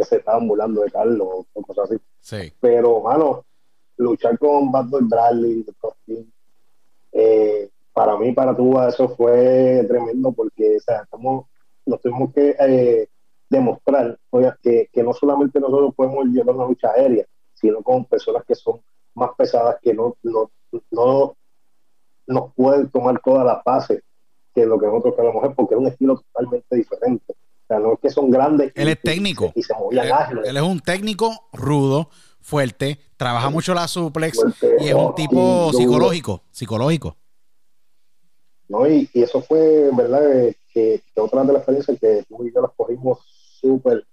[0.00, 2.00] que se estaban burlando de Carlos o, cosas así.
[2.20, 2.52] Sí.
[2.58, 3.44] Pero, mano,
[3.98, 5.66] luchar con Bad Boy Bradley,
[7.12, 11.44] eh, para mí, para tú, eso fue tremendo porque, o sea, estamos,
[11.84, 13.08] nos tuvimos que eh,
[13.50, 18.42] demostrar oiga, que, que no solamente nosotros podemos llevar una lucha aérea, sino con personas
[18.46, 18.80] que son
[19.14, 20.50] más pesadas, que no, no,
[20.90, 21.36] no
[22.26, 24.02] nos pueden tomar todas las bases
[24.54, 27.34] que lo que nosotros queremos es porque es un estilo totalmente diferente.
[27.70, 29.52] Sea, no es que son grandes Él y- es técnico.
[29.54, 30.48] y, se movían Él, ágiles.
[30.48, 32.08] él es un técnico rudo,
[32.40, 37.16] fuerte, trabaja mucho la suplex Fuerte, y es un tipo psicológico, psicológico.
[38.68, 38.88] ¿no?
[38.88, 42.44] Y, y eso fue, en verdad, eh, que, que otra de las experiencias que tú
[42.44, 43.20] y yo las cogimos
[43.60, 44.04] súper,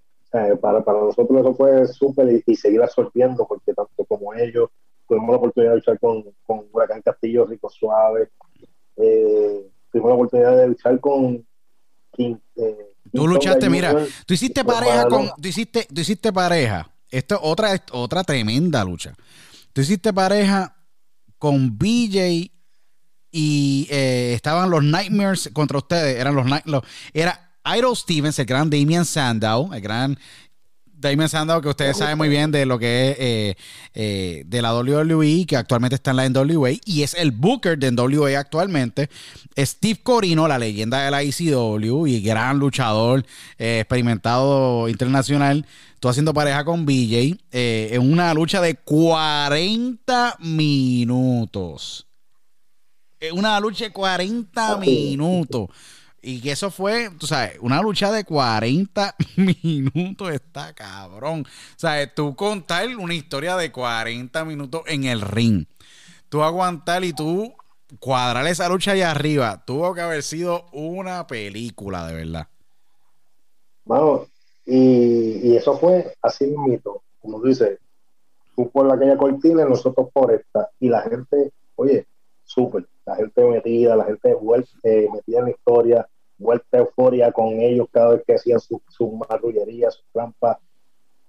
[0.62, 4.70] para, para nosotros eso fue súper y, y seguir absorbiendo, porque tanto como ellos,
[5.08, 8.30] tuvimos la oportunidad de luchar con, con Huracán Castillo, Rico Suave,
[8.98, 11.44] eh, tuvimos la oportunidad de luchar con
[12.12, 16.90] King, eh, Tú luchaste, mira, tú hiciste pareja con, tú hiciste, tú hiciste pareja.
[17.10, 19.16] Esto es otra, otra tremenda lucha.
[19.74, 20.76] Tú hiciste pareja
[21.38, 22.52] con BJ
[23.32, 26.20] y eh, estaban los Nightmares contra ustedes.
[26.20, 30.18] Eran los era Idol Stevens, el gran Damian Sandow, el gran
[31.00, 33.58] Damian Sandow, que ustedes saben muy bien de lo que es eh,
[33.94, 37.92] eh, de la WWE, que actualmente está en la NWA, y es el Booker de
[37.92, 39.10] NWA actualmente.
[39.58, 43.26] Steve Corino, la leyenda de la ECW y gran luchador
[43.60, 45.66] eh, experimentado internacional.
[46.00, 52.08] Tú haciendo pareja con BJ en una lucha de 40 minutos.
[53.20, 55.70] En una lucha de 40 minutos.
[56.22, 61.42] Y que eso fue, tú sabes, una lucha de 40 minutos está cabrón.
[61.46, 65.66] O sea, tú contar una historia de 40 minutos en el ring.
[66.30, 67.54] Tú aguantar y tú
[68.00, 69.64] cuadrar esa lucha allá arriba.
[69.66, 72.48] Tuvo que haber sido una película, de verdad.
[74.66, 77.80] Y, y eso fue así mismo, como tú dices,
[78.56, 80.70] tú por aquella cortina y nosotros por esta.
[80.80, 82.06] Y la gente, oye,
[82.48, 84.36] súper, la gente metida, la gente
[84.84, 89.12] eh, metida en la historia, vuelta euforia con ellos cada vez que hacían su, su
[89.12, 90.58] marrullería, sus trampas.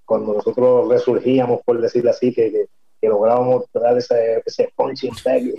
[0.05, 2.69] Cuando nosotros resurgíamos, por decirlo así, que,
[3.01, 5.55] que, lográbamos dar ese, ese punching bag,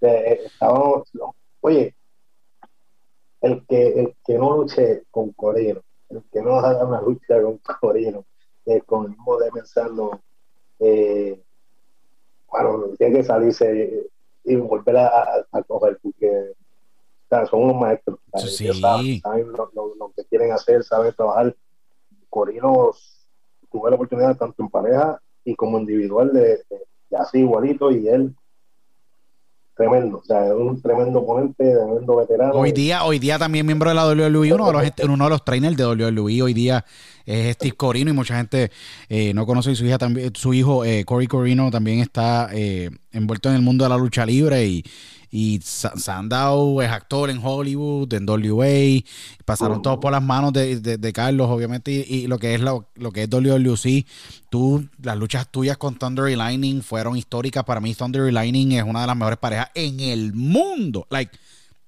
[0.00, 1.08] estábamos,
[1.60, 1.94] oye,
[3.40, 7.58] el que, el que no luche con Corino, el que no haga una lucha con
[7.58, 8.24] Corino,
[8.66, 10.20] eh, con el mismo de pensando,
[10.78, 11.40] eh,
[12.50, 14.10] bueno, tiene que salirse
[14.44, 16.52] y volver a, a, coger, porque
[17.48, 18.18] son unos maestros.
[19.22, 21.54] Saben, lo, que quieren hacer, saben trabajar.
[22.28, 22.90] Corino
[23.70, 26.62] tuve la oportunidad tanto en pareja y como individual de,
[27.10, 28.34] de así igualito y él
[29.74, 32.54] tremendo, o sea, es un tremendo oponente, tremendo veterano.
[32.54, 35.44] Hoy día, hoy día también miembro de la WWE, uno de los, uno de los
[35.44, 36.84] trainers de WWE hoy día
[37.24, 38.70] es Steve Corino y mucha gente
[39.08, 43.48] eh, no conoce su hija también, su hijo eh, Cory Corino también está eh, envuelto
[43.48, 44.84] en el mundo de la lucha libre y,
[45.34, 49.02] y Sandow es actor en Hollywood, en WA,
[49.46, 53.30] pasaron todos por las manos de, Carlos, obviamente, y, lo que es lo, que es
[53.30, 54.06] WWC,
[54.50, 57.64] tú, las luchas tuyas con Thunder y Lightning fueron históricas.
[57.64, 61.06] Para mí, Thunder y Lightning es una de las mejores parejas en el mundo.
[61.08, 61.32] Like,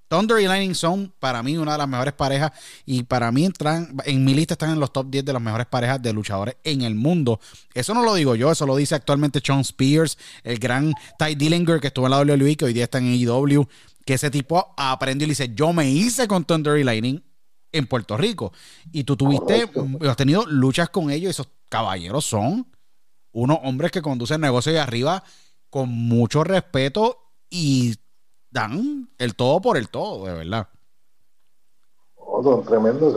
[0.08, 2.52] Thunder y Lightning son para mí una de las mejores parejas
[2.84, 5.66] y para mí entran, en mi lista están en los top 10 de las mejores
[5.66, 7.40] parejas de luchadores en el mundo.
[7.72, 11.80] Eso no lo digo yo, eso lo dice actualmente Sean Spears, el gran Ty Dillinger
[11.80, 13.66] que estuvo en la WWE, que hoy día está en AEW,
[14.04, 17.22] que ese tipo aprendió y dice, yo me hice con Thunder y Lightning
[17.72, 18.52] en Puerto Rico.
[18.92, 19.68] Y tú tuviste,
[20.08, 22.68] has tenido luchas con ellos, esos caballeros son
[23.32, 25.24] unos hombres que conducen negocios de arriba
[25.68, 27.96] con mucho respeto y
[28.54, 30.68] dan el todo por el todo, de verdad.
[32.14, 33.14] Oh, son tremendos.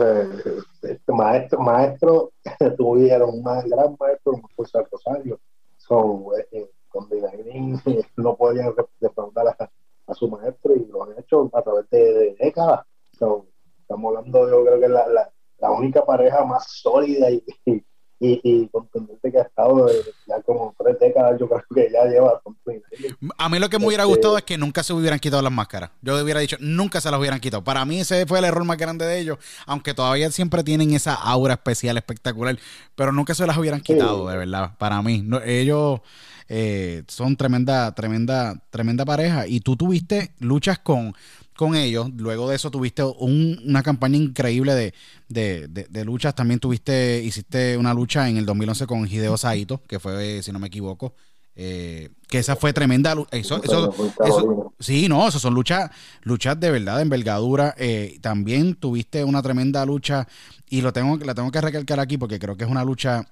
[0.82, 2.32] este maestro, maestro,
[2.76, 5.40] tuvieron un gran maestro por San Rosario.
[5.78, 7.08] Son, eh, con
[8.16, 12.84] no podían defraudar a, su maestro y lo han hecho a través de, décadas.
[13.12, 13.46] estamos
[14.16, 17.84] hablando, yo creo que la, la, la única pareja más sólida y, y,
[18.20, 19.88] y contundente que ha estado
[20.26, 22.40] ya como tres décadas, yo creo que ya lleva.
[23.36, 25.52] A mí lo que me hubiera este, gustado es que nunca se hubieran quitado las
[25.52, 25.90] máscaras.
[26.02, 27.62] Yo hubiera dicho, nunca se las hubieran quitado.
[27.62, 31.14] Para mí ese fue el error más grande de ellos, aunque todavía siempre tienen esa
[31.14, 32.58] aura especial, espectacular,
[32.96, 34.72] pero nunca se las hubieran quitado, de verdad.
[34.78, 36.00] Para mí, ellos
[36.48, 39.46] eh, son tremenda, tremenda, tremenda pareja.
[39.46, 41.14] Y tú tuviste luchas con
[41.58, 42.08] con ellos.
[42.16, 44.92] Luego de eso tuviste una campaña increíble
[45.28, 46.32] de, luchas.
[46.36, 50.60] También tuviste, hiciste una lucha en el 2011 con Hideo Saito, que fue, si no
[50.60, 51.14] me equivoco,
[51.56, 53.16] eh, que esa fue tremenda.
[53.32, 53.60] Eso,
[54.78, 55.90] sí, no, eso son luchas,
[56.22, 57.74] luchas de verdad, de envergadura.
[57.76, 60.28] Eh, también tuviste una tremenda lucha
[60.70, 63.24] y lo tengo, la tengo que recalcar aquí porque creo que es una lucha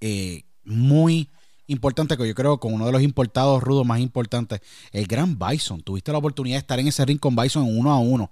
[0.00, 1.28] eh, muy
[1.66, 4.60] importante que yo creo con uno de los importados rudos más importantes,
[4.92, 5.82] el gran Bison.
[5.82, 8.30] Tuviste la oportunidad de estar en ese ring con Bison en uno a uno.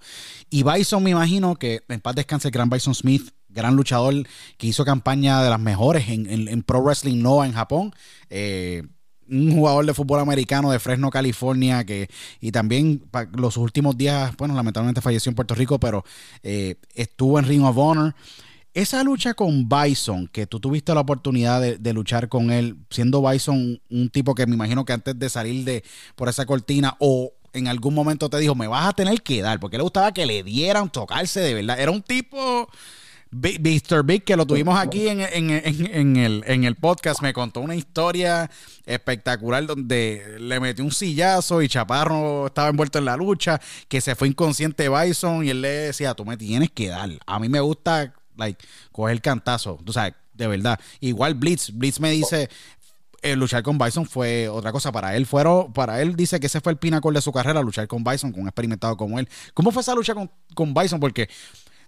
[0.51, 4.15] Y Bison, me imagino que en paz descanse el gran Bison Smith, gran luchador
[4.57, 7.95] que hizo campaña de las mejores en, Pro Wrestling Nova en Japón.
[8.31, 8.83] Eh,
[9.31, 12.09] un jugador de fútbol americano de Fresno, California, que
[12.41, 13.05] y también
[13.35, 16.05] los últimos días, bueno, lamentablemente falleció en Puerto Rico, pero
[16.43, 18.15] eh, estuvo en Ring of Honor.
[18.74, 23.78] Esa lucha con Bison, que tú tuviste la oportunidad de, luchar con él, siendo Bison
[23.90, 25.85] un tipo que me imagino que antes de salir de
[26.16, 29.61] por esa cortina o en algún momento te dijo, me vas a tener que dar,
[29.61, 31.78] porque le gustaba que le dieran, tocarse de verdad.
[31.78, 32.66] Era un tipo,
[33.31, 34.05] Mr.
[34.05, 38.51] Big, que lo tuvimos aquí en, el, en el podcast, me contó una historia
[38.86, 44.15] espectacular donde le metió un sillazo y Chaparro estaba envuelto en la lucha, que se
[44.15, 47.11] fue inconsciente Bison y él le decía, tú me tienes que dar.
[47.27, 48.64] A mí me gusta like,
[49.09, 50.78] el cantazo, tú sabes, de verdad.
[51.01, 52.48] Igual Blitz, Blitz me dice,
[53.23, 55.27] eh, luchar con Bison fue otra cosa para él.
[55.27, 58.32] Fueron, para él dice que ese fue el pinacol de su carrera, luchar con Bison,
[58.32, 59.28] con un experimentado como él.
[59.55, 60.98] ¿Cómo fue esa lucha con, con Bison?
[60.98, 61.28] Porque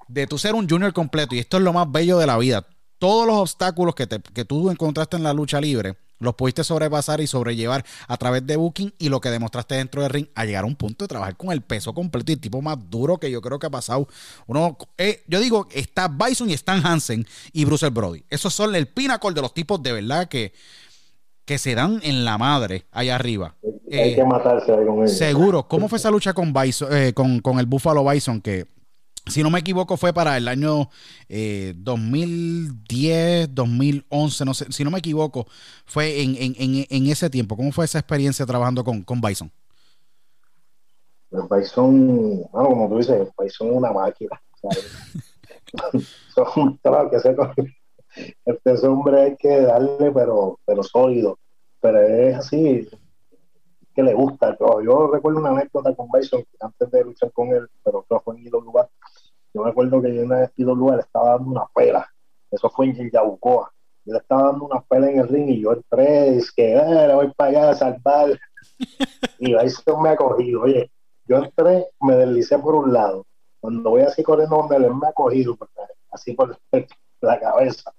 [0.09, 2.67] de tú ser un junior completo, y esto es lo más bello de la vida,
[3.05, 7.21] todos los obstáculos que, te, que tú encontraste en la lucha libre, los pudiste sobrepasar
[7.21, 10.65] y sobrellevar a través de Booking y lo que demostraste dentro del ring a llegar
[10.65, 13.31] a un punto de trabajar con el peso completo y el tipo más duro que
[13.31, 14.09] yo creo que ha pasado.
[14.47, 18.25] Uno, eh, yo digo, está Bison y Stan Hansen y Bruce Brody.
[18.31, 20.55] Esos son el pinnacle de los tipos de verdad que,
[21.45, 23.55] que se dan en la madre allá arriba.
[23.63, 25.13] Hay eh, que matarse con ellos.
[25.13, 25.69] Seguro.
[25.69, 28.67] ¿Cómo fue esa lucha con, Bison, eh, con, con el Buffalo Bison que
[29.27, 30.89] si no me equivoco, fue para el año
[31.29, 35.47] 2010, eh, 2011, no sé, si no me equivoco,
[35.87, 37.57] fue en, en, en, ese tiempo.
[37.57, 39.51] ¿Cómo fue esa experiencia trabajando con, con Bison?
[41.31, 44.41] El Bison, bueno, como tú dices, el Bison es una máquina.
[46.83, 47.37] claro que sé,
[48.45, 51.39] este hombre hay que darle, pero, pero sólido.
[51.81, 52.89] Pero es así,
[53.95, 54.57] que le gusta.
[54.59, 58.89] Yo, recuerdo una anécdota con Bison antes de luchar con él, pero fue en lugar
[59.55, 62.07] Yo me acuerdo que yo en el lugar le estaba dando una pela.
[62.51, 63.73] Eso fue en Yabucoa.
[64.05, 67.15] Yo le estaba dando una pela en el ring y yo entré, es que eh,
[67.15, 68.39] voy para allá a salvar.
[69.39, 70.63] y Bison me ha cogido.
[70.63, 70.91] Oye,
[71.27, 73.25] yo entré, me deslicé por un lado.
[73.61, 75.57] Cuando voy así corriendo donde él me ha cogido,
[76.11, 76.59] así por
[77.21, 77.93] la cabeza.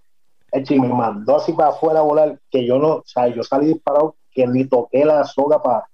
[0.52, 3.68] y me mandó así para afuera a volar, que yo no, o sea, yo salí
[3.68, 5.88] disparado que ni toqué la soga para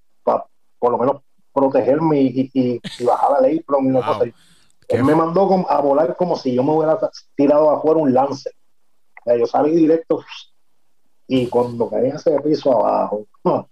[0.79, 1.21] por lo menos
[1.53, 3.79] protegerme y, y, y bajar la ley, pero
[4.91, 6.99] Él me mandó a volar como si yo me hubiera
[7.35, 8.51] tirado afuera un lance.
[9.25, 10.23] yo salí directo
[11.27, 13.25] y cuando caí en ese piso abajo,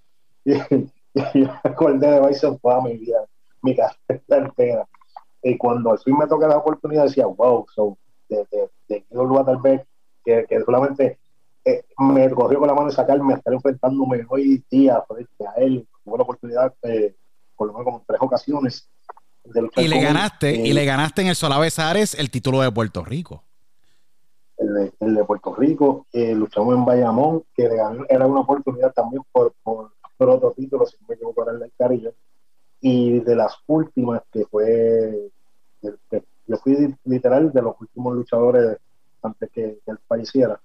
[0.46, 0.88] y, yo
[1.34, 3.26] me acordé de Bison toda mi vida,
[3.62, 4.88] mi carrera entera.
[5.44, 7.98] Y cuando al fin me toca la oportunidad, decía, wow, so,
[8.30, 9.06] de, de, de
[9.46, 9.82] tal vez,
[10.24, 11.20] que, que solamente
[11.66, 15.88] eh, me cogió con la mano y sacarme estar enfrentándome hoy día frente a él.
[16.04, 17.16] Tuve la oportunidad, eh,
[17.56, 18.90] por lo menos como tres ocasiones.
[19.76, 23.44] Y le ganaste, y le ganaste en el Solavesares el título de Puerto Rico.
[24.58, 29.92] El de, Puerto Rico, eh, luchamos en Bayamón, que era una oportunidad también por, por,
[30.18, 32.14] otro título, si me equivoco, era el de Carillo.
[32.82, 35.32] Y de las últimas, que fue,
[35.82, 38.78] yo fui literal de los últimos luchadores
[39.22, 40.60] antes que, que él falleciera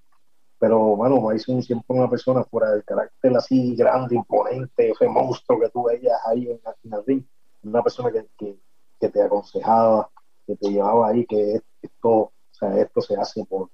[0.64, 5.68] pero bueno, Bison siempre una persona fuera del carácter así grande, imponente, ese monstruo que
[5.68, 6.60] tú veías ahí en,
[6.90, 7.22] el ring,
[7.64, 8.56] una persona que,
[9.00, 10.10] que, te aconsejaba,
[10.46, 13.68] que te llevaba ahí, que esto, o sea, esto se hace por,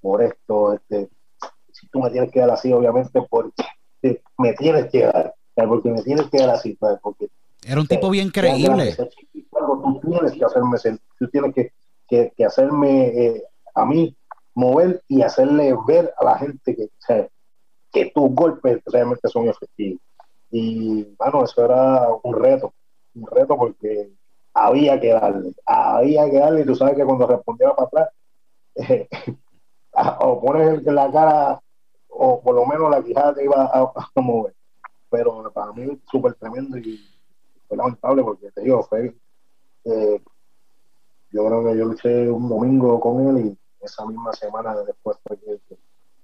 [0.00, 1.08] por esto, este,
[1.72, 3.64] si tú me tienes que dar así, obviamente, porque
[4.38, 7.28] me tienes que dar, porque me tienes que dar así, porque
[7.66, 8.94] era un tipo bien creíble.
[8.94, 10.78] Tú tienes que hacerme,
[11.18, 11.72] tú tienes que,
[12.06, 13.42] que, que hacerme eh,
[13.74, 14.14] a mí
[14.54, 16.88] mover y hacerle ver a la gente que,
[17.90, 20.00] que tus golpes realmente son efectivos.
[20.50, 22.72] Y bueno, eso era un reto,
[23.14, 24.10] un reto porque
[24.54, 28.08] había que darle, había que darle, y tú sabes que cuando respondía para atrás,
[30.20, 31.60] o pones la cara,
[32.08, 34.54] o por lo menos la quijada te iba a, mover.
[35.10, 37.00] Pero para mí súper tremendo y
[37.68, 39.14] fue lamentable porque te digo, fue,
[39.84, 40.22] eh,
[41.30, 45.38] yo creo que yo luché un domingo con él y esa misma semana después fue
[45.38, 45.60] que,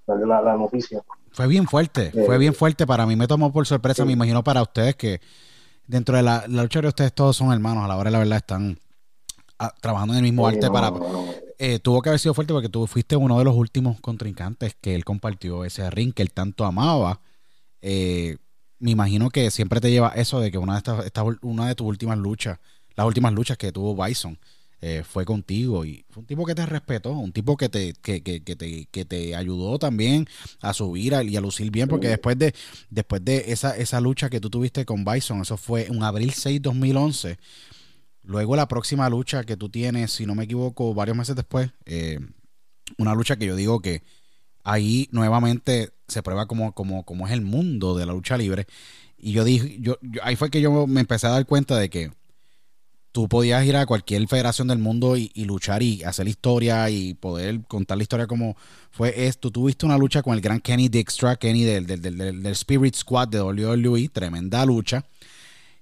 [0.07, 1.03] salió la, noticia.
[1.33, 4.62] Fue bien fuerte, fue bien fuerte para mí, me tomó por sorpresa, me imagino para
[4.62, 5.21] ustedes que
[5.91, 8.37] dentro de la, lucha de ustedes todos son hermanos, a la hora de la verdad
[8.39, 8.79] están
[9.59, 10.93] ah, trabajando en el mismo arte para...
[11.59, 14.95] Eh, tuvo que haber sido fuerte porque tú fuiste uno de los últimos contrincantes que
[14.95, 17.21] él compartió ese ring que él tanto amaba.
[17.83, 18.39] Eh,
[18.79, 21.75] me imagino que siempre te lleva eso de que una de estas, esta, una de
[21.75, 22.59] tus últimas luchas,
[22.95, 24.39] las últimas luchas que tuvo Bison,
[24.82, 28.23] eh, fue contigo y fue un tipo que te respetó, un tipo que te, que,
[28.23, 30.27] que, que te, que te ayudó también
[30.61, 32.55] a subir y a lucir bien, porque después de,
[32.89, 36.62] después de esa, esa lucha que tú tuviste con Bison, eso fue un abril 6
[36.62, 37.39] 2011,
[38.23, 42.19] luego la próxima lucha que tú tienes, si no me equivoco, varios meses después, eh,
[42.97, 44.02] una lucha que yo digo que
[44.65, 48.66] ahí nuevamente se prueba como, como, como es el mundo de la lucha libre.
[49.19, 52.12] Y yo dije, yo, ahí fue que yo me empecé a dar cuenta de que
[53.12, 57.62] tú podías ir a cualquier federación del mundo y, luchar y hacer historia y poder
[57.66, 58.57] contar la historia como
[58.91, 59.51] fue esto.
[59.51, 64.09] Tuviste una lucha con el gran Kenny Dijkstra, Kenny del, del, Spirit Squad de WWE,
[64.09, 65.05] tremenda lucha.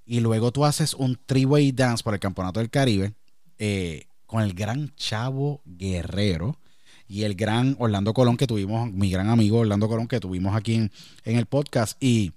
[0.07, 3.13] Y luego tú haces un three-way dance por el Campeonato del Caribe
[3.59, 6.59] eh, con el gran Chavo Guerrero
[7.07, 10.75] y el gran Orlando Colón que tuvimos, mi gran amigo Orlando Colón que tuvimos aquí
[10.75, 10.91] en,
[11.25, 12.03] el podcast.
[12.03, 12.33] Y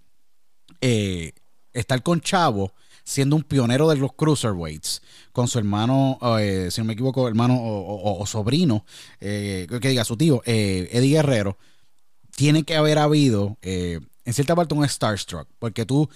[0.82, 1.32] eh,
[1.72, 2.74] estar con Chavo
[3.04, 5.02] siendo un pionero de los cruiserweights,
[5.32, 8.86] con su hermano, eh, si no me equivoco, hermano o, sobrino,
[9.20, 11.58] eh, que diga su tío, eh, Eddie Guerrero,
[12.36, 16.10] tiene que haber habido, en cierta parte, un Starstruck, porque tú,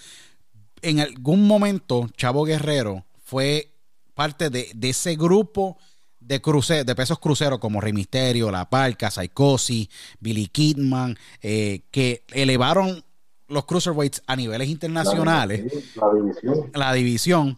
[0.82, 3.72] en algún momento, Chavo Guerrero fue
[4.14, 5.78] parte de, ese grupo
[6.20, 6.40] de,
[6.86, 9.90] de pesos cruceros como Rey Misterio, La Parca, Psychosis,
[10.20, 13.03] Billy Kidman, que elevaron
[13.47, 15.63] los cruiserweights a niveles internacionales.
[15.95, 16.72] La, división.
[16.73, 17.57] La división.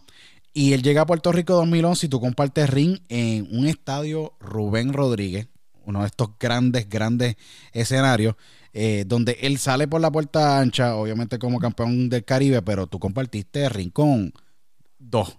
[0.53, 4.91] Y él llega a Puerto Rico 2011 y tú compartes ring en un estadio Rubén
[4.91, 5.47] Rodríguez,
[5.85, 7.35] uno de estos grandes, grandes
[7.73, 8.35] escenarios,
[8.73, 12.99] eh, donde él sale por la puerta ancha, obviamente como campeón del Caribe, pero tú
[12.99, 14.33] compartiste ring con
[14.97, 15.37] dos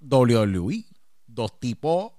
[0.00, 0.84] WWE,
[1.26, 2.12] dos tipos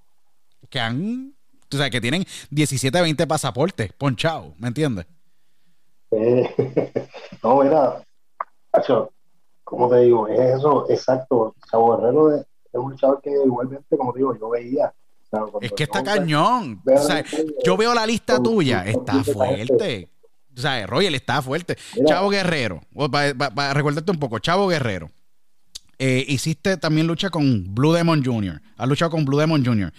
[0.68, 1.34] que han,
[1.72, 5.06] o sea, que tienen 17, 20 pasaportes ponchados, ¿me entiendes?
[7.42, 8.02] no, mira,
[9.64, 11.54] como te digo, es eso, exacto.
[11.70, 14.92] Chavo Guerrero es, un chavo que igualmente, como digo, yo veía
[15.60, 16.82] es que está cañón.
[17.64, 20.08] yo veo la lista tuya, está fuerte.
[20.56, 21.76] O sea, Royal está fuerte.
[22.06, 22.80] Chavo Guerrero,
[23.10, 25.10] para, recordarte un poco, Chavo Guerrero.
[25.98, 28.60] Eh, hiciste también lucha con Blue Demon Jr.
[28.76, 29.92] Has luchado con Blue Demon Jr.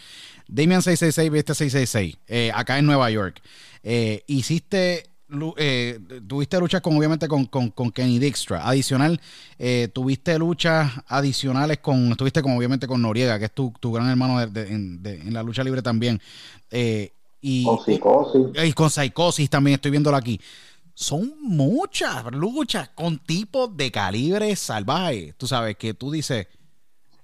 [0.47, 3.41] Damian 666, viste 666, eh, acá en Nueva York.
[3.83, 5.09] Eh, hiciste
[5.57, 8.67] eh, tuviste luchas con obviamente con, Kenny Dijkstra.
[8.67, 9.19] Adicional,
[9.57, 14.41] eh, tuviste luchas adicionales con, estuviste con obviamente con Noriega, que es tu, gran hermano
[14.41, 15.01] en,
[15.31, 16.21] la lucha libre también.
[16.71, 18.47] Eh, y, con psicosis.
[18.63, 20.39] Y, con psicosis también, estoy viéndolo aquí.
[20.93, 25.33] Son muchas luchas con tipos de calibre salvaje.
[25.37, 26.47] Tú sabes que tú dices,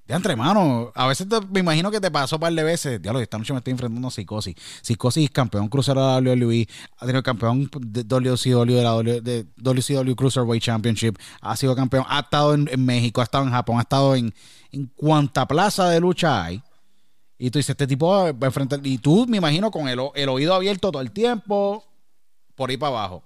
[0.07, 3.01] de entre mano, a veces me imagino que te pasó un par de veces.
[3.01, 4.55] Diablo, esta noche me estoy enfrentando a Psicosis.
[4.81, 6.67] Psicosis, campeón crucero de la WWE,
[6.97, 8.93] ha tenido campeón de WCW, de la
[9.57, 13.81] WCW Cruiserweight Championship, ha sido campeón, ha estado en, México, ha estado en Japón, ha
[13.81, 14.31] estado en,
[14.71, 16.61] en cuanta plaza de lucha hay.
[17.39, 18.79] Y tú dices, este tipo va a enfrentar.
[18.83, 21.83] Y tú, me imagino, con el, el oído abierto todo el tiempo,
[22.53, 23.23] por ahí para abajo.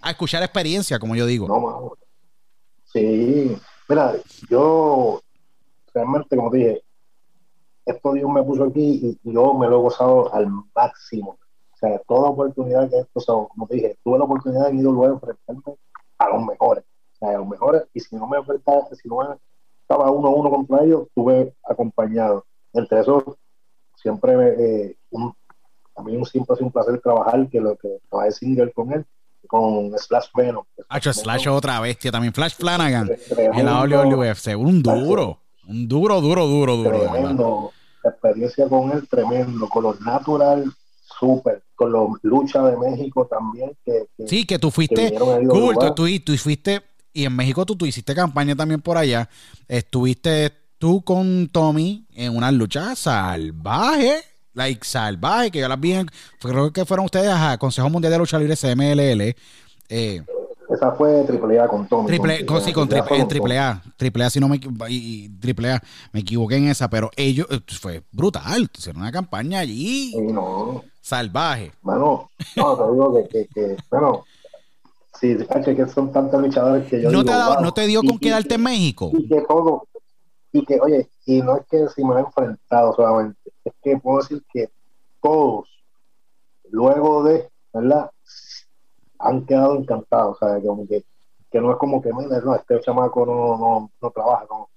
[0.00, 1.46] A escuchar experiencia, como yo digo.
[1.46, 1.92] No,
[2.92, 3.56] Sí,
[3.88, 4.14] mira,
[4.50, 5.22] yo
[5.94, 6.82] realmente, como dije,
[7.86, 11.38] esto Dios me puso aquí y yo me lo he gozado al máximo.
[11.72, 14.82] O sea, toda oportunidad que esto, o como te dije, tuve la oportunidad de ir
[14.82, 15.78] luego a enfrentarme
[16.18, 16.84] a los mejores.
[17.14, 19.36] O sea, a los mejores, y si no me enfrentaba, si no me
[19.80, 22.44] estaba uno a uno contra ellos, estuve acompañado.
[22.72, 23.24] Entre esos,
[23.96, 25.34] siempre, eh, un,
[25.96, 29.04] a mí siempre ha sido un placer trabajar, que lo que trabajé single con él,
[29.46, 30.64] con Slash Venom.
[30.88, 32.32] Hacho, Slash otra bestia también.
[32.32, 35.41] Flash Flanagan en la WWF, un duro.
[35.66, 37.00] Un duro, duro, duro, duro.
[37.10, 37.72] Tremendo.
[38.04, 39.68] experiencia con él, tremendo.
[39.68, 40.72] Con los natural,
[41.18, 41.62] súper.
[41.74, 43.76] Con los lucha de México también.
[43.84, 45.14] Que, sí, que tú fuiste.
[45.48, 46.82] cool, tú, tú, fuiste.
[47.12, 49.28] Y en México tú, tú hiciste campaña también por allá.
[49.68, 54.22] Estuviste tú con Tommy en una lucha salvaje.
[54.54, 55.94] Like salvaje, que yo las vi.
[56.40, 59.34] creo que fueron ustedes a Consejo Mundial de Lucha Libre CMLL.
[59.88, 60.22] Eh,
[60.72, 62.06] esa fue triple A con Tommy.
[62.06, 63.82] Triple, con, sí, con triple, en triple A.
[63.96, 65.82] Triple A, si no me, y, triple A,
[66.12, 68.70] me equivoqué en esa, pero ellos, eh, fue brutal.
[68.76, 70.14] Hicieron una campaña allí.
[70.32, 70.82] no.
[71.00, 71.72] Salvaje.
[71.82, 74.24] Bueno, no, te digo que, que, que bueno,
[75.20, 78.54] sí, que son tantos luchadores que yo ¿No, digo, te, ¿no te dio con quedarte
[78.54, 79.10] en México?
[79.12, 79.88] Y que todo,
[80.52, 84.18] y que, oye, y no es que si me he enfrentado solamente, es que puedo
[84.18, 84.70] decir que
[85.20, 85.68] todos,
[86.70, 88.10] luego de, ¿verdad?
[89.22, 91.04] Han quedado encantados, sea, como que,
[91.50, 94.68] que no es como que, mira, no, este chamaco no, no, no trabaja, no.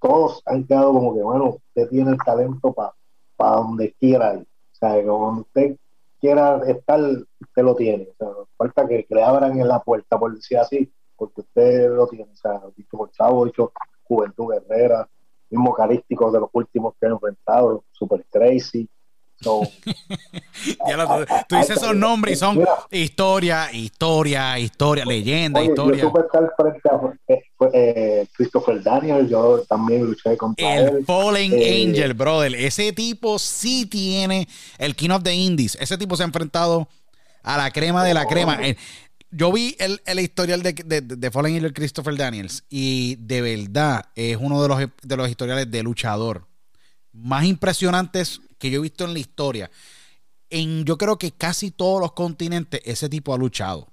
[0.00, 2.92] Todos han quedado como que, bueno, usted tiene el talento para
[3.36, 4.42] pa donde quiera ir.
[4.42, 5.76] O sea, que donde usted
[6.20, 8.08] quiera estar, usted lo tiene.
[8.18, 12.32] Sea, falta que, le abran en la puerta, por decir así, porque usted lo tiene.
[12.32, 13.72] O sea, dicho por Chavo, dicho
[14.04, 15.08] Juventud Guerrera,
[15.50, 18.88] mismo carístico de los últimos que han enfrentado, Super Crazy,
[19.42, 19.68] tú,
[21.56, 26.02] dices esos nombres y son historia, historia, historia, leyenda, historia.
[26.02, 27.42] Yo tuve estar frente a eh,
[27.72, 31.04] eh, Christopher Daniel, yo también luché contra el él.
[31.04, 32.54] Fallen eh, Angel, brother.
[32.54, 34.48] Ese tipo sí tiene
[34.78, 35.76] el King of the Indies.
[35.80, 36.88] Ese tipo se ha enfrentado
[37.42, 38.58] a la crema de la crema.
[39.34, 44.04] Yo vi el, el historial de, de, de, Fallen Angel Christopher Daniels y de verdad
[44.14, 46.46] es uno de los, de los historiales de luchador
[47.12, 49.70] más impresionantes que yo he visto en la historia.
[50.50, 53.88] En yo creo que casi todos los continentes ese tipo ha luchado.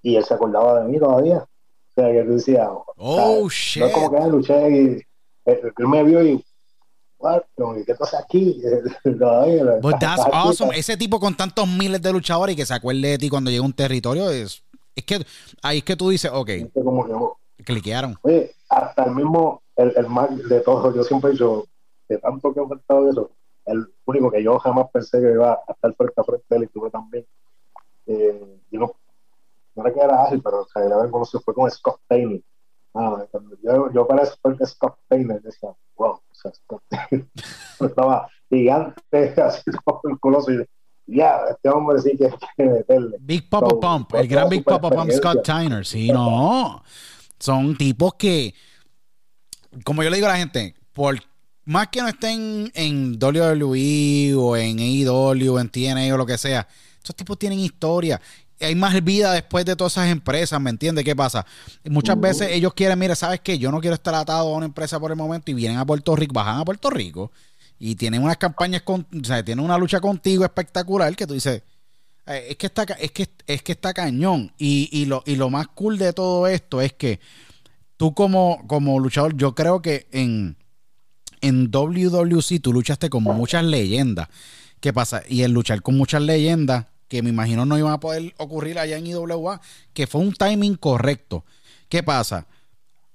[0.00, 1.40] y él se acordaba de mí todavía.
[1.40, 1.48] O
[1.94, 3.82] sea, que él decía, oh, shit.
[3.82, 5.02] No es como que él luché y
[5.44, 6.42] él, me vio y
[7.84, 8.62] ¿qué pasa aquí?
[9.82, 10.74] But that's awesome.
[10.74, 13.62] Ese tipo con tantos miles de luchadores y que se acuerde de ti cuando llega
[13.62, 14.62] a un territorio es,
[14.94, 15.26] es que
[15.62, 18.16] ahí es que tú dices, ok, como cliquearon.
[18.22, 21.66] Oye, hasta el mismo, el, el más de todos, yo siempre he dicho,
[22.08, 23.30] de tanto que he enfrentado eso,
[23.66, 26.66] el único que yo jamás pensé que iba a estar frente a frente él y
[26.68, 27.26] tuve también.
[28.06, 28.92] Eh, y no,
[29.74, 32.40] no era que era ágil, pero o sea, la vez conocí fue con Scott Taylor.
[32.94, 33.26] Ah,
[33.62, 36.82] yo, yo para eso fue Scott Taylor decía, wow, o sea, Scott
[37.80, 40.64] estaba gigante, así como el coloso y
[41.06, 43.16] ya, este hombre sí que que meterle.
[43.20, 46.82] Big Papa Pump, el gran Big Papa Pump Scott Tyner, sí, no.
[47.38, 48.54] Son tipos que,
[49.84, 51.18] como yo le digo a la gente, por
[51.64, 56.66] más que no estén en WWE o en AEW, en TNA o lo que sea,
[56.96, 58.20] estos tipos tienen historia.
[58.60, 61.04] Hay más vida después de todas esas empresas, ¿me entiendes?
[61.04, 61.44] ¿Qué pasa?
[61.84, 63.58] Muchas veces ellos quieren, mira, ¿sabes qué?
[63.58, 66.16] Yo no quiero estar atado a una empresa por el momento y vienen a Puerto
[66.16, 67.30] Rico, bajan a Puerto Rico
[67.78, 71.62] y tienen unas campañas, con, o sea, tienen una lucha contigo espectacular que tú dices,
[72.26, 74.52] eh, es que está, es que, es que está cañón.
[74.56, 77.20] Y, y, lo, y lo más cool de todo esto es que
[77.96, 80.56] tú como, como luchador, yo creo que en,
[81.40, 84.28] en WWC tú luchaste con muchas leyendas.
[84.80, 85.22] ¿Qué pasa?
[85.28, 88.96] Y el luchar con muchas leyendas, que me imagino no iban a poder ocurrir allá
[88.98, 89.60] en IWA,
[89.92, 91.44] que fue un timing correcto.
[91.88, 92.46] ¿Qué pasa?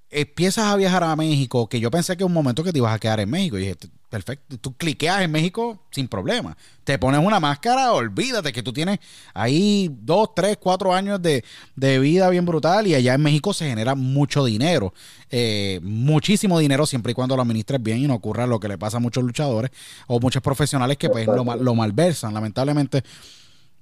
[0.10, 3.00] Empiezas a viajar a México, que yo pensé que un momento que te ibas a
[3.00, 3.58] quedar en México.
[3.58, 3.78] Y dije,
[4.12, 4.58] Perfecto.
[4.58, 6.58] Tú cliqueas en México sin problema.
[6.84, 9.00] Te pones una máscara, olvídate que tú tienes
[9.34, 11.46] ahí dos, tres, cuatro años de,
[11.78, 14.94] vida bien brutal y allá en México se genera mucho dinero.
[15.30, 18.78] Eh, muchísimo dinero siempre y cuando lo administres bien y no ocurra lo que le
[18.78, 19.72] pasa a muchos luchadores
[20.08, 23.06] o muchos profesionales que pues lo, lo malversan, lamentablemente.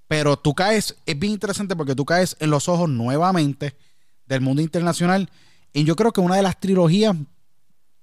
[0.07, 3.75] Pero tú caes, es bien interesante porque tú caes en los ojos nuevamente
[4.27, 5.27] del mundo internacional
[5.73, 7.15] y yo creo que una de las trilogías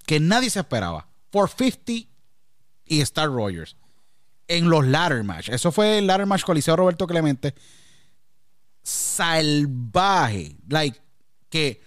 [0.06, 1.06] que nadie se esperaba.
[1.30, 2.15] 450
[2.86, 3.76] y Star Rogers
[4.48, 5.48] en los ladder match.
[5.48, 7.54] Eso fue el ladder match Coliseo Roberto Clemente.
[8.82, 10.56] Salvaje.
[10.68, 10.98] Like,
[11.48, 11.80] que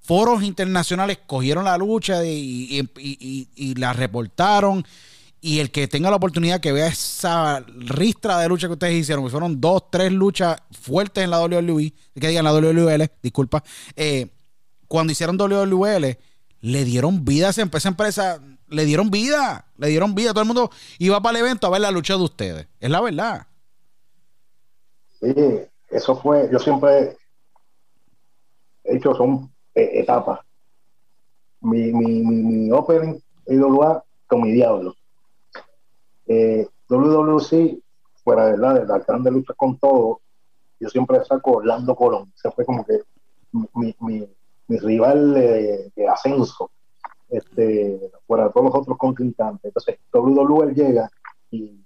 [0.00, 4.84] foros internacionales cogieron la lucha y, la reportaron.
[5.40, 9.24] Y el que tenga la oportunidad que vea esa ristra de lucha que ustedes hicieron,
[9.24, 13.62] que fueron dos, tres luchas fuertes en la WWE, que digan la WWL, disculpa,
[13.94, 14.28] eh,
[14.88, 16.16] cuando hicieron WWL,
[16.62, 18.40] le dieron vida a esa empresa
[18.74, 20.32] le dieron vida, le dieron vida.
[20.32, 22.68] Todo el mundo iba para el evento a ver la lucha de ustedes.
[22.80, 23.46] Es la verdad.
[25.20, 25.34] Sí,
[25.90, 27.16] eso fue, yo siempre
[28.84, 30.40] he hecho, son eh, etapas.
[31.60, 33.18] Mi, mi, mi, mi opening
[34.26, 34.94] con mi diablo.
[36.26, 37.80] Eh, WWC,
[38.22, 40.20] fuera de la, de la grande lucha con todo,
[40.80, 42.32] yo siempre saco Orlando Colón.
[42.36, 43.00] Ese fue como que
[43.74, 44.28] mi, mi,
[44.66, 46.70] mi rival de, de ascenso
[47.36, 49.64] este, fuera de todos los otros contrincantes.
[49.64, 51.10] Entonces, WWE llega
[51.50, 51.80] y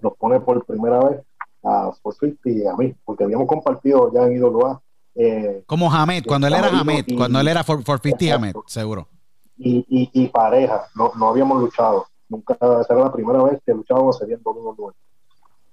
[0.00, 1.20] nos pone por primera vez
[1.62, 4.80] a 450 y a mí, porque habíamos compartido ya en IWA.
[5.16, 9.08] Eh, Como Hamed, cuando él era Hamed, cuando él era 450 y Hamed, seguro.
[9.56, 12.06] Y, y, y, pareja, no, no habíamos luchado.
[12.28, 14.92] Nunca, esa era la primera vez que luchábamos sería en WWE.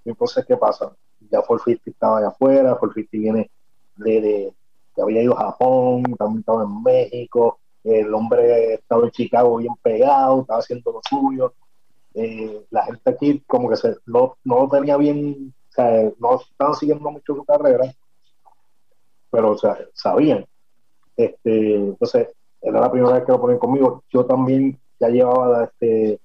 [0.05, 0.91] Entonces, ¿qué pasa?
[1.29, 3.51] Ya 450 estaba allá afuera, 450 viene
[3.95, 4.53] de, de,
[4.95, 9.73] que había ido a Japón, también estaba en México, el hombre estaba en Chicago bien
[9.81, 11.53] pegado, estaba haciendo lo suyo.
[12.13, 16.39] Eh, la gente aquí como que se, no, no lo tenía bien, o sea, no
[16.39, 17.93] estaban siguiendo mucho su carrera,
[19.29, 20.45] pero o sea, sabían.
[21.15, 22.29] Este, entonces,
[22.61, 24.03] era la primera vez que lo ponen conmigo.
[24.09, 26.19] Yo también ya llevaba este,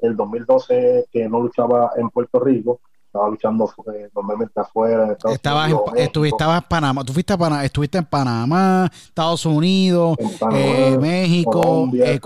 [0.00, 2.80] el 2012 que no luchaba en Puerto Rico
[3.12, 5.16] estaba luchando eh, normalmente afuera.
[5.30, 10.16] estabas en, estuviste, en Panamá, tú fuiste a Panamá, estuviste en Panamá, Estados Unidos,
[10.54, 12.18] eh, México, Colombia,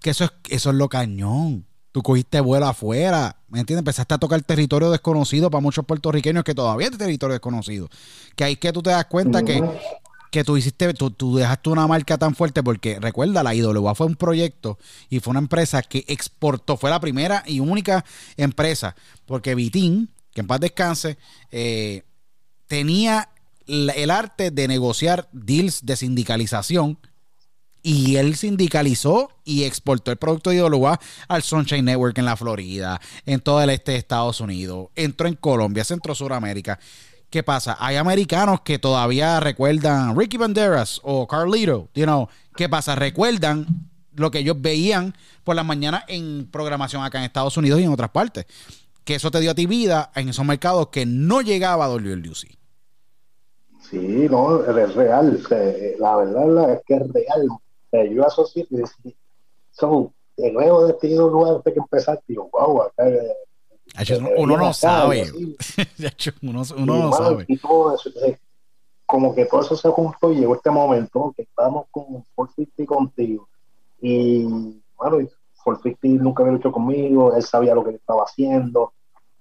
[0.00, 1.66] que eso es, eso es lo cañón.
[1.92, 3.80] Tú cogiste vuelo afuera, ¿me entiendes?
[3.80, 7.88] Empezaste a tocar territorio desconocido para muchos puertorriqueños que todavía es territorio desconocido.
[8.34, 9.62] Que ahí que tú te das cuenta que
[10.36, 14.06] que tú hiciste, tú, tú, dejaste una marca tan fuerte porque recuerda, la IWA fue
[14.06, 18.04] un proyecto y fue una empresa que exportó, fue la primera y única
[18.36, 18.94] empresa,
[19.24, 21.16] porque Vitín, que en paz descanse,
[21.50, 22.02] eh,
[22.66, 23.30] tenía
[23.66, 26.98] el arte de negociar deals de sindicalización
[27.82, 33.00] y él sindicalizó y exportó el producto de IWA al Sunshine Network en la Florida,
[33.24, 36.78] en todo el este de Estados Unidos, entró en Colombia, Centro Suramérica.
[37.36, 37.76] ¿Qué pasa?
[37.78, 42.94] Hay americanos que todavía recuerdan Ricky Banderas o Carlito, you know, ¿qué pasa?
[42.94, 43.66] Recuerdan
[44.14, 45.12] lo que ellos veían
[45.44, 48.46] por la mañana en programación acá en Estados Unidos y en otras partes.
[49.04, 52.56] Que eso te dio a ti vida en esos mercados que no llegaba a WLUC.
[53.82, 55.42] Sí, no, es real.
[55.98, 57.48] la verdad es que es real.
[58.14, 58.66] yo asocié,
[59.72, 63.04] son de nuevo de este lugar que empezar, digo, wow, acá
[64.36, 65.30] uno no sabe.
[66.42, 67.46] uno, no sabe.
[67.48, 67.98] Eso.
[69.06, 73.48] como que todo eso se juntó y llegó este momento que estábamos con 450 contigo.
[74.00, 74.44] Y
[74.96, 75.28] bueno,
[75.64, 78.92] 450 nunca había luchado conmigo, él sabía lo que estaba haciendo,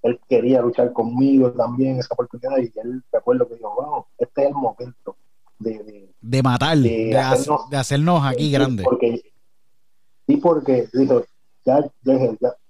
[0.02, 4.48] él quería luchar conmigo también esa oportunidad y él recuerdo que dijo, bueno, este es
[4.50, 5.18] el momento
[5.60, 8.86] de, de, matar, de, hacernos, aquí grandes.
[8.86, 9.22] Porque,
[10.28, 11.24] sí, porque dijo,
[11.66, 12.14] ya, ya,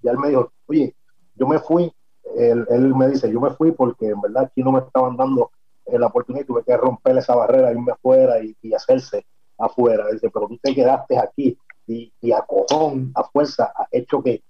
[0.02, 0.95] ya él me dijo, oye,
[1.36, 1.91] yo me fui,
[2.38, 5.52] él, me dice, yo me fui porque en verdad aquí no me estaban dando
[5.88, 9.26] la oportunidad y tuve que romper esa barrera, irme afuera y, y hacerse
[9.57, 10.07] afuera.
[10.12, 11.57] Dice, pero tú te quedaste aquí
[11.88, 14.44] y, y a cojón, a fuerza, ha hecho que,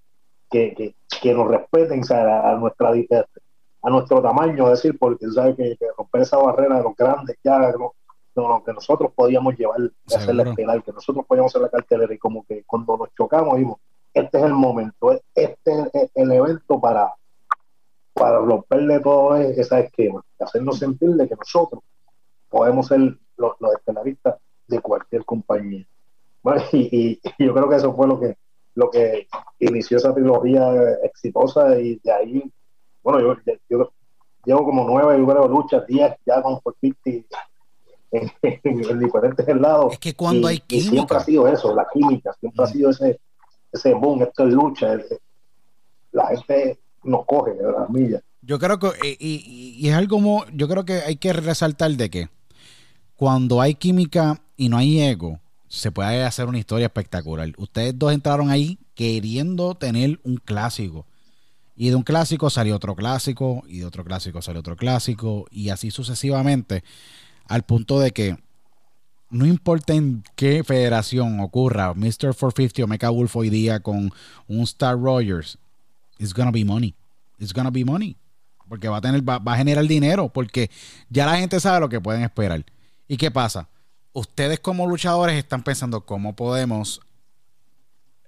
[0.50, 6.22] que, que, nos respeten a, nuestra a nuestro tamaño, es decir, porque sabes que, romper
[6.22, 7.94] esa barrera de los grandes ya no,
[8.36, 12.18] no, que nosotros podíamos llevar, hacer la esperar, que nosotros podíamos hacer la cartelera y
[12.18, 13.80] como que cuando nos chocamos dijimos,
[14.16, 17.14] este es el momento, este es el evento para,
[18.14, 21.84] para romperle todo ese esquema, hacernos sentir de que nosotros
[22.50, 24.36] podemos ser los, los estelaristas
[24.68, 25.86] de cualquier compañía.
[26.72, 28.38] y, yo creo que eso fue lo que
[28.76, 29.28] lo que
[29.60, 30.70] inició esa trilogía
[31.04, 32.44] exitosa y de ahí,
[33.02, 33.22] bueno,
[33.70, 33.92] yo,
[34.44, 37.38] llevo como nueve, yo creo, luchas, diez ya con 450
[38.12, 38.32] en,
[38.64, 39.94] en, diferentes lados.
[39.94, 40.90] Es que cuando hay química.
[40.92, 42.72] siempre ha sido eso, la química, siempre ha mm.
[42.72, 43.20] sido ese,
[43.76, 44.98] ese boom, esto es lucha.
[46.12, 48.22] la gente nos coge de las millas.
[48.42, 52.10] Yo creo que, y, y, es algo como, yo creo que hay que resaltar de
[52.10, 52.30] que
[53.16, 57.52] cuando hay química y no hay ego, se puede hacer una historia espectacular.
[57.58, 61.06] Ustedes dos entraron ahí queriendo tener un clásico.
[61.76, 65.70] Y de un clásico salió otro clásico, y de otro clásico salió otro clásico, y
[65.70, 66.84] así sucesivamente,
[67.48, 68.38] al punto de que
[69.36, 72.34] no importa en qué federación ocurra, Mr.
[72.34, 74.12] 450 o Mecha Wolf hoy día con
[74.48, 75.58] un Star Rogers,
[76.18, 76.96] it's gonna be money.
[77.38, 78.16] It's gonna be money.
[78.68, 80.72] Porque va a tener, va a generar dinero, porque
[81.10, 82.66] ya la gente sabe lo que pueden esperar.
[83.08, 83.70] ¿Y qué pasa?
[84.16, 87.02] ustedes como luchadores están pensando cómo podemos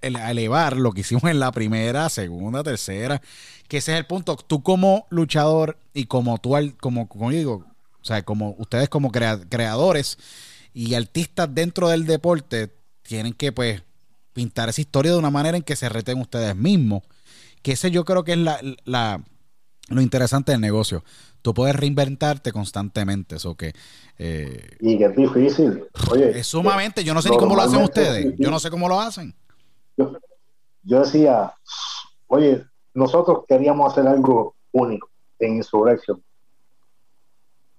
[0.00, 3.20] elevar lo que hicimos en la primera, segunda, tercera,
[3.66, 4.36] que ese es el punto.
[4.36, 7.64] Tú como luchador y como tú, como, como digo,
[8.00, 10.18] o sea, como ustedes como creadores
[10.72, 13.82] y artistas dentro del deporte, tienen que pues
[14.32, 17.02] pintar esa historia de una manera en que se reten ustedes mismos.
[17.62, 19.22] Que ese yo creo que es la,
[19.88, 21.02] lo interesante del negocio
[21.42, 23.36] tú puedes reinventarte constantemente.
[23.36, 23.72] Eso que.
[24.18, 25.84] Eh, y que es difícil.
[26.10, 27.04] Oye, es sumamente.
[27.04, 28.34] Yo no sé ni cómo lo hacen ustedes.
[28.38, 29.34] Yo no sé cómo lo hacen.
[29.96, 31.52] Yo, decía,
[32.28, 32.64] oye,
[32.94, 36.22] nosotros queríamos hacer algo único en Insurrection.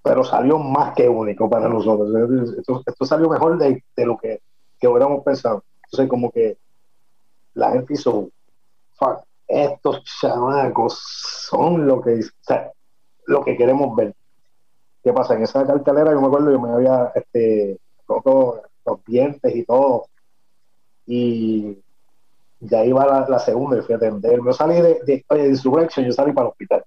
[0.09, 2.09] Pero salió más que único para nosotros.
[2.57, 4.41] Esto, salió mejor de, lo que,
[4.79, 5.63] que hubiéramos pensado.
[5.83, 6.57] Entonces, como que
[7.53, 8.27] la gente hizo,
[8.95, 10.99] fuck, estos chamacos
[11.47, 12.21] son lo que
[13.27, 14.15] lo que queremos ver.
[15.03, 15.35] ¿Qué pasa?
[15.35, 17.77] En esa cartelera yo me acuerdo, yo me había este,
[18.07, 20.07] roto los dientes y todo.
[21.05, 21.77] Y
[22.61, 24.39] ya iba la, la segunda y fui a atender.
[24.43, 26.83] Yo salí de, de, de Insurrection, yo salí para el hospital.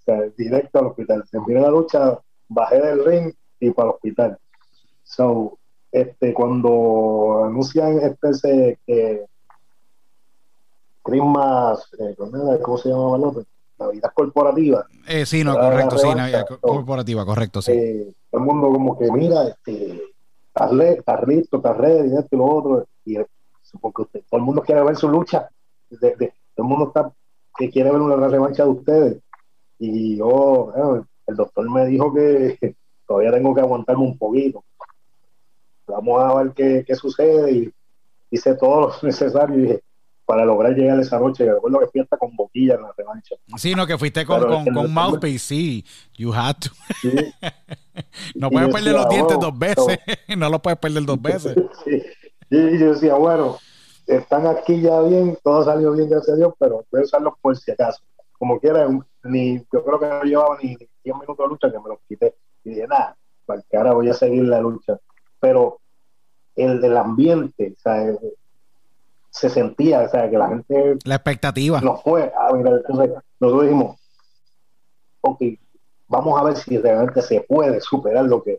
[0.00, 1.22] O sea, directo al hospital.
[1.30, 2.18] Terminé la lucha,
[2.48, 4.38] bajé del ring y para el hospital.
[5.04, 5.58] So,
[5.90, 9.24] este, cuando anuncian este ese, eh,
[11.02, 12.14] Christmas, eh,
[12.62, 13.44] ¿cómo se llamaba el nombre?
[13.78, 14.86] Navidad corporativa.
[15.06, 17.72] Eh, sí, no, correcto, sí, Navidad corporativa, correcto, sí.
[17.72, 20.02] Eh, todo el mundo como que mira, este,
[20.48, 20.72] estás,
[21.26, 23.16] listo, estás ready, esto y lo otro, y
[23.80, 25.48] porque usted, todo el mundo quiere ver su lucha,
[25.90, 26.10] de,
[26.54, 27.12] todo el mundo está
[27.56, 29.22] que quiere ver una revancha de ustedes.
[29.78, 30.72] Y yo,
[31.28, 32.58] el doctor me dijo que
[33.06, 34.64] todavía tengo que aguantarme un poquito.
[35.86, 37.72] Vamos a ver qué, qué sucede y
[38.30, 39.80] hice todo lo necesario
[40.26, 41.50] para lograr llegar esa noche.
[41.50, 43.34] Recuerdo que fui hasta con boquilla en la revancha.
[43.56, 45.84] Sí, no, que fuiste con, con, con Mouthpiece, sí.
[46.18, 46.70] You had to.
[48.34, 49.98] no puedes perder los dientes dos veces.
[50.36, 51.56] no lo puedes perder dos veces.
[52.50, 53.56] Y yo decía, bueno,
[54.06, 57.56] están aquí ya bien, todo salió bien, gracias a Dios, pero voy a usarlos por
[57.56, 58.02] si acaso.
[58.38, 58.86] Como quiera,
[59.24, 60.76] ni, yo creo que no llevaba ni
[61.08, 62.34] 10 minutos de lucha que me los quité.
[62.64, 63.16] Y dije, nada,
[63.46, 64.98] para que ahora voy a seguir la lucha.
[65.40, 65.80] Pero
[66.54, 68.14] el del ambiente, o sea,
[69.30, 70.98] se sentía, o sea, que la gente...
[71.04, 71.80] La expectativa.
[71.80, 74.00] No fue a entonces nosotros dijimos,
[75.22, 75.40] ok,
[76.08, 78.58] vamos a ver si realmente se puede superar lo que...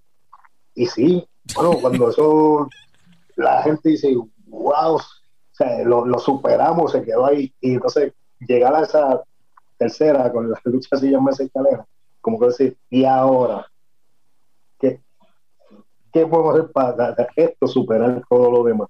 [0.74, 2.70] Y sí, bueno, cuando eso,
[3.36, 4.16] la gente dice,
[4.48, 5.02] wow, o
[5.52, 9.22] sea, lo, superamos, se quedó ahí, y entonces llegar a esa
[9.78, 11.86] tercera con la lucha así en esa escalera,
[12.30, 13.66] como que decir, y ahora,
[14.80, 15.02] ¿qué,
[16.14, 18.88] ¿qué podemos hacer para esto superar todo lo demás?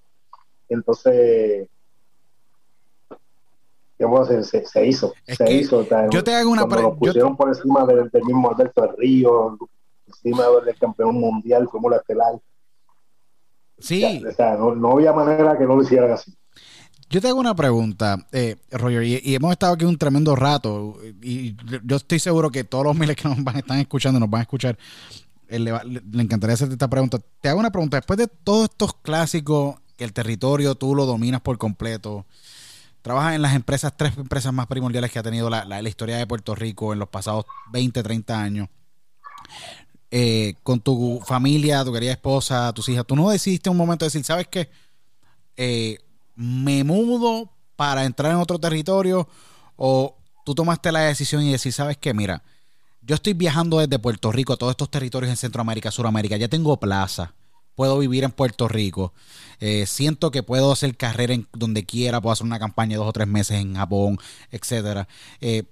[0.67, 1.69] Entonces,
[4.43, 5.85] se, se hizo, se hizo.
[6.09, 9.57] yo te hago una Lo pusieron por encima del, mismo Alberto del Río,
[10.07, 12.39] encima del campeón mundial, como la estelar.
[13.77, 14.21] Sí.
[14.25, 16.33] O sea, no, no, había manera que no lo hicieran así.
[17.09, 21.55] Yo te hago una pregunta, eh, Roger, y, hemos estado aquí un tremendo rato, y
[21.83, 24.43] yo estoy seguro que todos los miles que nos van, están escuchando, nos van a
[24.43, 24.77] escuchar,
[25.47, 25.71] eh, le,
[26.21, 27.17] encantaría hacerte esta pregunta.
[27.41, 31.57] Te hago una pregunta, después de todos estos clásicos, el territorio tú lo dominas por
[31.57, 32.27] completo,
[33.01, 36.27] trabajas en las empresas, tres empresas más primordiales que ha tenido la, la, historia de
[36.27, 38.69] Puerto Rico en los pasados 20, 30 años.
[40.11, 44.23] Eh, con tu familia, tu querida esposa, tus hijas, tú no decidiste un momento decir,
[44.23, 44.69] ¿sabes qué?
[45.57, 45.97] Eh,
[46.39, 49.27] me mudo para entrar en otro territorio
[49.75, 52.43] o tú tomaste la decisión y decís, sabes qué, mira,
[53.01, 56.79] yo estoy viajando desde Puerto Rico a todos estos territorios en Centroamérica, Suramérica, ya tengo
[56.79, 57.33] plaza,
[57.75, 59.13] puedo vivir en Puerto Rico,
[59.59, 63.09] eh, siento que puedo hacer carrera en donde quiera, puedo hacer una campaña de dos
[63.09, 64.17] o tres meses en Japón,
[64.49, 65.09] etcétera.
[65.41, 65.63] Eh,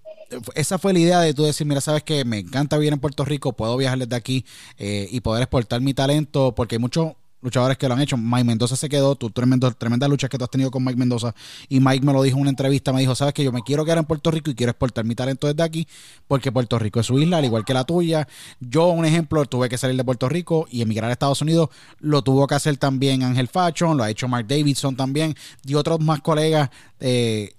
[0.56, 3.24] esa fue la idea de tú decir, mira, sabes que me encanta vivir en Puerto
[3.24, 4.46] Rico, puedo viajar desde aquí
[4.78, 8.18] eh, y poder exportar mi talento, porque hay muchos luchadores que lo han hecho.
[8.18, 11.34] Mike Mendoza se quedó, tu tremendo, tremenda lucha que tú has tenido con Mike Mendoza.
[11.70, 13.86] Y Mike me lo dijo en una entrevista, me dijo, sabes que yo me quiero
[13.86, 15.88] quedar en Puerto Rico y quiero exportar mi talento desde aquí,
[16.28, 18.28] porque Puerto Rico es su isla, al igual que la tuya.
[18.60, 21.70] Yo, un ejemplo, tuve que salir de Puerto Rico y emigrar a Estados Unidos.
[22.00, 25.36] Lo tuvo que hacer también Ángel Fashion, lo ha hecho Mark Davidson también,
[25.66, 26.70] y otros más colegas.
[27.00, 27.54] Eh,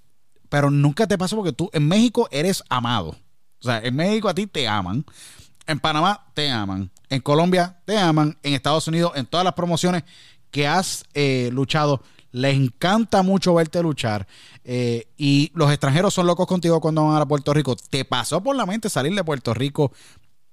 [0.49, 3.17] pero nunca te pasó porque tú en México eres amado.
[3.61, 5.05] O sea, en México a ti te aman.
[5.67, 6.91] En Panamá te aman.
[7.10, 8.36] En Colombia te aman.
[8.43, 10.05] En Estados Unidos, en todas las promociones
[10.51, 12.02] que has eh, luchado,
[12.32, 14.26] les encanta mucho verte luchar.
[14.64, 17.76] Eh, y los extranjeros son locos contigo cuando van a Puerto Rico.
[17.76, 19.93] ¿Te pasó por la mente salir de Puerto Rico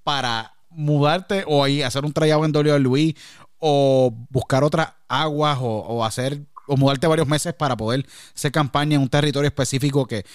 [0.03, 3.15] para mudarte o ahí hacer un trayado en Luis
[3.59, 8.05] o buscar otras aguas o, hacer o mudarte varios meses para poder
[8.35, 10.25] hacer campaña en un territorio específico que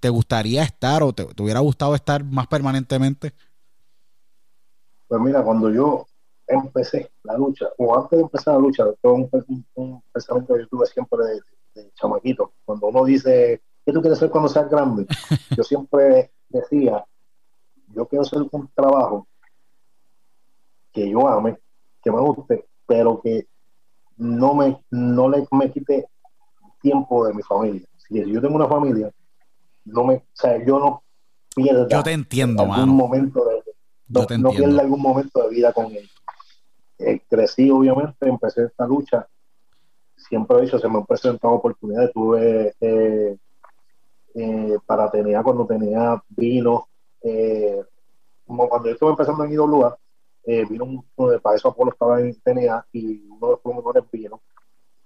[0.00, 3.34] te gustaría estar o te hubiera gustado estar más permanentemente?
[5.14, 6.08] Pues mira, cuando yo
[6.44, 10.86] empecé la lucha, o antes de empezar la lucha, todo un, pensamiento que yo tuve
[10.86, 11.18] siempre
[11.72, 12.54] de, chamaquito.
[12.64, 15.06] Cuando uno dice, ¿qué tú quieres ser cuando seas grande?
[15.56, 17.04] yo siempre decía,
[17.94, 19.28] yo quiero hacer un trabajo
[20.92, 21.58] que yo ame,
[22.02, 23.46] que me guste, pero que
[24.16, 26.08] no me, no le, me quite
[26.82, 27.86] tiempo de mi familia.
[27.98, 29.12] Si yo tengo una familia,
[29.84, 31.04] no me, o sea, yo no
[31.54, 33.53] pierdo yo te entiendo, algún momento de,
[34.14, 36.08] no, no pierde algún momento de vida con él.
[36.98, 39.26] Eh, crecí, obviamente, empecé esta lucha.
[40.16, 42.12] Siempre he dicho, se me han presentado oportunidades.
[42.12, 43.36] Tuve eh,
[44.34, 46.88] eh, para tener, cuando tenía vino,
[48.46, 49.98] como cuando yo estuve empezando en IWA,
[50.68, 50.84] vino
[51.16, 54.42] uno de para eso Apolo estaba en TNA y uno de los promotores vino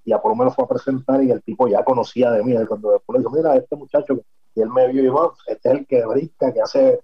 [0.08, 2.54] y Apolo me lo fue a presentar y el tipo ya conocía de mí.
[2.66, 4.18] Cuando después le dijo, mira, este muchacho,
[4.54, 7.00] y él me vio y dijo, ah, este es el que brinca, que hace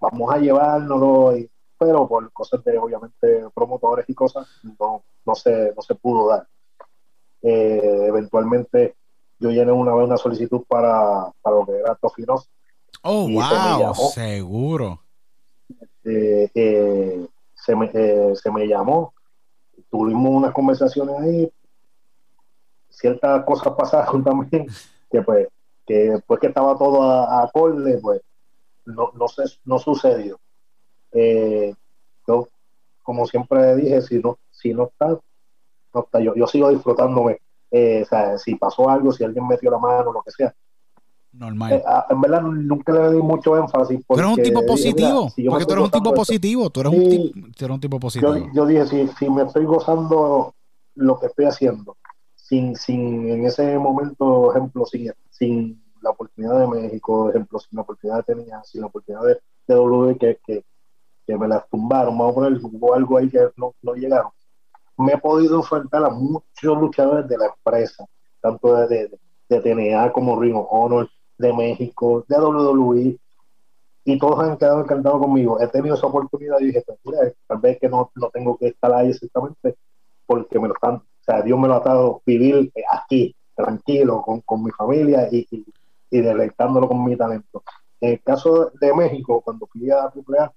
[0.00, 4.46] vamos a llevárnoslo, y, pero por cosas de obviamente promotores y cosas,
[4.78, 6.46] no, no, se, no se pudo dar.
[7.42, 8.96] Eh, eventualmente
[9.38, 12.48] yo llené una vez una solicitud para, para lo que era Tofinos.
[13.02, 15.00] Oh, wow, seguro.
[16.04, 17.90] Eh, eh, se, me,
[18.34, 19.12] se me llamó,
[19.90, 21.52] tuvimos unas conversaciones ahí,
[22.88, 24.66] ciertas cosas pasaron también,
[25.10, 25.48] que pues,
[25.84, 28.22] que después que estaba todo a, a acorde, pues
[28.86, 30.38] no, no, se, no sucedió.
[31.12, 31.74] Eh,
[32.26, 32.48] yo,
[33.02, 35.18] como siempre dije, si no, si no está,
[35.94, 36.20] no está.
[36.20, 37.40] Yo, yo sigo disfrutándome.
[37.70, 40.54] Eh, o sea, si pasó algo, si alguien metió la mano, lo que sea.
[41.32, 41.72] Normal.
[41.72, 44.00] Eh, en verdad nunca le di mucho énfasis.
[44.06, 45.28] Porque, tú eres un tipo positivo.
[45.50, 46.70] porque tú eres un tipo positivo.
[46.70, 48.36] Tú eres, un, tipo, eres un tipo positivo.
[48.36, 50.54] Yo, yo dije, si, si me estoy gozando
[50.94, 51.96] lo que estoy haciendo,
[52.34, 57.82] sin, sin en ese momento, ejemplo, sin, sin la oportunidad de México, ejemplo, sin la
[57.82, 59.34] oportunidad de tenía, sin la oportunidad de,
[59.66, 60.64] de W que, que,
[61.26, 64.30] que, me las tumbaron, vamos a poner, hubo algo ahí que no, no, llegaron.
[64.96, 68.06] Me he podido enfrentar a muchos luchadores de la empresa,
[68.40, 69.18] tanto de, de,
[69.48, 71.08] de TNA como Ring of Honor,
[71.38, 73.18] de México, de WWE,
[74.04, 75.60] y todos han quedado encantados conmigo.
[75.60, 78.68] He tenido esa oportunidad y dije, pues, mira, tal vez que no, no tengo que
[78.68, 79.76] estar ahí exactamente,
[80.24, 84.40] porque me lo están, o sea, Dios me lo ha dado vivir aquí, tranquilo, con,
[84.42, 85.66] con mi familia y, y,
[86.16, 87.62] y deleitándolo con mi talento.
[88.00, 90.52] En el caso de México, cuando fui a AAA,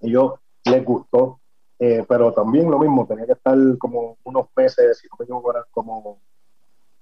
[0.00, 0.34] ellos
[0.64, 1.40] les gustó,
[1.78, 5.52] eh, pero también lo mismo, tenía que estar como unos meses, si no me equivoco,
[5.70, 6.20] como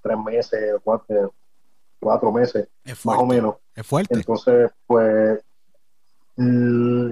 [0.03, 1.35] tres meses, cuatro,
[2.01, 2.69] cuatro meses,
[3.05, 3.57] más o menos.
[3.75, 4.15] Es fuerte.
[4.15, 5.41] Entonces, pues,
[6.37, 7.11] mm,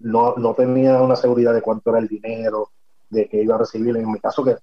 [0.00, 2.70] no, no tenía una seguridad de cuánto era el dinero,
[3.10, 3.96] de que iba a recibir.
[3.96, 4.56] En mi caso, que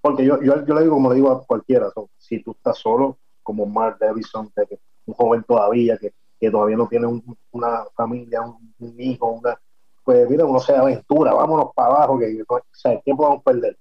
[0.00, 3.18] porque yo, yo, yo le digo como le digo a cualquiera, si tú estás solo,
[3.48, 7.06] como Mark Davison, que, un joven todavía, que, que todavía no tiene
[7.50, 9.58] una familia, un, hijo, una,
[10.04, 13.78] pues mira, uno se aventura, vámonos para abajo, que, o sea, ¿qué podemos perder?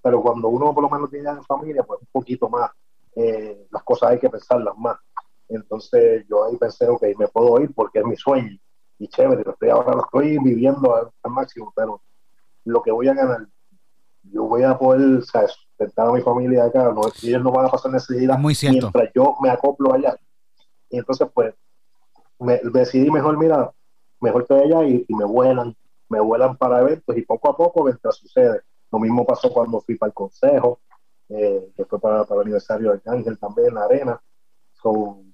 [0.00, 2.70] Pero cuando uno por lo menos tiene familia, pues un poquito más,
[3.14, 4.96] eh, las cosas hay que pensarlas más.
[5.50, 8.58] Entonces yo ahí pensé, ok, me puedo ir porque es mi sueño.
[8.98, 12.00] Y chévere, lo estoy, ahora lo estoy viviendo al, máximo, pero
[12.64, 13.46] lo que voy a ganar,
[14.22, 15.22] yo voy a poder, o
[15.88, 19.36] sea, a mi familia acá, no, ellos no van a pasar necesidad Muy mientras yo
[19.40, 20.16] me acoplo allá.
[20.90, 21.54] Y entonces, pues,
[22.38, 23.70] me, decidí mejor, mira,
[24.20, 25.74] mejor que allá y, me vuelan,
[26.08, 28.60] me vuelan para eventos y poco a poco mientras sucede.
[28.90, 30.80] Lo mismo pasó cuando fui para el consejo,
[31.28, 34.20] eh, que fue para, para, el aniversario de Ángel también en la arena.
[34.82, 35.32] son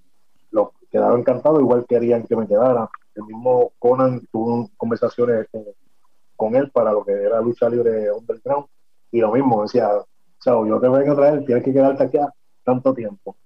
[0.51, 2.89] los quedaron encantados, igual querían que me quedara.
[3.14, 5.74] El mismo Conan tuvo conversaciones eh,
[6.36, 8.66] con él para lo que era lucha libre underground
[9.10, 9.89] y lo mismo, decía,
[10.47, 12.18] yo te vengo a traer, tienes que quedarte aquí
[12.64, 13.36] tanto tiempo.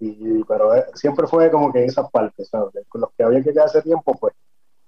[0.00, 2.50] Y, pero eh, siempre fue como que en esas partes,
[2.88, 4.34] Con los que había que quedarse tiempo, pues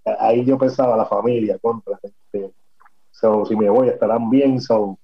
[0.05, 2.53] ahí yo pensaba la familia contra este,
[3.11, 4.99] so, si me voy estarán bien so,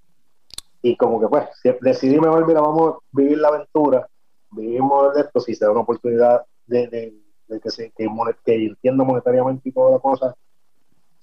[0.83, 1.49] y como que pues
[1.81, 4.09] decidí mejor mira vamos a vivir la aventura
[4.53, 7.15] vivimos de esto si se da una oportunidad de,
[7.63, 8.09] que se que,
[8.45, 10.35] que entiendo monetariamente y toda la cosa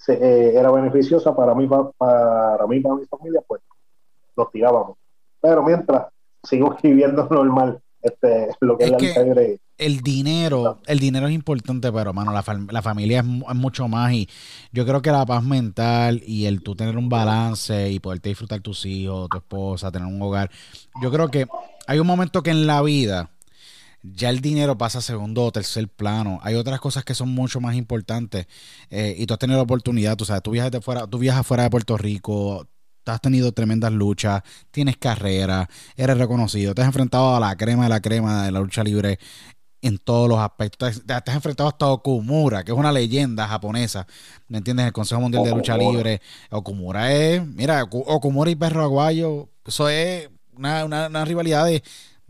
[0.07, 3.61] eh, era beneficiosa para mí para, para mí para mi familia pues
[4.35, 4.97] nos tirábamos
[5.43, 6.07] pero mientras
[6.41, 8.97] sigo viviendo normal este, lo que es, la
[9.77, 14.29] el dinero, el dinero es importante, pero mano, la, la familia es, mucho más y
[14.71, 18.61] yo creo que la paz mental y el tú tener un balance y poderte disfrutar
[18.61, 20.51] tus hijos, tu esposa, tener un hogar.
[21.01, 21.47] Yo creo que
[21.87, 23.31] hay un momento que en la vida
[24.03, 26.39] ya el dinero pasa a segundo o tercer plano.
[26.43, 28.47] Hay otras cosas que son mucho más importantes
[28.89, 31.47] eh, y tú has tenido la oportunidad, tú sabes, tú viajas de fuera, tú viajas
[31.47, 32.67] fuera de Puerto Rico,
[33.11, 37.89] has tenido tremendas luchas, tienes carrera, eres reconocido, te has enfrentado a la crema de
[37.89, 39.19] la crema de la lucha libre
[39.81, 41.03] en todos los aspectos.
[41.05, 44.07] Te, has enfrentado hasta Okumura, que es una leyenda japonesa,
[44.47, 44.85] ¿me entiendes?
[44.87, 46.21] El Consejo Mundial de Lucha Libre.
[46.49, 51.83] Okumura es, mira, Okumura y Perro Aguayo, eso es una, una rivalidad de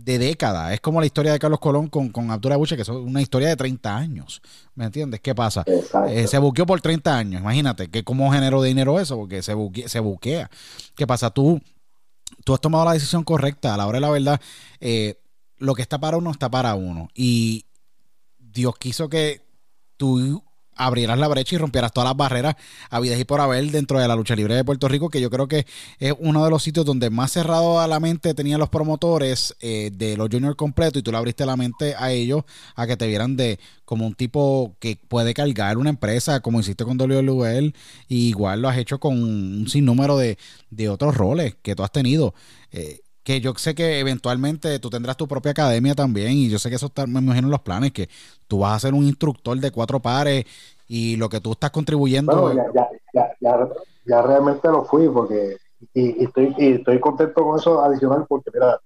[0.04, 0.74] de décadas.
[0.74, 3.48] Es como la historia de Carlos Colón con, con Abdullah Buche, que es una historia
[3.48, 4.42] de 30 años.
[4.76, 5.22] ¿Me entiendes?
[5.22, 5.64] ¿Qué pasa?
[6.10, 7.42] Eh, se buqueó por 30 años.
[7.42, 9.16] Imagínate, que ¿cómo generó dinero eso?
[9.16, 9.56] Porque se,
[9.88, 10.50] se buquea.
[10.96, 11.30] ¿Qué pasa?
[11.30, 11.62] Tú,
[12.44, 13.74] tú has tomado la decisión correcta.
[13.74, 14.42] A la hora de la verdad,
[14.82, 15.22] eh,
[15.58, 17.08] lo que está para uno está para uno.
[17.16, 17.66] Y
[18.38, 19.42] Dios quiso que
[19.96, 20.44] tú
[20.76, 22.56] abrirás la brecha y rompieras todas las barreras
[22.90, 25.48] habidas y por haber dentro de la lucha libre de Puerto Rico, que yo creo
[25.48, 25.66] que
[26.00, 29.92] es uno de los sitios donde más cerrado a la mente tenían los promotores eh,
[29.94, 32.44] de los juniors completos y tú le abriste la mente a ellos
[32.76, 36.86] a que te vieran de como un tipo que puede cargar una empresa, como hiciste
[36.86, 37.74] con WWL,
[38.08, 40.38] y igual lo has hecho con un sinnúmero de,
[40.70, 42.34] de otros roles que tú has tenido.
[42.72, 46.70] Eh, que yo sé que eventualmente tú tendrás tu propia academia también y yo sé
[46.70, 48.10] que eso está, me imagino en los planes, que
[48.48, 50.46] tú vas a ser un instructor de cuatro pares
[50.88, 52.54] y lo que tú estás contribuyendo...
[52.54, 53.70] Ya, ya, ya,
[54.06, 55.58] ya, realmente lo fui porque
[55.94, 58.80] y, estoy, y estoy contento con eso adicional porque mira,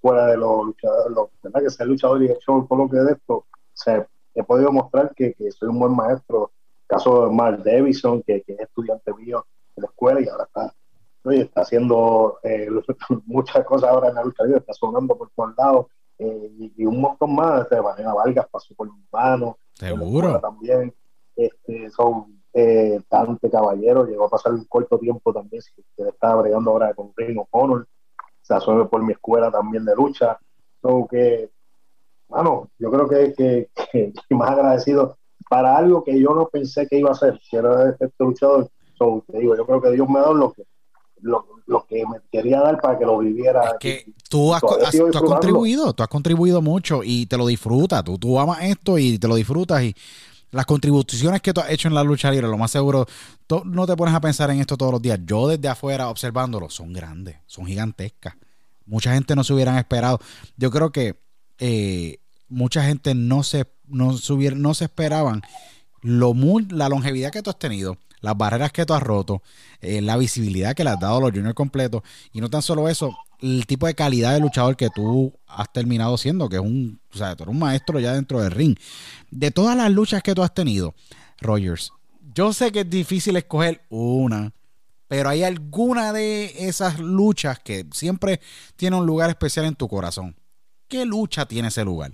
[0.00, 4.06] fuera de los luchadores, que ser luchador y hecho todo lo que de esto, o
[4.34, 6.50] he podido mostrar que, que, soy un buen maestro.
[6.86, 9.44] caso de Mark Davison, que, que es estudiante mío
[9.76, 10.74] en la escuela y ahora está
[11.30, 12.68] está haciendo eh,
[13.26, 15.86] muchas cosas ahora en la lucha libre, está sonando por todos lados
[16.18, 17.68] eh, y, un montón más.
[17.68, 19.58] De manera Vargas pasó por mi mano.
[19.74, 20.40] Seguro.
[20.40, 20.94] También
[21.36, 26.42] este, son eh, Dante Caballero, llegó a pasar un corto tiempo también, si usted estaba
[26.42, 27.86] bregando ahora con Ring O'Connor,
[28.42, 30.38] se asume por mi escuela también de lucha.
[30.82, 31.50] So que,
[32.28, 33.70] bueno, yo creo que, que,
[34.28, 35.16] que, más agradecido
[35.48, 38.68] para algo que yo no pensé que iba a hacer, que era este luchador.
[38.98, 40.64] So, te digo, yo creo que Dios me ha dado lo que
[41.22, 43.76] lo, lo, que me quería dar para que lo viviera.
[43.80, 48.04] que tú has, contribuido, tú has contribuido mucho y te lo disfrutas.
[48.04, 49.94] Tú, tú amas esto y te lo disfrutas y
[50.50, 53.06] las contribuciones que tú has hecho en la lucha libre, lo más seguro,
[53.46, 55.18] tú no te pones a pensar en esto todos los días.
[55.24, 58.34] Yo desde afuera observándolo, son grandes, son gigantescas.
[58.84, 60.18] Mucha gente no se hubieran esperado.
[60.56, 61.18] Yo creo que
[61.58, 62.18] eh,
[62.48, 64.14] mucha gente no se, no,
[64.56, 65.40] no se esperaban
[66.02, 66.34] lo
[66.70, 69.42] la longevidad que tú has tenido las barreras que tú has roto,
[69.80, 72.88] eh, la visibilidad que le has dado a los juniors completos, y no tan solo
[72.88, 77.00] eso, el tipo de calidad de luchador que tú has terminado siendo, que es un,
[77.12, 78.78] o sea, tú eres un maestro ya dentro del ring.
[79.30, 80.94] De todas las luchas que tú has tenido,
[81.40, 81.92] Rogers,
[82.34, 84.52] yo sé que es difícil escoger una,
[85.08, 88.40] pero hay alguna de esas luchas que siempre
[88.76, 90.36] tiene un lugar especial en tu corazón.
[90.88, 92.12] ¿Qué lucha tiene ese lugar?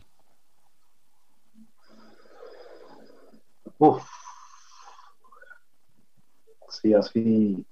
[3.79, 4.03] Uf,
[6.81, 7.65] sí, así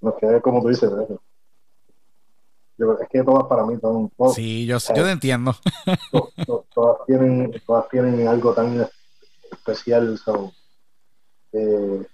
[0.00, 0.90] nos queda como tú dices.
[2.78, 4.10] Yo, es que todas para mí son.
[4.34, 5.54] sí, yo, yo te entiendo.
[6.74, 8.88] todas, tienen, todas tienen algo tan
[9.52, 10.16] especial.
[10.18, 10.50] son
[11.52, 12.06] eh,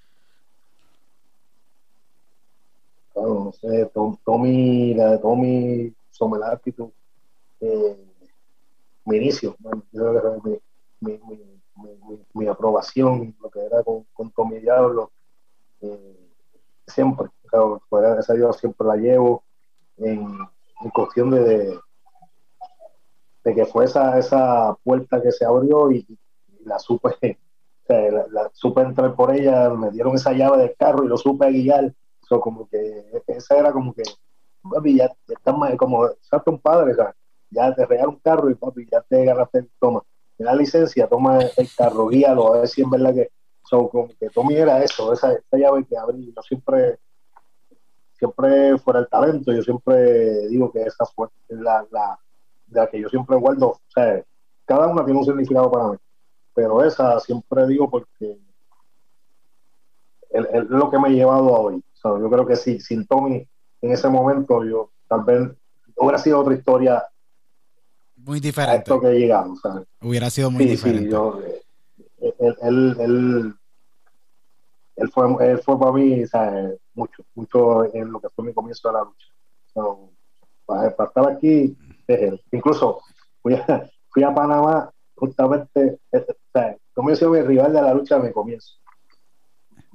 [3.14, 3.90] no sé,
[4.24, 6.90] Tommy, la de Tommy Somelartitud,
[7.60, 7.96] eh,
[9.04, 10.58] mi inicio, mi,
[11.00, 15.10] mi, mi, mi, aprobación, lo que era con, con Tommy Diablo,
[15.80, 16.30] eh,
[16.86, 17.28] siempre,
[18.18, 19.44] esa yo siempre la llevo
[19.98, 20.38] en,
[20.92, 21.78] cuestión de,
[23.44, 26.06] de, que fue esa, puerta que se abrió y,
[26.64, 27.16] la supe,
[27.88, 31.94] la, supe entrar por ella, me dieron esa llave del carro y lo supe guiar,
[32.22, 34.02] eso como que esa era como que
[34.68, 36.94] papi, ya, estás más, como exacto un padre,
[37.50, 40.02] ya te regala un carro y papi, ya te ganaste toma.
[40.36, 43.30] Te da licencia, toma el carro, guíalo, a ver si en verdad que,
[43.68, 46.32] so, con, que Tommy era eso, esa, esa llave que abrí.
[46.34, 46.98] Yo siempre,
[48.18, 52.18] siempre fuera el talento, yo siempre digo que esa fue la, la,
[52.70, 54.22] la que yo siempre guardo, o sea,
[54.64, 55.96] cada una tiene un significado para mí,
[56.54, 58.38] pero esa siempre digo porque
[60.30, 61.82] es lo que me ha llevado a hoy.
[62.02, 63.48] yo creo que si, sin Tommy
[63.80, 65.50] en ese momento, yo tal vez
[65.96, 67.02] hubiera sido otra historia
[68.16, 68.78] muy diferente.
[68.78, 69.60] esto que llegamos.
[70.00, 71.14] Hubiera sido muy diferente.
[71.14, 71.62] Eh,
[72.20, 73.54] él, él,
[74.96, 76.22] él, fue, él fue para mí
[76.94, 79.26] mucho, mucho en lo que fue mi comienzo de la lucha.
[80.64, 81.76] para, estar aquí,
[82.52, 83.00] incluso
[83.42, 87.94] fui a, fui a Panamá justamente, eh, o sea, como yo mi rival de la
[87.94, 88.76] lucha mi comienzo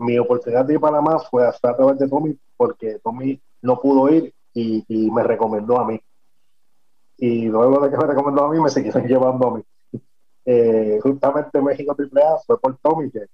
[0.01, 4.09] mi oportunidad de ir a Panamá fue a través de Tommy, porque Tommy no pudo
[4.09, 6.01] ir y, me recomendó a mí.
[7.17, 9.63] Y luego de que me recomendó a mí, me siguieron llevando a mí.
[10.45, 13.25] Eh, justamente México AAA fue por Tommy, que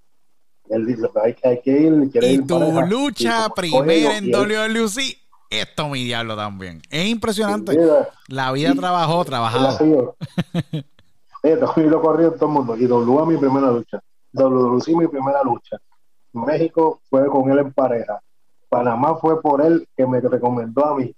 [0.69, 2.11] él dice, hay, hay que ir.
[2.11, 5.17] Quiere y tu lucha primera en WLC
[5.49, 6.81] es Tommy Diablo también.
[6.89, 7.77] Es impresionante.
[8.27, 9.77] la vida trabajó, trabajaba.
[9.77, 12.75] Tommy lo corrió todo el mundo.
[12.77, 14.01] Y W mi primera lucha.
[14.34, 15.77] WLC mi primera lucha.
[16.34, 18.21] México fue con él en pareja.
[18.69, 21.15] Panamá fue por él que me recomendó a mí.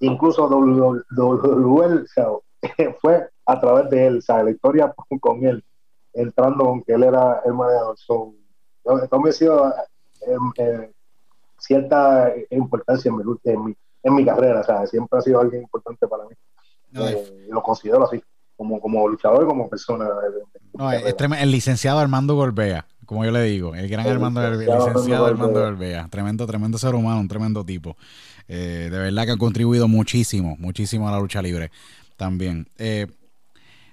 [0.00, 2.06] Incluso WL
[3.00, 5.64] fue a través de él, o la historia con él,
[6.12, 7.96] entrando aunque él era el manejador.
[7.98, 8.34] So,
[9.02, 10.90] esto me ha sido eh, eh,
[11.58, 16.24] cierta importancia en mi, en mi, carrera, o sea, siempre ha sido alguien importante para
[16.24, 16.34] mí.
[16.96, 18.22] Eh, lo considero así,
[18.56, 20.08] como, como luchador y como persona.
[20.74, 25.60] No, el licenciado Armando Golbea como yo le digo, el gran Armando, el licenciado Armando
[25.60, 27.96] Berbea, tremendo, tremendo ser humano, un tremendo tipo.
[28.48, 31.70] Eh, de verdad que ha contribuido muchísimo, muchísimo a la lucha libre
[32.16, 32.68] también.
[32.78, 33.06] Eh,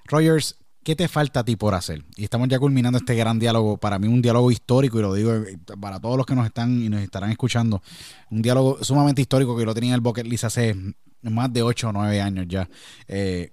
[0.05, 2.03] Rogers, ¿qué te falta a ti por hacer?
[2.15, 5.33] Y estamos ya culminando este gran diálogo, para mí un diálogo histórico, y lo digo
[5.33, 7.81] eh, para todos los que nos están y nos estarán escuchando,
[8.29, 10.75] un diálogo sumamente histórico que lo tenía en el Bucket List hace
[11.21, 12.67] más de 8 o 9 años ya.
[13.07, 13.51] Eh,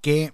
[0.00, 0.32] ¿Qué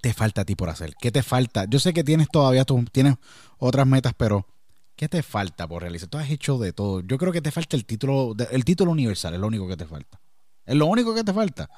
[0.00, 0.94] te falta a ti por hacer?
[1.00, 1.66] ¿Qué te falta?
[1.66, 3.16] Yo sé que tienes todavía, tú tienes
[3.58, 4.46] otras metas, pero
[4.94, 6.08] ¿qué te falta por realizar?
[6.08, 7.00] Tú has hecho de todo.
[7.00, 9.86] Yo creo que te falta el título, el título universal, es lo único que te
[9.86, 10.20] falta.
[10.64, 11.68] Es lo único que te falta.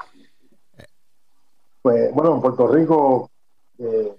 [1.83, 3.31] Pues bueno, en Puerto Rico,
[3.79, 4.17] eh,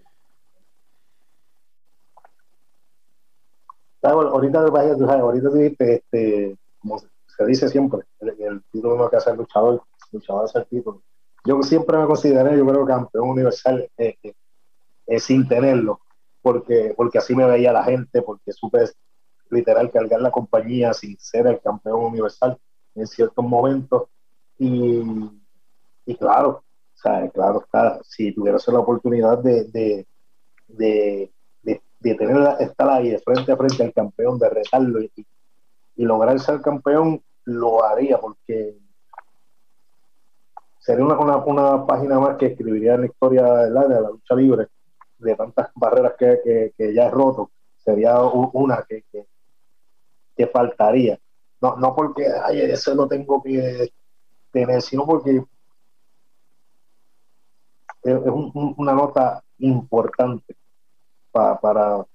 [4.02, 10.46] ahorita, ahorita dijiste, este, como se dice siempre, el, título no que hacer luchador, luchador
[10.46, 11.02] es el título
[11.46, 14.34] yo siempre me consideré, yo creo, campeón universal eh, eh,
[15.08, 16.02] eh, sin tenerlo,
[16.42, 18.86] porque, porque así me veía la gente, porque supe
[19.50, 22.58] literal cargar la compañía sin ser el campeón universal
[22.96, 24.04] en ciertos momentos.
[24.58, 25.02] Y,
[26.06, 26.64] y claro,
[27.02, 30.08] sea, claro está, si tuvieras la oportunidad de, de,
[30.68, 31.32] de,
[31.64, 35.12] de, tener, estar ahí de frente a frente al campeón, de retarlo y,
[35.96, 38.78] lograr ser campeón, lo haría, porque
[40.80, 44.36] sería una, una, página más que escribiría en la historia de la, de la lucha
[44.36, 44.68] libre,
[45.18, 49.04] de tantas barreras que, que, ya he roto, sería una que,
[50.38, 51.20] que, faltaría.
[51.62, 53.92] No, no porque ay, eso lo tengo que
[54.52, 55.44] tener, sino porque
[58.04, 60.56] es, una nota importante
[61.32, 62.06] para, para,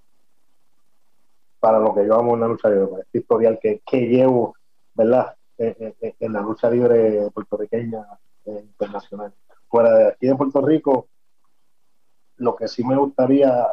[1.61, 4.55] para lo que yo amo en la lucha libre, este historial que, que llevo,
[4.95, 5.35] ¿verdad?
[5.57, 8.05] En, en la lucha libre puertorriqueña
[8.47, 9.33] internacional.
[9.69, 11.09] Fuera de aquí de Puerto Rico,
[12.37, 13.67] lo que sí me gustaría.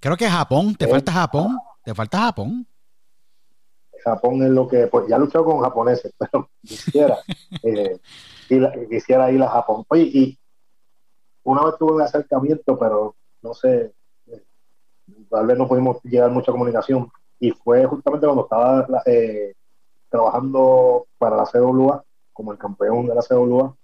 [0.00, 2.66] Creo que Japón, te falta Japón, te falta Japón.
[4.04, 7.18] Japón es lo que, pues ya luchado con japoneses, pero quisiera,
[7.62, 7.98] eh,
[8.88, 9.84] quisiera ir a Japón.
[9.88, 10.38] Oye, y
[11.46, 13.94] una vez tuve un acercamiento, pero no sé,
[15.30, 17.08] tal vez no pudimos llegar mucha comunicación,
[17.38, 19.54] y fue justamente cuando estaba eh,
[20.08, 23.74] trabajando para la CWA, como el campeón de la CWA,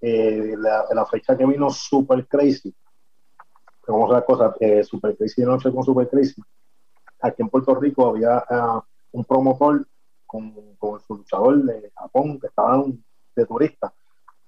[0.00, 2.74] eh, la, fecha que vino Super Crazy,
[3.86, 6.42] a ver cosas, eh, Super Crazy de noche con Super Crazy,
[7.20, 9.86] aquí en Puerto Rico había ah, un promotor
[10.26, 10.52] con,
[11.06, 13.04] su luchador de Japón que estaban
[13.36, 13.94] de turista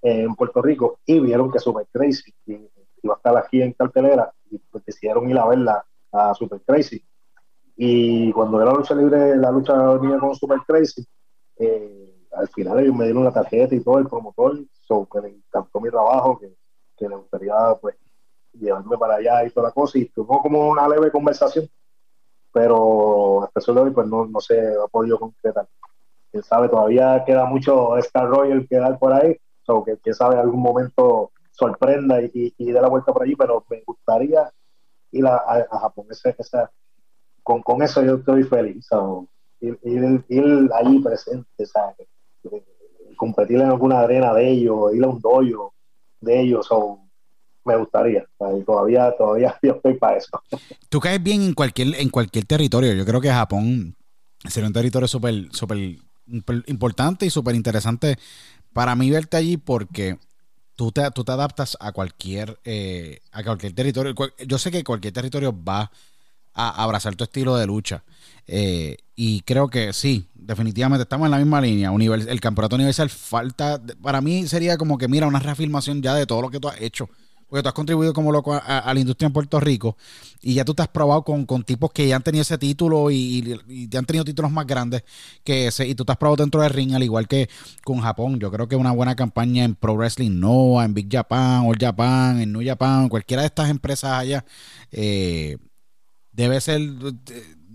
[0.02, 4.58] en Puerto Rico y vieron que Super Crazy iba a estar aquí en cartelera y
[4.58, 7.04] pues decidieron ir a verla a Super Crazy.
[7.76, 11.06] Y cuando era la lucha libre, la lucha venía con Super Crazy,
[11.58, 15.80] eh, al final ellos me dieron la tarjeta y todo, el promotor, que le encantó
[15.80, 16.54] mi trabajo, que,
[16.96, 17.96] que, le gustaría pues
[18.52, 21.68] llevarme para allá y toda la cosa, y tuvo como una leve conversación,
[22.52, 25.68] pero hasta eso de hoy pues no, no se ha podido concretar.
[26.30, 29.36] quién sabe, todavía queda mucho Star Royal que dar por ahí,
[29.68, 33.64] o que quién sabe, algún momento sorprenda y, y, dé la vuelta por allí, pero
[33.70, 34.52] me gustaría
[35.12, 36.06] ir a, a, Japón.
[36.10, 36.70] esa,
[37.42, 38.88] con, con, eso yo estoy feliz.
[39.60, 39.78] ir,
[40.28, 42.08] ir, allí presente, ¿sabes?
[43.16, 45.72] competir en alguna arena de ellos, ir a un dojo
[46.20, 47.00] de ellos, o
[47.64, 48.24] me gustaría.
[48.64, 50.40] todavía, todavía yo estoy para eso.
[50.88, 52.92] Tú caes bien en cualquier, en cualquier territorio.
[52.92, 53.96] Yo creo que Japón
[54.48, 55.78] sería un territorio súper súper
[56.66, 58.18] importante y súper interesante
[58.76, 60.18] para mí verte allí porque
[60.74, 64.14] tú te, tú te adaptas a cualquier, eh, a cualquier territorio.
[64.46, 65.90] Yo sé que cualquier territorio va
[66.52, 68.04] a abrazar tu estilo de lucha.
[68.46, 71.90] Eh, y creo que sí, definitivamente estamos en la misma línea.
[71.90, 76.42] el campeonato universal falta, para mí sería como que, mira, una reafirmación ya de todo
[76.42, 77.08] lo que tú has hecho
[77.48, 79.96] porque tú has contribuido como loco a, la industria en Puerto Rico
[80.42, 83.88] y ya tú te has probado con, tipos que ya han tenido ese título y,
[83.88, 85.04] ya han tenido títulos más grandes
[85.44, 87.48] que ese y tú te has probado dentro del ring al igual que
[87.84, 88.40] con Japón.
[88.40, 92.40] Yo creo que una buena campaña en Pro Wrestling Noah, en Big Japan, All Japan,
[92.40, 94.44] en New Japan, cualquiera de estas empresas allá
[94.90, 95.58] eh,
[96.32, 96.80] debe ser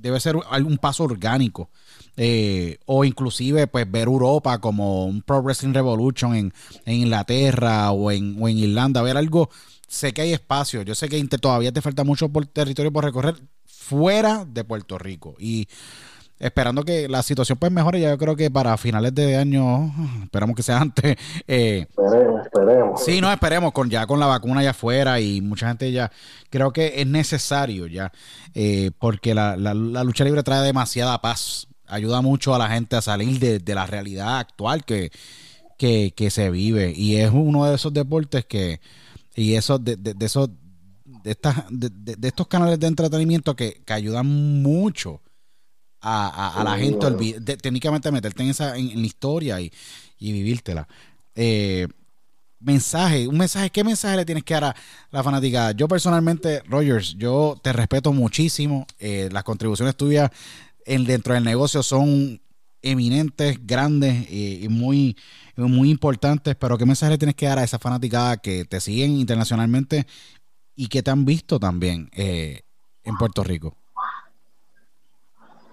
[0.02, 1.70] debe ser un paso orgánico.
[2.18, 6.54] Eh, o inclusive pues ver Europa como un Pro Wrestling Revolution en,
[6.86, 9.50] Inglaterra o en, o en, Irlanda, ver algo,
[9.88, 13.36] sé que hay espacio, yo sé que todavía te falta mucho por territorio por recorrer
[13.66, 15.68] fuera de Puerto Rico y
[16.42, 19.94] esperando que la situación pues mejore, ya yo creo que para finales de año,
[20.24, 21.16] esperamos que sea antes.
[21.48, 23.04] Eh, esperemos, esperemos.
[23.04, 26.12] Sí, no, esperemos, con ya con la vacuna allá afuera y mucha gente ya,
[26.50, 28.12] creo que es necesario ya,
[28.54, 33.02] eh, porque la, la, lucha libre trae demasiada paz ayuda mucho a la gente a
[33.02, 35.12] salir de, la realidad actual que,
[35.78, 36.94] que, se vive.
[36.96, 38.80] Y es uno de esos deportes que,
[39.36, 40.50] y eso, de, de, esos,
[41.06, 44.26] de, estas, de, estos canales de entretenimiento que, ayudan
[44.62, 45.22] mucho
[46.02, 49.72] a, la gente, técnicamente meterte en esa en, la historia y,
[50.18, 50.88] y vivírtela.
[51.36, 51.88] Eh,
[52.62, 54.76] mensaje, un mensaje, ¿qué mensaje le tienes que dar a
[55.12, 55.72] la fanática?
[55.72, 60.30] Yo personalmente, Rogers, yo te respeto muchísimo, eh, las contribuciones tuyas
[60.86, 62.42] dentro del negocio son
[62.82, 65.16] eminentes, grandes y, muy,
[65.56, 70.06] muy importantes, pero ¿qué mensaje tienes que dar a esa fanaticada que te siguen internacionalmente
[70.76, 72.62] y que te han visto también eh,
[73.04, 73.76] en Puerto Rico?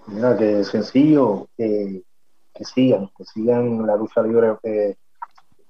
[0.07, 2.03] Mira, que sencillo, que,
[2.61, 4.97] sigan, que sigan la lucha libre, que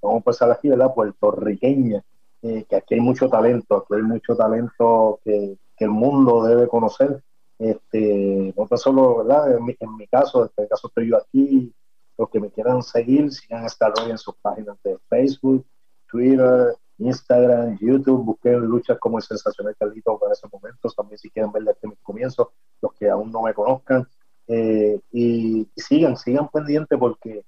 [0.01, 0.93] vamos a empezar aquí, ¿verdad?
[0.93, 2.03] Puertorriqueña,
[2.41, 6.67] eh, que aquí hay mucho talento, aquí hay mucho talento que, que el mundo debe
[6.67, 7.21] conocer
[7.59, 9.57] este, no tan solo, ¿verdad?
[9.57, 11.73] En mi, en mi caso, en este caso estoy yo aquí,
[12.17, 15.65] los que me quieran seguir, sigan esta en sus páginas de Facebook,
[16.09, 21.51] Twitter, Instagram, YouTube, busquen luchas como el sensacional Carlito para esos momentos, también si quieren
[21.51, 22.47] ver desde mis comienzos,
[22.81, 24.07] los que aún no me conozcan,
[24.47, 27.43] eh, y, sigan, sigan pendientes porque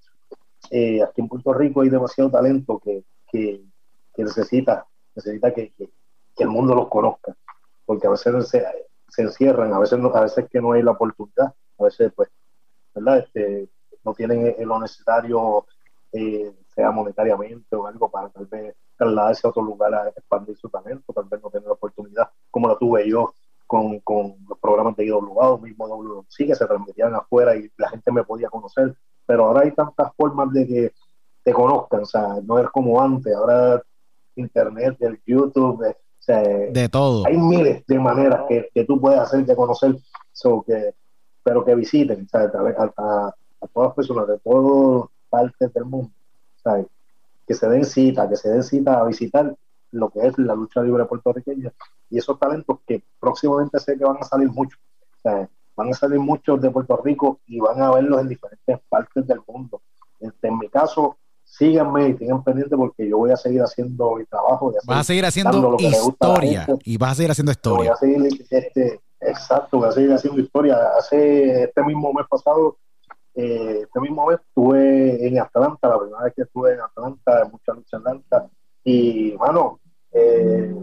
[0.69, 3.61] eh, aquí en Puerto Rico hay demasiado talento que, que,
[4.17, 4.85] necesita,
[5.15, 5.89] necesita que, que,
[6.37, 7.35] el mundo los conozca,
[7.85, 8.63] porque a veces se,
[9.11, 12.29] se encierran, a veces, no, a veces que no hay la oportunidad, a veces pues,
[12.95, 13.19] ¿verdad?
[13.19, 13.69] Este,
[14.05, 15.65] no tienen lo necesario,
[16.13, 20.69] eh, sea monetariamente o algo, para tal vez trasladarse a otro lugar a expandir su
[20.69, 23.33] talento, tal vez no tienen la oportunidad, como la tuve yo
[23.67, 28.11] con, con los programas de IWA, mismo WC, que se transmitían afuera y la gente
[28.13, 30.93] me podía conocer, pero ahora hay tantas formas de que
[31.43, 33.81] te conozcan, o sea, no es como antes, ahora
[34.35, 35.83] internet, el YouTube,
[36.35, 37.25] de todo.
[37.25, 39.95] Hay miles de maneras que, que tú puedes hacer de conocer,
[40.65, 40.93] que,
[41.43, 46.11] pero que visiten A, a, todas las personas de todas partes del mundo,
[47.47, 49.55] que se den cita, que se den cita a visitar
[49.91, 51.71] lo que es la lucha libre puertorriqueña
[52.09, 54.79] y esos talentos que próximamente sé que van a salir muchos.
[55.23, 59.41] van a salir muchos de Puerto Rico y van a verlos en diferentes partes del
[59.47, 59.81] mundo.
[60.19, 61.17] Este, en mi caso,
[61.51, 64.73] síganme y tengan pendiente porque yo voy a seguir haciendo mi trabajo.
[64.85, 67.93] Vas a seguir haciendo historia y vas a seguir haciendo historia.
[68.49, 70.77] este, exacto, voy a seguir haciendo historia.
[70.97, 72.77] Hace este mismo mes pasado,
[73.35, 77.73] eh, este mismo mes estuve en Atlanta, la primera vez que estuve en Atlanta, mucha
[77.73, 78.49] lucha en Atlanta,
[78.85, 79.79] y bueno,
[80.13, 80.73] eh,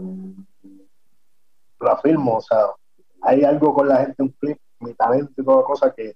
[1.79, 2.65] lo afirmo, o sea,
[3.23, 6.13] hay algo con la gente, un clip, mi talento y toda cosa que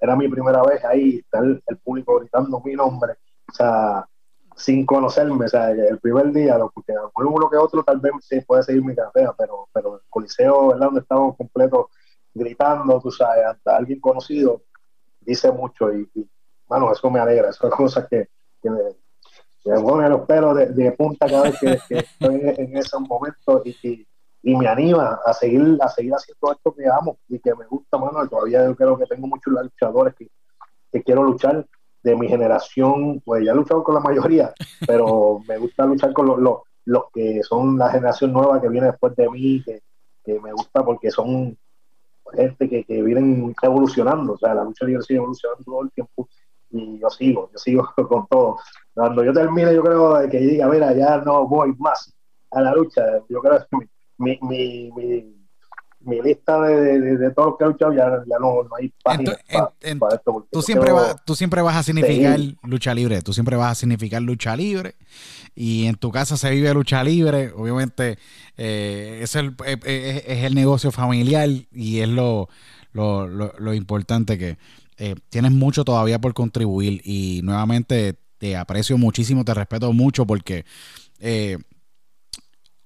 [0.00, 3.14] era mi primera vez ahí, está el público gritando mi nombre
[3.52, 4.08] o sea,
[4.56, 8.40] sin conocerme, o sea, el primer día, porque a uno que otro tal vez sí
[8.40, 10.86] puede seguir mi carrera, pero, pero el coliseo, ¿verdad?
[10.86, 11.86] Donde estamos completos
[12.34, 14.62] gritando, tú sabes, hasta alguien conocido,
[15.20, 16.08] dice mucho y,
[16.66, 18.28] bueno, eso me alegra, eso es cosas que,
[18.62, 18.80] que me,
[19.64, 24.06] me pone los pelos de, punta cada vez que, estoy en esos momentos y,
[24.42, 27.98] y, me anima a seguir, a seguir haciendo esto que amo y que me gusta,
[27.98, 30.28] mano, todavía yo creo que tengo muchos luchadores que,
[30.90, 31.66] que quiero luchar
[32.02, 34.52] de mi generación, pues ya he luchado con la mayoría,
[34.86, 38.88] pero me gusta luchar con los, los, los que son la generación nueva que viene
[38.88, 39.82] después de mí, que,
[40.24, 41.56] que me gusta porque son
[42.34, 46.28] gente que, que vienen evolucionando, o sea, la lucha libre sigue evolucionando todo el tiempo
[46.70, 48.56] y yo sigo, yo sigo con todo.
[48.94, 52.14] Cuando yo termine, yo creo que diga, mira, ya no voy más
[52.50, 53.76] a la lucha, yo creo que
[54.18, 55.41] mi, mi, mi, mi
[56.06, 59.36] lista de, de, de todos los que he luchado ya, ya no, no hay páginas
[59.48, 60.46] para esto.
[60.50, 64.22] Tú siempre, va, tú siempre vas a significar lucha libre, tú siempre vas a significar
[64.22, 64.96] lucha libre
[65.54, 68.18] y en tu casa se vive lucha libre, obviamente
[68.56, 72.48] eh, es, el, es, es, el negocio familiar y es lo,
[72.92, 74.58] lo, lo, lo importante que
[74.98, 80.64] eh, tienes mucho todavía por contribuir y nuevamente te aprecio muchísimo, te respeto mucho porque...
[81.20, 81.58] Eh,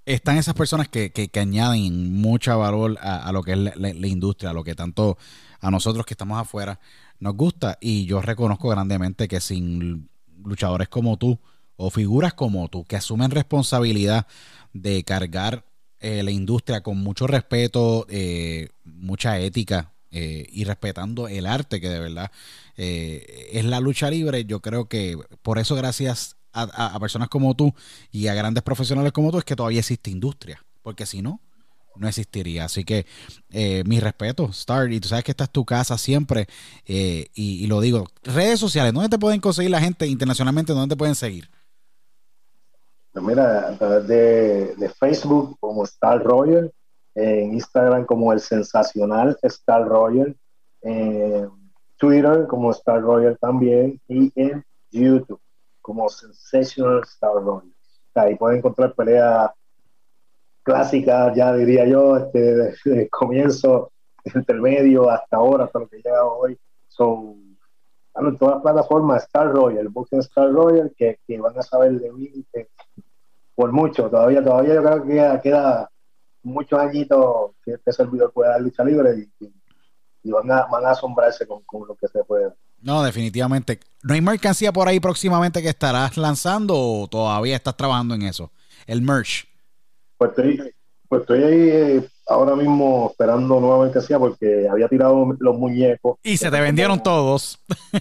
[0.06, 4.50] están esas personas que, que, que añaden mucho valor a, lo que es la, industria,
[4.50, 5.18] a lo que tanto
[5.60, 6.78] a nosotros que estamos afuera
[7.18, 7.76] nos gusta.
[7.80, 10.08] Y yo reconozco grandemente que sin
[10.44, 11.38] luchadores como tú
[11.76, 14.26] o figuras como tú que asumen responsabilidad
[14.72, 15.64] de cargar
[16.00, 21.88] eh, la industria con mucho respeto, eh, mucha ética eh, y respetando el arte que
[21.88, 22.30] de verdad
[22.78, 27.72] es la lucha libre, yo creo que por eso gracias a, personas como tú
[28.10, 31.40] y a grandes profesionales como tú es que todavía existe industria, porque si no,
[31.96, 32.64] no existiría.
[32.64, 33.06] Así que
[33.50, 36.46] eh, mi respeto, Star, y tú sabes que esta es tu casa siempre,
[36.86, 40.72] eh, y, lo digo, redes sociales, ¿dónde te pueden conseguir la gente internacionalmente?
[40.72, 41.48] ¿Dónde te pueden seguir?
[43.12, 46.70] Pues mira, a través de, Facebook como Star Royal,
[47.14, 50.36] en Instagram como el sensacional Star Royal,
[50.82, 51.48] en
[51.96, 55.40] Twitter como Star Royal también, y en YouTube
[55.86, 57.72] como Sensational Star Royal.
[58.16, 59.52] Ahí pueden encontrar peleas
[60.64, 63.92] clásicas, ya diría yo, este, de, de comienzo,
[64.34, 66.58] intermedio, hasta ahora, hasta lo que llega hoy.
[66.88, 67.56] Son
[68.12, 71.92] bueno, en todas las plataformas Star Royal, busquen Star Royal, que, que van a saber
[72.00, 72.68] de mí que,
[73.54, 74.10] por mucho.
[74.10, 75.90] Todavía, todavía yo creo que queda, queda
[76.42, 79.52] muchos añitos que este servidor pueda dar lucha libre y,
[80.24, 82.52] y van, a, van a asombrarse con, con lo que se puede.
[82.80, 83.80] No, definitivamente.
[84.02, 88.52] ¿No hay mercancía por ahí próximamente que estarás lanzando o todavía estás trabajando en eso?
[88.86, 89.46] El merch.
[90.16, 90.74] Pues estoy,
[91.08, 96.18] pues estoy ahí eh, ahora mismo esperando nueva mercancía porque había tirado los muñecos.
[96.22, 97.04] Y se te vendieron como...
[97.04, 97.58] todos.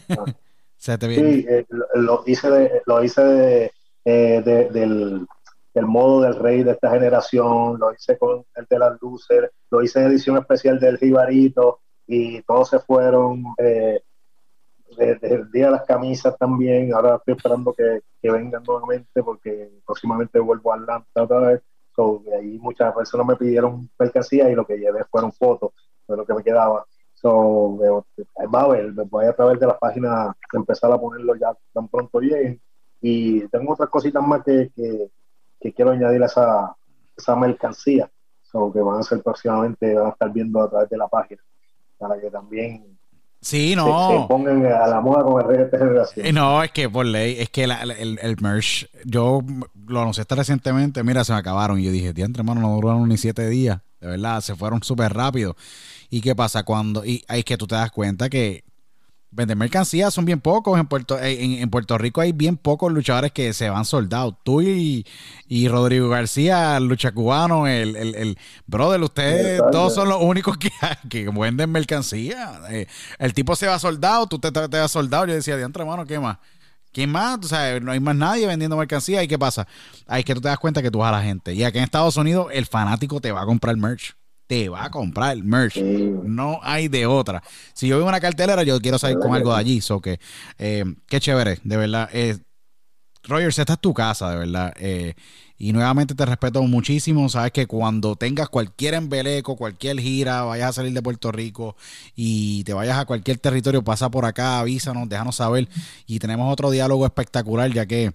[0.10, 0.26] Ah.
[0.78, 1.66] se te sí, eh,
[1.96, 3.72] lo, hice, de, lo hice de,
[4.06, 5.26] eh, de, del,
[5.74, 9.84] del modo del rey de esta generación, lo hice con el de las luces, lo
[9.84, 13.44] hice en edición especial del Jibarito y todos se fueron.
[13.58, 14.00] Eh,
[14.98, 16.94] desde el día de las camisas también.
[16.94, 21.62] Ahora estoy esperando que, que, vengan nuevamente porque próximamente vuelvo a Atlanta otra vez.
[21.96, 25.72] So, ahí muchas personas me pidieron mercancía y lo que llevé fueron fotos
[26.08, 26.86] de lo que me quedaba.
[27.14, 27.78] So,
[28.54, 32.20] va a ver, voy a través de la página empezar a ponerlo ya tan pronto
[32.20, 32.62] lleguen.
[33.02, 35.10] Y tengo otras cositas más que, que,
[35.60, 36.76] que quiero añadir a esa,
[37.16, 38.12] esa mercancía.
[38.44, 41.42] So, que van a ser próximamente, van a estar viendo a través de la página
[41.98, 42.95] para que también
[43.46, 44.10] Sí, no.
[44.10, 46.34] Se, se, pongan a la moda con el rey de esta generación.
[46.34, 49.44] No, es que por ley, es que la, el, el, merch, yo
[49.86, 51.80] lo anuncié recientemente, mira, se me acabaron.
[51.80, 53.82] Y yo dije, diantre, hermano, no duraron ni siete días.
[54.02, 55.56] De verdad, se fueron súper rápido.
[56.10, 57.06] ¿Y qué pasa cuando?
[57.06, 58.64] Y es que tú te das cuenta que
[59.36, 60.80] vender mercancía son bien pocos.
[60.80, 64.36] En Puerto, en, en, Puerto Rico hay bien pocos luchadores que se van soldados.
[64.44, 65.06] Tú y,
[65.48, 70.72] y Rodrigo García, lucha cubano, el, el, el brother, ustedes todos son los únicos que,
[71.10, 72.62] que venden mercancía.
[72.70, 72.88] Eh,
[73.20, 75.28] el tipo se va soldado, tú te, te, te vas soldado.
[75.28, 76.38] Yo decía, diantre, hermano, ¿qué más?
[76.92, 77.40] ¿Quién más?
[77.44, 79.22] O sea, no hay más nadie vendiendo mercancía.
[79.22, 79.68] ¿Y qué pasa?
[80.08, 81.54] Ahí que tú te das cuenta que tú vas a la gente.
[81.54, 84.16] Y aquí en Estados Unidos, el fanático te va a comprar merch
[84.48, 85.78] te va a comprar el merch.
[85.78, 87.44] No hay de otra.
[87.74, 89.82] Si yo veo una cartelera, yo quiero salir con algo de allí.
[89.82, 90.20] So que,
[90.58, 92.10] eh, qué chévere, de verdad.
[92.14, 92.38] Eh,
[93.24, 94.74] Rogers, esta es tu casa, de verdad.
[94.80, 95.16] Eh,
[95.58, 97.30] y nuevamente te respeto muchísimo.
[97.30, 101.76] Sabes que cuando tengas cualquier embeleco, cualquier gira, vayas a salir de Puerto Rico
[102.16, 105.68] y te vayas a cualquier territorio, pasa por acá, avísanos, déjanos saber.
[106.06, 108.12] Y tenemos otro diálogo espectacular, ya que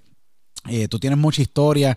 [0.68, 1.96] eh, tú tienes mucha historia.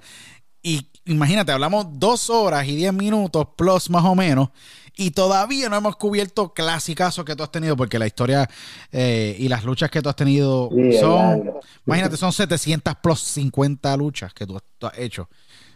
[0.62, 4.50] Y imagínate, hablamos dos horas y diez minutos plus más o menos.
[4.96, 8.48] Y todavía no hemos cubierto clasicazos que tú has tenido, porque la historia
[8.92, 11.52] eh, y las luchas que tú has tenido sí, son,
[11.88, 15.28] imagínate, son 700 plus 50 luchas que tú, tú has hecho.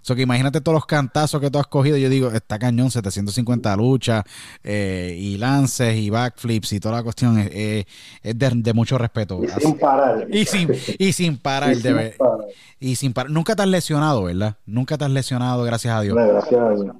[0.07, 1.97] So que imagínate todos los cantazos que tú has cogido.
[1.97, 4.23] Yo digo, está cañón, 750 luchas
[4.63, 7.85] eh, y lances y backflips y toda la cuestión es, es,
[8.23, 9.41] es de, de, mucho respeto.
[9.43, 10.25] Y sin parar.
[10.31, 12.38] Y sin, y sin parar, y sin de parar.
[12.79, 13.31] Y sin parar.
[13.31, 14.55] Nunca te has lesionado, ¿verdad?
[14.65, 16.15] Nunca te has lesionado, gracias a Dios.
[16.15, 16.95] No, gracias a Dios.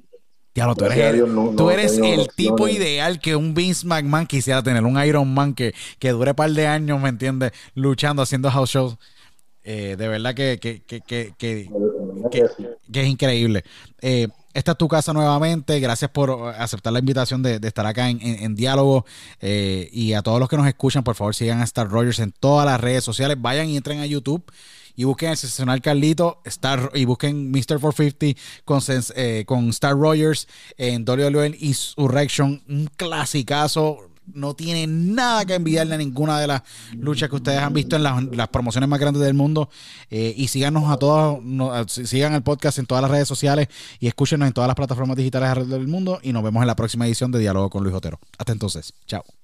[0.54, 4.26] Diablo, tú eres, Dios no- tú no eres el tipo ideal que un Vince McMahon
[4.26, 7.52] quisiera tener, un Iron Man que, que dure un par de años, ¿me entiendes?
[7.74, 8.98] Luchando, haciendo house shows.
[9.70, 11.00] Eh, de verdad que, que, que,
[11.36, 11.68] que,
[12.30, 13.64] que- es increíble.
[14.00, 15.78] Eh, esta es tu casa nuevamente.
[15.78, 19.04] Gracias por uh, aceptar la invitación de, de estar acá en, en- en diálogo.
[19.40, 22.32] Eh, y a todos los que nos escuchan, por favor, sigan a Star Rogers en
[22.32, 23.36] todas las redes sociales.
[23.40, 24.42] Vayan y entren a YouTube
[24.96, 27.78] y busquen el Sensacional Carlito Star, y busquen Mr.
[27.78, 28.80] 450 con,
[29.14, 32.60] eh, con Star Rogers en WWE Insurrection.
[32.68, 34.07] Un clasicazo.
[34.34, 36.62] No tiene nada que envidiarle a ninguna de las
[36.96, 39.68] luchas que ustedes han visto en las, promociones más grandes del mundo.
[40.10, 41.40] Eh, y síganos a todos,
[41.86, 43.68] sigan el podcast en todas las redes sociales
[44.00, 46.20] y escúchenos en todas las plataformas digitales alrededor del mundo.
[46.22, 48.18] Y nos vemos en la próxima edición de Diálogo con Luis Otero.
[48.38, 49.24] Hasta entonces, chao.